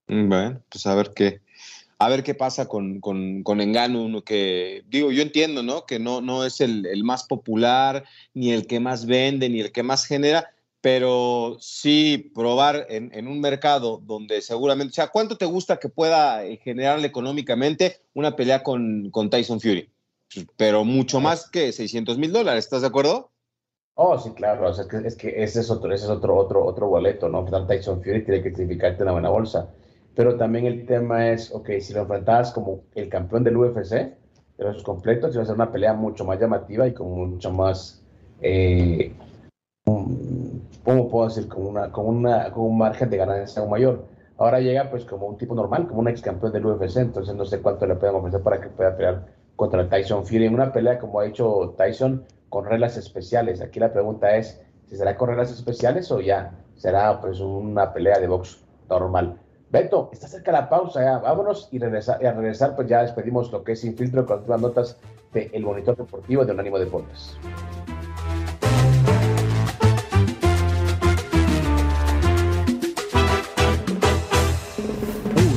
Bueno, 0.06 0.60
pues 0.68 0.86
a 0.86 0.94
ver 0.94 1.12
qué, 1.14 1.40
a 2.00 2.08
ver 2.08 2.22
qué 2.22 2.34
pasa 2.34 2.66
con, 2.66 2.98
con, 2.98 3.42
con 3.42 3.60
Engano, 3.60 4.24
que 4.24 4.82
digo, 4.88 5.12
yo 5.12 5.20
entiendo, 5.20 5.62
¿no? 5.62 5.84
Que 5.84 5.98
no, 5.98 6.22
no 6.22 6.46
es 6.46 6.62
el, 6.62 6.86
el, 6.86 7.04
más 7.04 7.24
popular, 7.24 8.04
ni 8.32 8.52
el 8.52 8.66
que 8.66 8.80
más 8.80 9.04
vende, 9.04 9.50
ni 9.50 9.60
el 9.60 9.70
que 9.70 9.82
más 9.82 10.06
genera, 10.06 10.50
pero 10.80 11.58
sí 11.60 12.32
probar 12.34 12.86
en, 12.88 13.10
en, 13.12 13.28
un 13.28 13.38
mercado 13.42 14.00
donde 14.02 14.40
seguramente, 14.40 14.92
o 14.92 14.94
sea, 14.94 15.08
¿cuánto 15.08 15.36
te 15.36 15.44
gusta 15.44 15.76
que 15.76 15.90
pueda 15.90 16.42
eh, 16.42 16.56
generarle 16.64 17.06
económicamente 17.06 18.00
una 18.14 18.34
pelea 18.34 18.62
con, 18.62 19.10
con 19.10 19.28
Tyson 19.28 19.60
Fury? 19.60 19.90
Pero 20.56 20.86
mucho 20.86 21.20
más 21.20 21.50
que 21.50 21.70
600 21.70 22.16
mil 22.16 22.32
dólares, 22.32 22.64
¿estás 22.64 22.80
de 22.80 22.88
acuerdo? 22.88 23.30
Oh, 23.92 24.18
sí, 24.18 24.30
claro, 24.30 24.70
o 24.70 24.72
sea, 24.72 24.84
es, 24.84 24.90
que, 24.90 25.06
es 25.06 25.16
que 25.16 25.42
ese 25.42 25.60
es 25.60 25.70
otro, 25.70 25.92
ese 25.92 26.06
es 26.06 26.10
otro, 26.10 26.34
otro, 26.34 26.64
otro 26.64 26.88
boleto, 26.88 27.28
¿no? 27.28 27.44
Tyson 27.66 28.02
Fury 28.02 28.24
tiene 28.24 28.42
que 28.42 28.54
significarte 28.54 29.02
una 29.02 29.12
buena 29.12 29.28
bolsa 29.28 29.68
pero 30.14 30.36
también 30.36 30.66
el 30.66 30.86
tema 30.86 31.30
es, 31.30 31.52
ok, 31.52 31.70
si 31.80 31.92
lo 31.92 32.00
enfrentabas 32.02 32.52
como 32.52 32.80
el 32.94 33.08
campeón 33.08 33.44
del 33.44 33.56
UFC, 33.56 33.92
de 33.92 34.64
los 34.64 34.82
completos, 34.82 35.34
iba 35.34 35.42
a 35.42 35.46
ser 35.46 35.54
una 35.54 35.72
pelea 35.72 35.94
mucho 35.94 36.24
más 36.24 36.38
llamativa 36.38 36.86
y 36.86 36.92
con 36.92 37.10
mucho 37.10 37.50
más, 37.50 38.02
eh, 38.42 39.12
¿cómo 39.84 41.08
puedo 41.08 41.28
decir? 41.28 41.48
Con, 41.48 41.66
una, 41.66 41.90
con, 41.90 42.06
una, 42.06 42.50
con 42.50 42.64
un 42.64 42.78
margen 42.78 43.08
de 43.08 43.16
ganancia 43.16 43.62
aún 43.62 43.70
mayor. 43.70 44.04
Ahora 44.36 44.60
llega 44.60 44.90
pues 44.90 45.04
como 45.04 45.26
un 45.26 45.38
tipo 45.38 45.54
normal, 45.54 45.86
como 45.86 46.00
un 46.00 46.08
ex 46.08 46.22
campeón 46.22 46.52
del 46.52 46.66
UFC, 46.66 46.96
entonces 46.96 47.34
no 47.34 47.44
sé 47.44 47.60
cuánto 47.60 47.86
le 47.86 47.96
pueden 47.96 48.16
ofrecer 48.16 48.42
para 48.42 48.60
que 48.60 48.68
pueda 48.68 48.96
pelear 48.96 49.26
contra 49.56 49.88
Tyson 49.88 50.26
Fury 50.26 50.46
en 50.46 50.54
una 50.54 50.72
pelea 50.72 50.98
como 50.98 51.20
ha 51.20 51.26
hecho 51.26 51.74
Tyson 51.76 52.24
con 52.48 52.64
reglas 52.64 52.96
especiales. 52.96 53.60
Aquí 53.60 53.78
la 53.78 53.92
pregunta 53.92 54.34
es 54.36 54.60
si 54.86 54.96
será 54.96 55.16
con 55.16 55.28
reglas 55.28 55.52
especiales 55.52 56.10
o 56.10 56.20
ya 56.20 56.52
será 56.76 57.20
pues 57.20 57.40
una 57.40 57.92
pelea 57.92 58.18
de 58.18 58.26
box 58.26 58.64
normal. 58.88 59.38
Beto, 59.70 60.10
está 60.12 60.26
cerca 60.26 60.50
la 60.50 60.68
pausa, 60.68 61.00
ya 61.00 61.18
vámonos 61.18 61.68
y, 61.70 61.78
regresar, 61.78 62.20
y 62.20 62.26
a 62.26 62.32
regresar, 62.32 62.74
pues 62.74 62.88
ya 62.88 63.02
despedimos 63.02 63.52
lo 63.52 63.62
que 63.62 63.72
es 63.72 63.84
Infiltro 63.84 64.26
con 64.26 64.42
las 64.48 64.60
notas 64.60 64.96
de 65.32 65.48
El 65.52 65.62
Monitor 65.62 65.96
Deportivo 65.96 66.44
de 66.44 66.52
Unánimo 66.52 66.76
Deportes. 66.80 67.38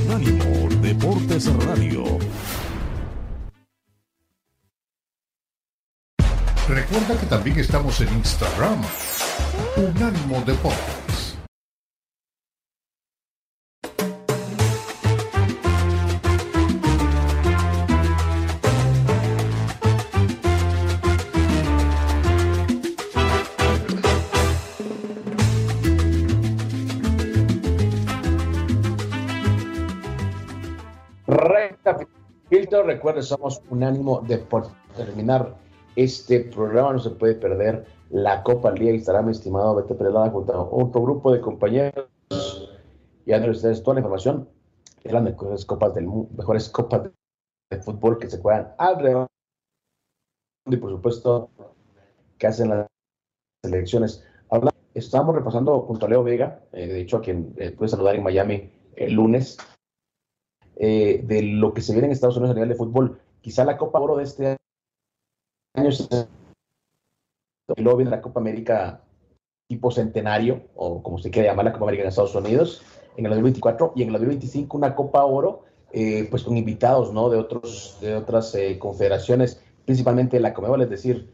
Unánimo 0.05 0.69
Deportes 0.83 1.65
Radio. 1.65 2.03
Recuerda 6.69 7.19
que 7.19 7.25
también 7.25 7.59
estamos 7.59 7.99
en 7.99 8.09
Instagram. 8.09 8.79
Unánimo 9.75 10.39
Deportes. 10.45 11.02
Recuerden, 33.03 33.23
somos 33.23 33.61
unánimo 33.69 34.21
de 34.21 34.37
por 34.37 34.67
terminar 34.95 35.57
este 35.97 36.39
programa. 36.39 36.93
No 36.93 36.99
se 36.99 37.09
puede 37.09 37.35
perder 37.35 37.85
la 38.11 38.41
Copa 38.43 38.69
al 38.69 38.77
día 38.77 38.93
y 38.93 38.95
estará 38.95 39.21
mi 39.21 39.33
estimado 39.33 39.75
Beto 39.75 39.97
Pelada 39.97 40.29
junto 40.29 40.53
a 40.53 40.61
otro 40.61 41.01
grupo 41.01 41.33
de 41.33 41.41
compañeros 41.41 42.07
y 43.25 43.33
a 43.33 43.51
ustedes 43.51 43.83
toda 43.83 43.95
la 43.95 43.99
información 43.99 44.47
de 45.03 45.11
las 45.11 45.21
mejores 45.21 45.65
copas 45.65 45.93
del 45.93 46.05
mundo, 46.05 46.29
mejores 46.37 46.69
copas 46.69 47.09
de 47.69 47.81
fútbol 47.81 48.19
que 48.19 48.29
se 48.29 48.39
juegan 48.39 48.73
alrededor 48.77 49.27
y 50.67 50.77
por 50.77 50.91
supuesto 50.91 51.49
que 52.37 52.47
hacen 52.47 52.69
las 52.69 52.87
elecciones. 53.63 54.25
estamos 54.93 55.35
repasando 55.35 55.81
junto 55.81 56.05
a 56.05 56.09
Leo 56.09 56.23
Vega, 56.23 56.61
eh, 56.71 56.87
de 56.87 57.01
hecho 57.01 57.17
a 57.17 57.21
quien 57.21 57.53
eh, 57.57 57.71
pude 57.71 57.89
saludar 57.89 58.15
en 58.15 58.23
Miami 58.23 58.71
el 58.95 59.11
lunes, 59.11 59.57
eh, 60.75 61.21
de 61.23 61.43
lo 61.43 61.73
que 61.73 61.81
se 61.81 61.93
viene 61.93 62.07
en 62.07 62.13
Estados 62.13 62.37
Unidos 62.37 62.51
a 62.51 62.55
nivel 62.55 62.69
de 62.69 62.75
fútbol. 62.75 63.19
Quizá 63.41 63.63
la 63.65 63.77
Copa 63.77 63.99
Oro 63.99 64.17
de 64.17 64.23
este 64.23 64.57
año 65.75 65.89
y 67.75 67.81
luego 67.81 67.97
viene 67.97 68.11
la 68.11 68.21
Copa 68.21 68.39
América 68.39 69.01
tipo 69.67 69.89
centenario, 69.91 70.63
o 70.75 71.01
como 71.01 71.17
se 71.17 71.31
quiera 71.31 71.49
llamar 71.49 71.65
la 71.65 71.73
Copa 71.73 71.85
América 71.85 72.03
en 72.03 72.09
Estados 72.09 72.35
Unidos, 72.35 72.83
en 73.17 73.25
el 73.25 73.31
2024 73.31 73.93
y 73.95 74.03
en 74.03 74.09
el 74.09 74.13
2025 74.13 74.77
una 74.77 74.95
Copa 74.95 75.23
Oro, 75.23 75.63
eh, 75.91 76.27
pues 76.29 76.43
con 76.43 76.57
invitados, 76.57 77.13
¿no? 77.13 77.29
De, 77.29 77.37
otros, 77.37 77.97
de 78.01 78.15
otras 78.15 78.53
eh, 78.55 78.77
confederaciones, 78.77 79.61
principalmente 79.85 80.39
la 80.39 80.53
Comebol, 80.53 80.81
es 80.81 80.89
decir, 80.89 81.31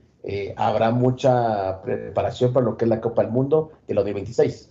habrá 0.57 0.91
mucha 0.91 1.81
preparación 1.81 2.51
para 2.53 2.65
lo 2.65 2.77
que 2.77 2.85
es 2.85 2.89
la 2.89 3.01
Copa 3.01 3.23
del 3.23 3.31
Mundo 3.31 3.71
del 3.87 3.95
2026. 3.95 4.69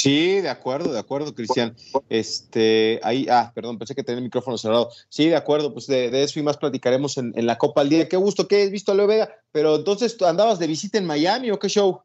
Sí, 0.00 0.40
de 0.40 0.48
acuerdo, 0.48 0.94
de 0.94 0.98
acuerdo, 0.98 1.34
Cristian. 1.34 1.76
Este, 2.08 2.98
ahí, 3.02 3.26
ah, 3.30 3.52
perdón, 3.54 3.76
pensé 3.76 3.94
que 3.94 4.02
tenía 4.02 4.16
el 4.16 4.24
micrófono 4.24 4.56
cerrado. 4.56 4.88
Sí, 5.10 5.28
de 5.28 5.36
acuerdo, 5.36 5.74
pues 5.74 5.86
de, 5.88 6.22
eso 6.22 6.40
y 6.40 6.42
más 6.42 6.56
platicaremos 6.56 7.18
en, 7.18 7.34
la 7.34 7.58
Copa 7.58 7.82
al 7.82 7.90
Día. 7.90 8.08
Qué 8.08 8.16
gusto 8.16 8.48
que 8.48 8.62
has 8.62 8.70
visto 8.70 8.92
a 8.92 8.94
Leo 8.94 9.06
Vega, 9.06 9.28
pero 9.52 9.76
entonces 9.76 10.16
andabas 10.22 10.58
de 10.58 10.68
visita 10.68 10.96
en 10.96 11.04
Miami 11.04 11.50
o 11.50 11.58
qué 11.58 11.68
show? 11.68 12.00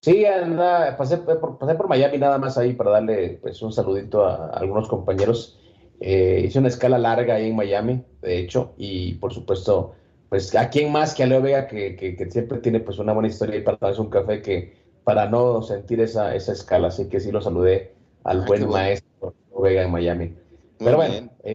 Sí, 0.00 0.24
anda, 0.24 0.96
pasé, 0.96 1.18
por, 1.18 1.58
pasé 1.58 1.74
por 1.74 1.88
Miami 1.88 2.16
nada 2.16 2.38
más 2.38 2.56
ahí 2.56 2.72
para 2.72 2.92
darle 2.92 3.38
pues, 3.42 3.60
un 3.60 3.70
saludito 3.70 4.24
a, 4.24 4.46
algunos 4.46 4.88
compañeros. 4.88 5.60
Eh, 6.00 6.44
hice 6.46 6.58
una 6.58 6.68
escala 6.68 6.96
larga 6.96 7.34
ahí 7.34 7.50
en 7.50 7.56
Miami, 7.56 8.02
de 8.22 8.38
hecho, 8.38 8.72
y 8.78 9.12
por 9.16 9.34
supuesto, 9.34 9.92
pues 10.30 10.56
a 10.56 10.70
quién 10.70 10.90
más 10.90 11.14
que 11.14 11.22
a 11.22 11.26
Leo 11.26 11.42
Vega, 11.42 11.66
que, 11.66 11.96
que, 11.96 12.30
siempre 12.30 12.60
tiene 12.60 12.80
pues 12.80 12.98
una 12.98 13.12
buena 13.12 13.28
historia 13.28 13.56
y 13.56 13.60
para 13.60 13.76
darse 13.78 14.00
un 14.00 14.08
café 14.08 14.40
que 14.40 14.87
para 15.08 15.24
no 15.24 15.62
sentir 15.62 16.02
esa, 16.02 16.34
esa 16.34 16.52
escala. 16.52 16.88
Así 16.88 17.08
que 17.08 17.18
sí 17.18 17.32
lo 17.32 17.40
saludé 17.40 17.94
al 18.24 18.44
buen 18.44 18.68
maestro 18.68 19.32
Vega 19.58 19.82
en 19.82 19.90
Miami. 19.90 20.36
Pero 20.78 20.98
bueno, 20.98 21.30
eh, 21.44 21.54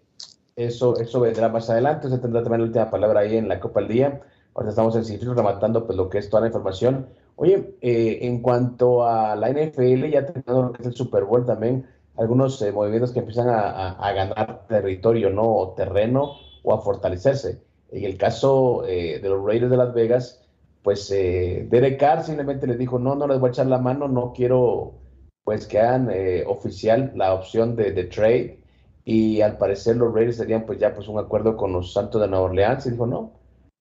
eso, 0.56 0.98
eso 0.98 1.20
vendrá 1.20 1.50
más 1.50 1.70
adelante. 1.70 2.10
Se 2.10 2.18
tendrá 2.18 2.42
también 2.42 2.62
la 2.62 2.66
última 2.66 2.90
palabra 2.90 3.20
ahí 3.20 3.38
en 3.38 3.48
la 3.48 3.60
Copa 3.60 3.82
del 3.82 3.90
Día. 3.90 4.22
Ahora 4.56 4.70
estamos 4.70 4.96
en 4.96 5.06
sitio 5.06 5.36
rematando 5.36 5.86
pues, 5.86 5.96
lo 5.96 6.10
que 6.10 6.18
es 6.18 6.32
toda 6.32 6.42
la 6.42 6.48
información. 6.48 7.10
Oye, 7.36 7.76
eh, 7.82 8.18
en 8.24 8.42
cuanto 8.42 9.08
a 9.08 9.36
la 9.36 9.52
NFL, 9.52 10.10
ya 10.10 10.26
teniendo 10.26 10.64
lo 10.64 10.74
que 10.74 10.82
es 10.82 10.88
el 10.88 10.96
Super 10.96 11.24
Bowl 11.26 11.46
también, 11.46 11.86
algunos 12.18 12.60
eh, 12.64 12.72
movimientos 12.72 13.12
que 13.12 13.20
empiezan 13.20 13.50
a, 13.50 13.92
a, 13.92 14.14
ganar 14.14 14.66
territorio, 14.68 15.30
¿no? 15.30 15.44
O 15.44 15.74
terreno 15.74 16.38
o 16.64 16.74
a 16.74 16.82
fortalecerse. 16.82 17.62
En 17.92 18.04
el 18.04 18.18
caso 18.18 18.82
de 18.88 19.22
los 19.22 19.46
Raiders 19.46 19.70
de 19.70 19.78
Las 19.78 19.94
Vegas, 19.94 20.43
pues 20.84 21.10
eh, 21.12 21.66
Derek 21.70 22.00
Carr 22.00 22.24
simplemente 22.24 22.68
les 22.68 22.78
dijo, 22.78 23.00
no, 23.00 23.16
no 23.16 23.28
les 23.28 23.40
voy 23.40 23.50
a 23.50 23.52
echar 23.52 23.68
la 23.68 23.78
mano, 23.78 24.08
no 24.08 24.34
quiero 24.34 24.96
pues 25.44 25.66
que 25.66 25.80
hagan 25.80 26.10
eh, 26.12 26.44
oficial 26.46 27.12
la 27.16 27.34
opción 27.34 27.76
de, 27.76 27.92
trade 28.06 28.60
y 29.04 29.42
al 29.42 29.58
parecer 29.58 29.98
los 29.98 30.14
Raiders 30.14 30.38
serían 30.38 30.66
pues 30.66 30.80
ya 30.80 30.94
pues 30.94 31.08
un 31.08 31.20
acuerdo 31.20 31.58
con 31.58 31.74
los 31.74 31.94
Santos 31.94 32.22
de 32.22 32.28
Nueva 32.28 32.46
Orleans 32.46 32.86
y 32.86 32.92
dijo, 32.92 33.06
no, 33.06 33.32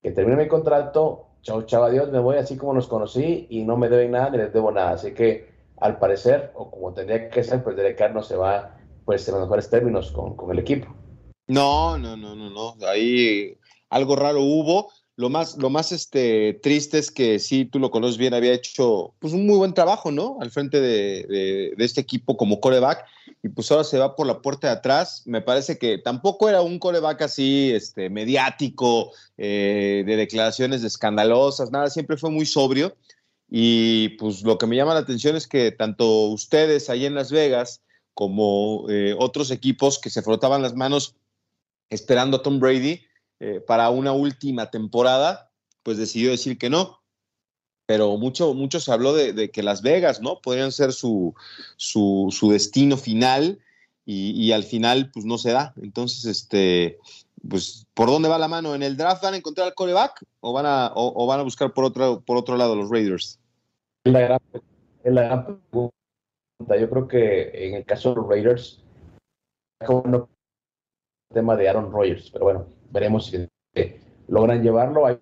que 0.02 0.12
termine 0.12 0.42
mi 0.42 0.48
contrato, 0.48 1.26
chao, 1.42 1.62
chao, 1.62 1.84
adiós, 1.84 2.10
me 2.10 2.18
voy 2.18 2.36
así 2.36 2.56
como 2.56 2.74
los 2.74 2.88
conocí 2.88 3.46
y 3.50 3.64
no 3.64 3.76
me 3.76 3.88
deben 3.88 4.12
nada 4.12 4.30
ni 4.30 4.38
les 4.38 4.52
debo 4.52 4.70
nada, 4.70 4.92
así 4.92 5.12
que 5.12 5.52
al 5.78 5.98
parecer, 5.98 6.52
o 6.54 6.70
como 6.70 6.94
tendría 6.94 7.28
que 7.28 7.42
ser, 7.42 7.62
pues 7.64 7.76
Derek 7.76 7.98
Carr 7.98 8.14
no 8.14 8.22
se 8.22 8.36
va 8.36 8.76
pues 9.04 9.26
en 9.26 9.34
los 9.34 9.42
mejores 9.42 9.68
términos 9.68 10.12
con, 10.12 10.36
con 10.36 10.50
el 10.52 10.60
equipo. 10.60 10.88
No, 11.48 11.98
no, 11.98 12.16
no, 12.16 12.36
no, 12.36 12.50
no. 12.50 12.74
Ahí 12.86 13.58
algo 13.90 14.16
raro 14.16 14.40
hubo. 14.40 14.90
Lo 15.16 15.28
más, 15.28 15.58
lo 15.58 15.68
más 15.68 15.92
este, 15.92 16.54
triste 16.62 16.98
es 16.98 17.10
que 17.10 17.38
sí, 17.38 17.66
tú 17.66 17.78
lo 17.78 17.90
conoces 17.90 18.16
bien, 18.16 18.32
había 18.32 18.54
hecho 18.54 19.14
pues, 19.18 19.34
un 19.34 19.46
muy 19.46 19.58
buen 19.58 19.74
trabajo, 19.74 20.10
¿no? 20.10 20.38
Al 20.40 20.50
frente 20.50 20.80
de, 20.80 21.74
este 21.78 22.00
equipo 22.00 22.36
como 22.36 22.60
coreback, 22.60 23.04
y 23.42 23.50
pues 23.50 23.70
ahora 23.70 23.84
se 23.84 23.98
va 23.98 24.16
por 24.16 24.26
la 24.26 24.40
puerta 24.40 24.68
de 24.68 24.74
atrás. 24.74 25.22
Me 25.26 25.42
parece 25.42 25.76
que 25.76 25.98
tampoco 25.98 26.48
era 26.48 26.62
un 26.62 26.78
coreback 26.78 27.22
así, 27.22 27.70
este, 27.72 28.08
mediático, 28.08 29.12
eh, 29.36 30.02
de 30.06 30.16
declaraciones 30.16 30.82
escandalosas, 30.82 31.70
nada, 31.70 31.90
siempre 31.90 32.16
fue 32.16 32.30
muy 32.30 32.46
sobrio. 32.46 32.96
Y 33.50 34.10
pues 34.10 34.42
lo 34.42 34.56
que 34.56 34.66
me 34.66 34.76
llama 34.76 34.94
la 34.94 35.00
atención 35.00 35.36
es 35.36 35.46
que 35.46 35.72
tanto 35.72 36.28
ustedes 36.28 36.88
ahí 36.88 37.04
en 37.04 37.14
Las 37.14 37.30
Vegas 37.30 37.82
como 38.14 38.86
eh, 38.88 39.14
otros 39.18 39.50
equipos 39.50 39.98
que 39.98 40.08
se 40.08 40.22
frotaban 40.22 40.62
las 40.62 40.74
manos 40.74 41.16
esperando 41.90 42.38
a 42.38 42.42
Tom 42.42 42.60
Brady, 42.60 43.02
eh, 43.44 43.60
para 43.60 43.90
una 43.90 44.12
última 44.12 44.70
temporada, 44.70 45.50
pues 45.82 45.98
decidió 45.98 46.30
decir 46.30 46.58
que 46.58 46.70
no. 46.70 47.02
Pero 47.86 48.16
mucho, 48.16 48.54
mucho 48.54 48.78
se 48.78 48.92
habló 48.92 49.12
de, 49.14 49.50
que 49.50 49.64
Las 49.64 49.82
Vegas, 49.82 50.22
¿no? 50.22 50.40
Podrían 50.40 50.70
ser 50.70 50.92
su, 50.92 51.34
su, 51.76 52.30
destino 52.52 52.96
final 52.96 53.58
y, 54.06 54.52
al 54.52 54.62
final, 54.62 55.10
pues 55.12 55.24
no 55.24 55.38
se 55.38 55.50
da. 55.50 55.74
Entonces, 55.82 56.24
este, 56.24 57.00
pues, 57.48 57.84
¿por 57.94 58.06
dónde 58.10 58.28
va 58.28 58.38
la 58.38 58.46
mano? 58.46 58.76
¿En 58.76 58.84
el 58.84 58.96
draft 58.96 59.24
van 59.24 59.34
a 59.34 59.38
encontrar 59.38 59.66
al 59.66 59.74
coreback 59.74 60.24
o 60.38 60.52
van 60.52 60.66
a, 60.66 60.92
o, 60.94 61.26
van 61.26 61.40
a 61.40 61.42
buscar 61.42 61.74
por 61.74 61.82
otro, 61.82 62.20
por 62.20 62.36
otro 62.36 62.56
lado 62.56 62.76
los 62.76 62.90
Raiders? 62.90 63.40
la 64.04 64.40
la 65.02 65.22
gran 65.24 65.44
pregunta. 65.44 66.76
Yo 66.78 66.88
creo 66.88 67.08
que 67.08 67.66
en 67.66 67.74
el 67.74 67.84
caso 67.84 68.10
de 68.10 68.16
los 68.16 68.28
Raiders, 68.28 68.84
como 69.84 70.28
tema 71.34 71.56
de 71.56 71.68
Aaron 71.68 71.90
Rodgers, 71.90 72.30
pero 72.30 72.44
bueno, 72.44 72.81
veremos 72.92 73.26
si 73.26 73.48
eh, 73.74 74.00
logran 74.28 74.62
llevarlo. 74.62 75.06
Hay 75.06 75.18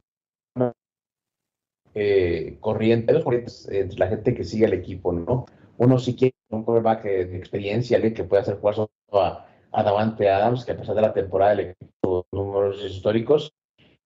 eh, 1.94 2.58
corriente, 2.60 3.12
hay 3.12 3.22
corrientes 3.22 3.68
entre 3.70 3.98
la 3.98 4.08
gente 4.08 4.34
que 4.34 4.44
sigue 4.44 4.66
el 4.66 4.74
equipo, 4.74 5.12
¿no? 5.12 5.46
Uno 5.78 5.98
sí 5.98 6.14
quiere 6.14 6.34
un 6.50 6.64
quarterback 6.64 7.04
de 7.04 7.36
experiencia, 7.36 7.96
alguien 7.96 8.14
que 8.14 8.24
pueda 8.24 8.42
hacer 8.42 8.58
jugar 8.58 8.88
a, 9.12 9.46
a 9.72 9.82
Davante 9.82 10.28
Adams, 10.28 10.64
que 10.64 10.72
a 10.72 10.76
pesar 10.76 10.94
de 10.94 11.02
la 11.02 11.12
temporada 11.12 11.54
del 11.54 11.70
equipo, 11.70 12.26
números 12.32 12.84
históricos, 12.84 13.52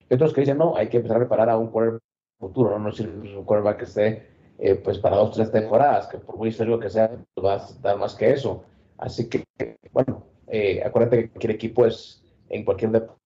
y 0.08 0.14
otros 0.14 0.32
que 0.32 0.42
dicen, 0.42 0.58
no, 0.58 0.76
hay 0.76 0.88
que 0.88 0.98
empezar 0.98 1.16
a 1.16 1.20
preparar 1.20 1.50
a 1.50 1.58
un 1.58 1.70
quarterback 1.70 2.02
futuro, 2.38 2.70
no, 2.70 2.78
no 2.78 2.90
es 2.90 3.00
un 3.00 3.44
quarterback 3.44 3.78
que 3.78 3.84
esté 3.84 4.26
eh, 4.58 4.76
pues 4.76 4.98
para 4.98 5.16
dos, 5.16 5.34
tres 5.34 5.50
temporadas, 5.50 6.06
que 6.06 6.18
por 6.18 6.36
muy 6.36 6.48
histórico 6.48 6.78
que 6.78 6.90
sea, 6.90 7.10
pues 7.34 7.44
va 7.44 7.54
a 7.54 7.80
dar 7.82 7.98
más 7.98 8.14
que 8.14 8.30
eso. 8.30 8.64
Así 8.98 9.28
que, 9.28 9.44
bueno, 9.92 10.24
eh, 10.46 10.82
acuérdate 10.84 11.30
que 11.30 11.46
el 11.46 11.54
equipo 11.54 11.86
es 11.86 12.22
en 12.48 12.64
cualquier 12.64 12.92
deporte 12.92 13.23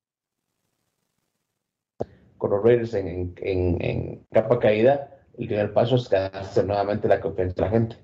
con 2.39 2.51
los 2.51 2.63
Raiders 2.63 2.95
en, 2.95 4.25
capa 4.33 4.59
caída, 4.59 5.11
el 5.37 5.47
primer 5.47 5.73
paso 5.73 5.97
es 5.97 6.09
ganarse 6.09 6.63
nuevamente 6.65 7.09
la 7.09 7.21
confianza 7.21 7.55
de 7.57 7.63
la 7.63 7.71
gente. 7.71 7.97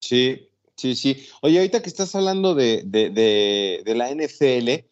Sí, 0.00 0.48
sí, 0.76 0.94
sí. 0.94 1.26
Oye, 1.42 1.58
ahorita 1.58 1.82
que 1.82 1.88
estás 1.88 2.14
hablando 2.14 2.54
de, 2.54 3.82
la 3.86 4.10
NFL, 4.10 4.86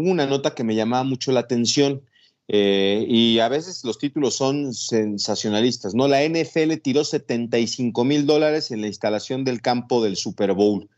una 0.00 0.26
nota 0.26 0.54
que 0.54 0.64
me 0.64 0.74
llamaba 0.74 1.04
mucho 1.04 1.32
la 1.32 1.40
atención. 1.40 2.02
Eh, 2.48 3.04
y 3.08 3.40
a 3.40 3.48
veces 3.48 3.82
los 3.84 3.98
títulos 3.98 4.36
son 4.36 4.72
sensacionalistas, 4.72 5.96
¿no? 5.96 6.06
La 6.06 6.22
NFL 6.22 6.74
tiró 6.80 7.02
75 7.02 8.04
mil 8.04 8.24
dólares 8.24 8.70
en 8.70 8.82
la 8.82 8.86
instalación 8.86 9.44
del 9.44 9.60
campo 9.60 10.02
del 10.02 10.16
Super 10.16 10.52
Bowl. 10.52 10.88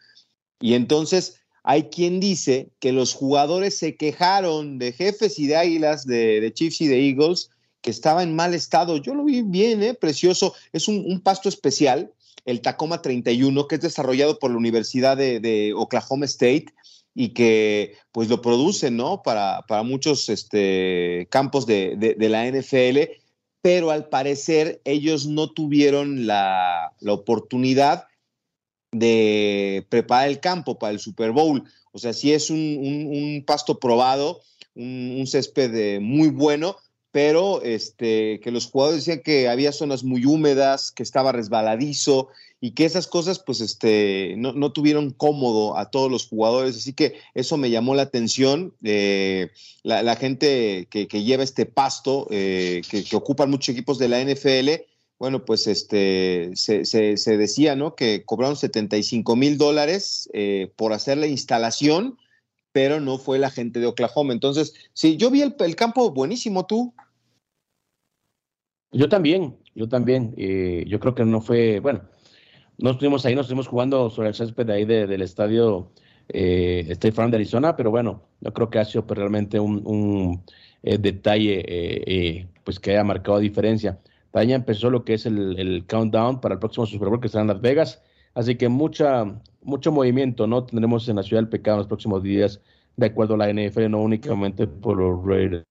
Y 0.61 0.75
entonces 0.75 1.41
hay 1.63 1.85
quien 1.85 2.21
dice 2.21 2.71
que 2.81 2.93
los 2.93 3.15
jugadores 3.15 3.79
se 3.79 3.97
quejaron 3.97 4.79
de 4.79 4.93
jefes 4.93 5.39
y 5.39 5.47
de 5.47 5.57
águilas, 5.57 6.07
de, 6.07 6.51
Chiefs 6.55 6.81
y 6.81 6.87
de 6.87 7.09
Eagles, 7.09 7.51
que 7.81 7.91
estaba 7.91 8.23
en 8.23 8.35
mal 8.35 8.55
estado. 8.55 8.97
Yo 8.97 9.15
lo 9.15 9.25
vi 9.25 9.43
bien, 9.43 9.83
¿eh? 9.83 9.95
precioso. 9.95 10.55
Es 10.73 10.89
un, 10.89 11.21
pasto 11.21 11.49
especial, 11.49 12.13
el 12.45 12.61
Tacoma 12.61 13.03
31, 13.03 13.69
que 13.69 13.77
es 13.77 13.81
desarrollado 13.81 14.39
por 14.39 14.51
la 14.51 14.57
Universidad 14.57 15.17
de, 15.17 15.73
Oklahoma 15.77 16.27
State 16.27 16.67
y 17.15 17.31
que 17.31 17.95
pues 18.13 18.29
lo 18.29 18.41
producen, 18.41 18.97
¿no? 18.97 19.23
Para, 19.23 19.63
para 19.69 19.83
muchos 19.83 20.29
este, 20.29 21.27
campos 21.31 21.67
de, 21.67 22.17
la 22.19 22.47
NFL, 22.51 23.13
pero 23.61 23.91
al 23.91 24.09
parecer 24.09 24.81
ellos 24.85 25.27
no 25.27 25.51
tuvieron 25.51 26.27
la, 26.27 26.93
la 27.01 27.13
oportunidad 27.13 28.08
de 28.93 29.87
preparar 29.89 30.29
el 30.29 30.41
campo 30.41 30.79
para 30.79 30.93
el 30.93 31.01
Super 31.01 31.33
Bowl. 31.33 31.65
O 31.93 31.99
sea, 31.99 32.13
sí 32.13 32.33
es 32.33 32.51
un, 32.51 33.43
pasto 33.47 33.79
probado, 33.79 34.41
un, 34.75 35.27
césped 35.27 36.01
muy 36.01 36.29
bueno, 36.29 36.77
pero 37.11 37.63
este, 37.63 38.39
que 38.41 38.51
los 38.51 38.67
jugadores 38.67 39.05
decían 39.05 39.23
que 39.25 39.49
había 39.49 39.73
zonas 39.73 40.05
muy 40.05 40.25
húmedas, 40.25 40.91
que 40.91 41.03
estaba 41.03 41.33
resbaladizo 41.33 42.29
y 42.61 42.73
que 42.73 42.85
esas 42.85 43.07
cosas 43.07 43.39
pues 43.39 43.61
este, 43.61 44.35
no, 44.37 44.73
tuvieron 44.73 45.11
cómodo 45.11 45.77
a 45.77 45.91
todos 45.91 46.11
los 46.11 46.29
jugadores. 46.29 46.77
Así 46.77 46.93
que 46.93 47.15
eso 47.35 47.57
me 47.57 47.71
llamó 47.71 47.95
la 47.95 48.03
atención. 48.03 48.75
Eh, 48.85 49.51
la, 49.83 50.17
gente 50.17 50.87
que, 50.91 51.07
lleva 51.07 51.45
este 51.45 51.67
pasto, 51.67 52.27
eh, 52.31 52.83
que, 52.89 53.05
que 53.05 53.17
ocupan 53.17 53.51
muchos 53.51 53.71
equipos 53.71 53.99
de 53.99 54.09
la 54.09 54.23
NFL, 54.23 54.83
bueno, 55.19 55.45
pues 55.45 55.67
este, 55.67 56.53
se, 56.55 57.37
decía, 57.37 57.75
¿no? 57.75 57.97
Que 57.97 58.25
cobraron 58.25 58.57
75 58.57 59.35
mil 59.35 59.59
dólares 59.59 60.31
eh, 60.33 60.73
por 60.77 60.93
hacer 60.93 61.19
la 61.19 61.27
instalación, 61.27 62.17
pero 62.73 63.01
no 63.01 63.19
fue 63.19 63.41
la 63.41 63.51
gente 63.51 63.81
de 63.81 63.87
Oklahoma. 63.87 64.33
Entonces, 64.33 64.75
sí, 64.93 65.17
yo 65.17 65.31
vi 65.31 65.43
el, 65.43 65.77
campo 65.77 66.13
buenísimo, 66.13 66.67
¿tú? 66.67 66.95
Yo 68.93 69.09
también, 69.09 69.59
yo 69.75 69.89
también. 69.89 70.35
Eh, 70.37 70.85
yo 70.87 71.01
creo 71.01 71.17
que 71.17 71.25
no 71.25 71.41
fue, 71.41 71.81
bueno, 71.81 72.03
no 72.79 72.93
estuvimos 72.93 73.27
ahí, 73.27 73.35
no 73.35 73.41
estuvimos 73.41 73.67
jugando 73.67 74.11
sobre 74.11 74.29
el 74.29 74.35
césped 74.35 74.67
de 74.67 74.73
ahí 74.73 74.85
del 74.85 75.21
estadio 75.21 75.91
eh, 76.29 76.87
State 76.91 77.13
Farm 77.13 77.33
de 77.33 77.39
Arizona, 77.39 77.75
pero 77.75 77.91
bueno, 77.91 78.23
yo 78.41 78.53
creo 78.53 78.71
que 78.71 78.79
ha 78.79 78.85
sido 78.85 79.05
pues, 79.05 79.19
realmente 79.19 79.59
un, 79.59 80.45
eh, 80.85 80.97
detalle 80.99 82.49
pues 82.63 82.79
que 82.79 82.93
haya 82.93 83.03
marcado 83.03 83.41
diferencia. 83.41 83.99
Ya 84.35 84.55
empezó 84.55 84.91
lo 84.91 85.05
que 85.05 85.15
es 85.15 85.27
el, 85.27 85.85
countdown 85.89 86.41
para 86.41 86.55
el 86.55 86.61
próximo 86.61 86.87
Super 86.87 87.09
Bowl 87.09 87.21
que 87.21 87.29
será 87.29 87.43
en 87.43 87.49
Las 87.49 87.61
Vegas. 87.61 88.03
Así 88.35 88.57
que 88.57 88.69
mucha, 88.69 89.25
mucho 89.63 89.91
movimiento, 89.91 90.47
¿no? 90.47 90.65
Tendremos 90.65 91.09
en 91.09 91.17
la 91.17 91.23
ciudad 91.23 91.43
del 91.43 91.49
pecado 91.49 91.77
en 91.77 91.79
los 91.81 91.89
próximos 91.89 92.23
días, 92.23 92.61
de 92.97 93.07
acuerdo 93.07 93.35
a 93.35 93.39
la 93.39 93.53
NFL, 93.53 93.91
no 93.91 94.01
únicamente 94.01 94.67
por 94.67 94.97
los 94.99 95.25
Raiders. 95.25 95.65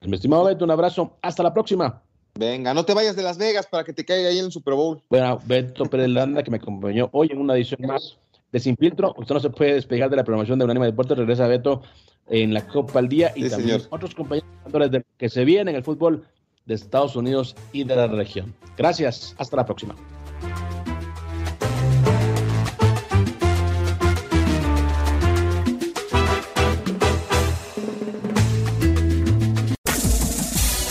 Mi 0.00 0.14
estimado 0.14 0.44
Beto, 0.44 0.64
un 0.64 0.70
abrazo. 0.70 1.18
Hasta 1.22 1.42
la 1.42 1.52
próxima. 1.52 2.02
Venga, 2.34 2.72
no 2.72 2.84
te 2.84 2.94
vayas 2.94 3.14
de 3.14 3.22
Las 3.22 3.36
Vegas 3.36 3.66
para 3.66 3.84
que 3.84 3.92
te 3.92 4.04
caiga 4.04 4.30
ahí 4.30 4.38
en 4.38 4.46
el 4.46 4.52
Super 4.52 4.74
Bowl. 4.74 5.02
Bueno, 5.10 5.38
Beto 5.44 5.84
Pérez 5.84 6.08
Landa, 6.08 6.42
que 6.42 6.50
me 6.50 6.56
acompañó 6.56 7.10
hoy 7.12 7.28
en 7.30 7.38
una 7.38 7.54
edición 7.54 7.86
más 7.86 8.16
de 8.52 8.60
Sin 8.60 8.76
Filtro. 8.76 9.14
Usted 9.18 9.34
no 9.34 9.40
se 9.40 9.50
puede 9.50 9.74
despegar 9.74 10.08
de 10.08 10.16
la 10.16 10.24
programación 10.24 10.58
de 10.58 10.64
Unánima 10.64 10.86
Deportes. 10.86 11.18
Regresa 11.18 11.46
Beto 11.46 11.82
en 12.28 12.54
la 12.54 12.66
Copa 12.66 13.00
al 13.00 13.08
Día 13.08 13.32
y 13.36 13.48
también 13.48 13.82
otros 13.90 14.14
compañeros 14.14 14.48
que 15.18 15.28
se 15.28 15.44
vienen 15.44 15.68
en 15.70 15.76
el 15.76 15.84
fútbol 15.84 16.24
de 16.66 16.74
Estados 16.74 17.16
Unidos 17.16 17.56
y 17.72 17.84
de 17.84 17.96
la 17.96 18.06
región. 18.06 18.54
Gracias, 18.76 19.34
hasta 19.38 19.56
la 19.56 19.66
próxima. 19.66 19.94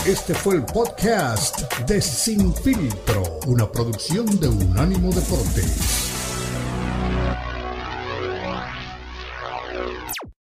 Este 0.06 0.34
fue 0.34 0.56
el 0.56 0.64
podcast 0.64 1.62
de 1.86 2.02
Sin 2.02 2.52
Filtro, 2.54 3.22
una 3.46 3.70
producción 3.70 4.26
de 4.40 4.48
Unánimo 4.48 5.12
Deportes. 5.12 6.02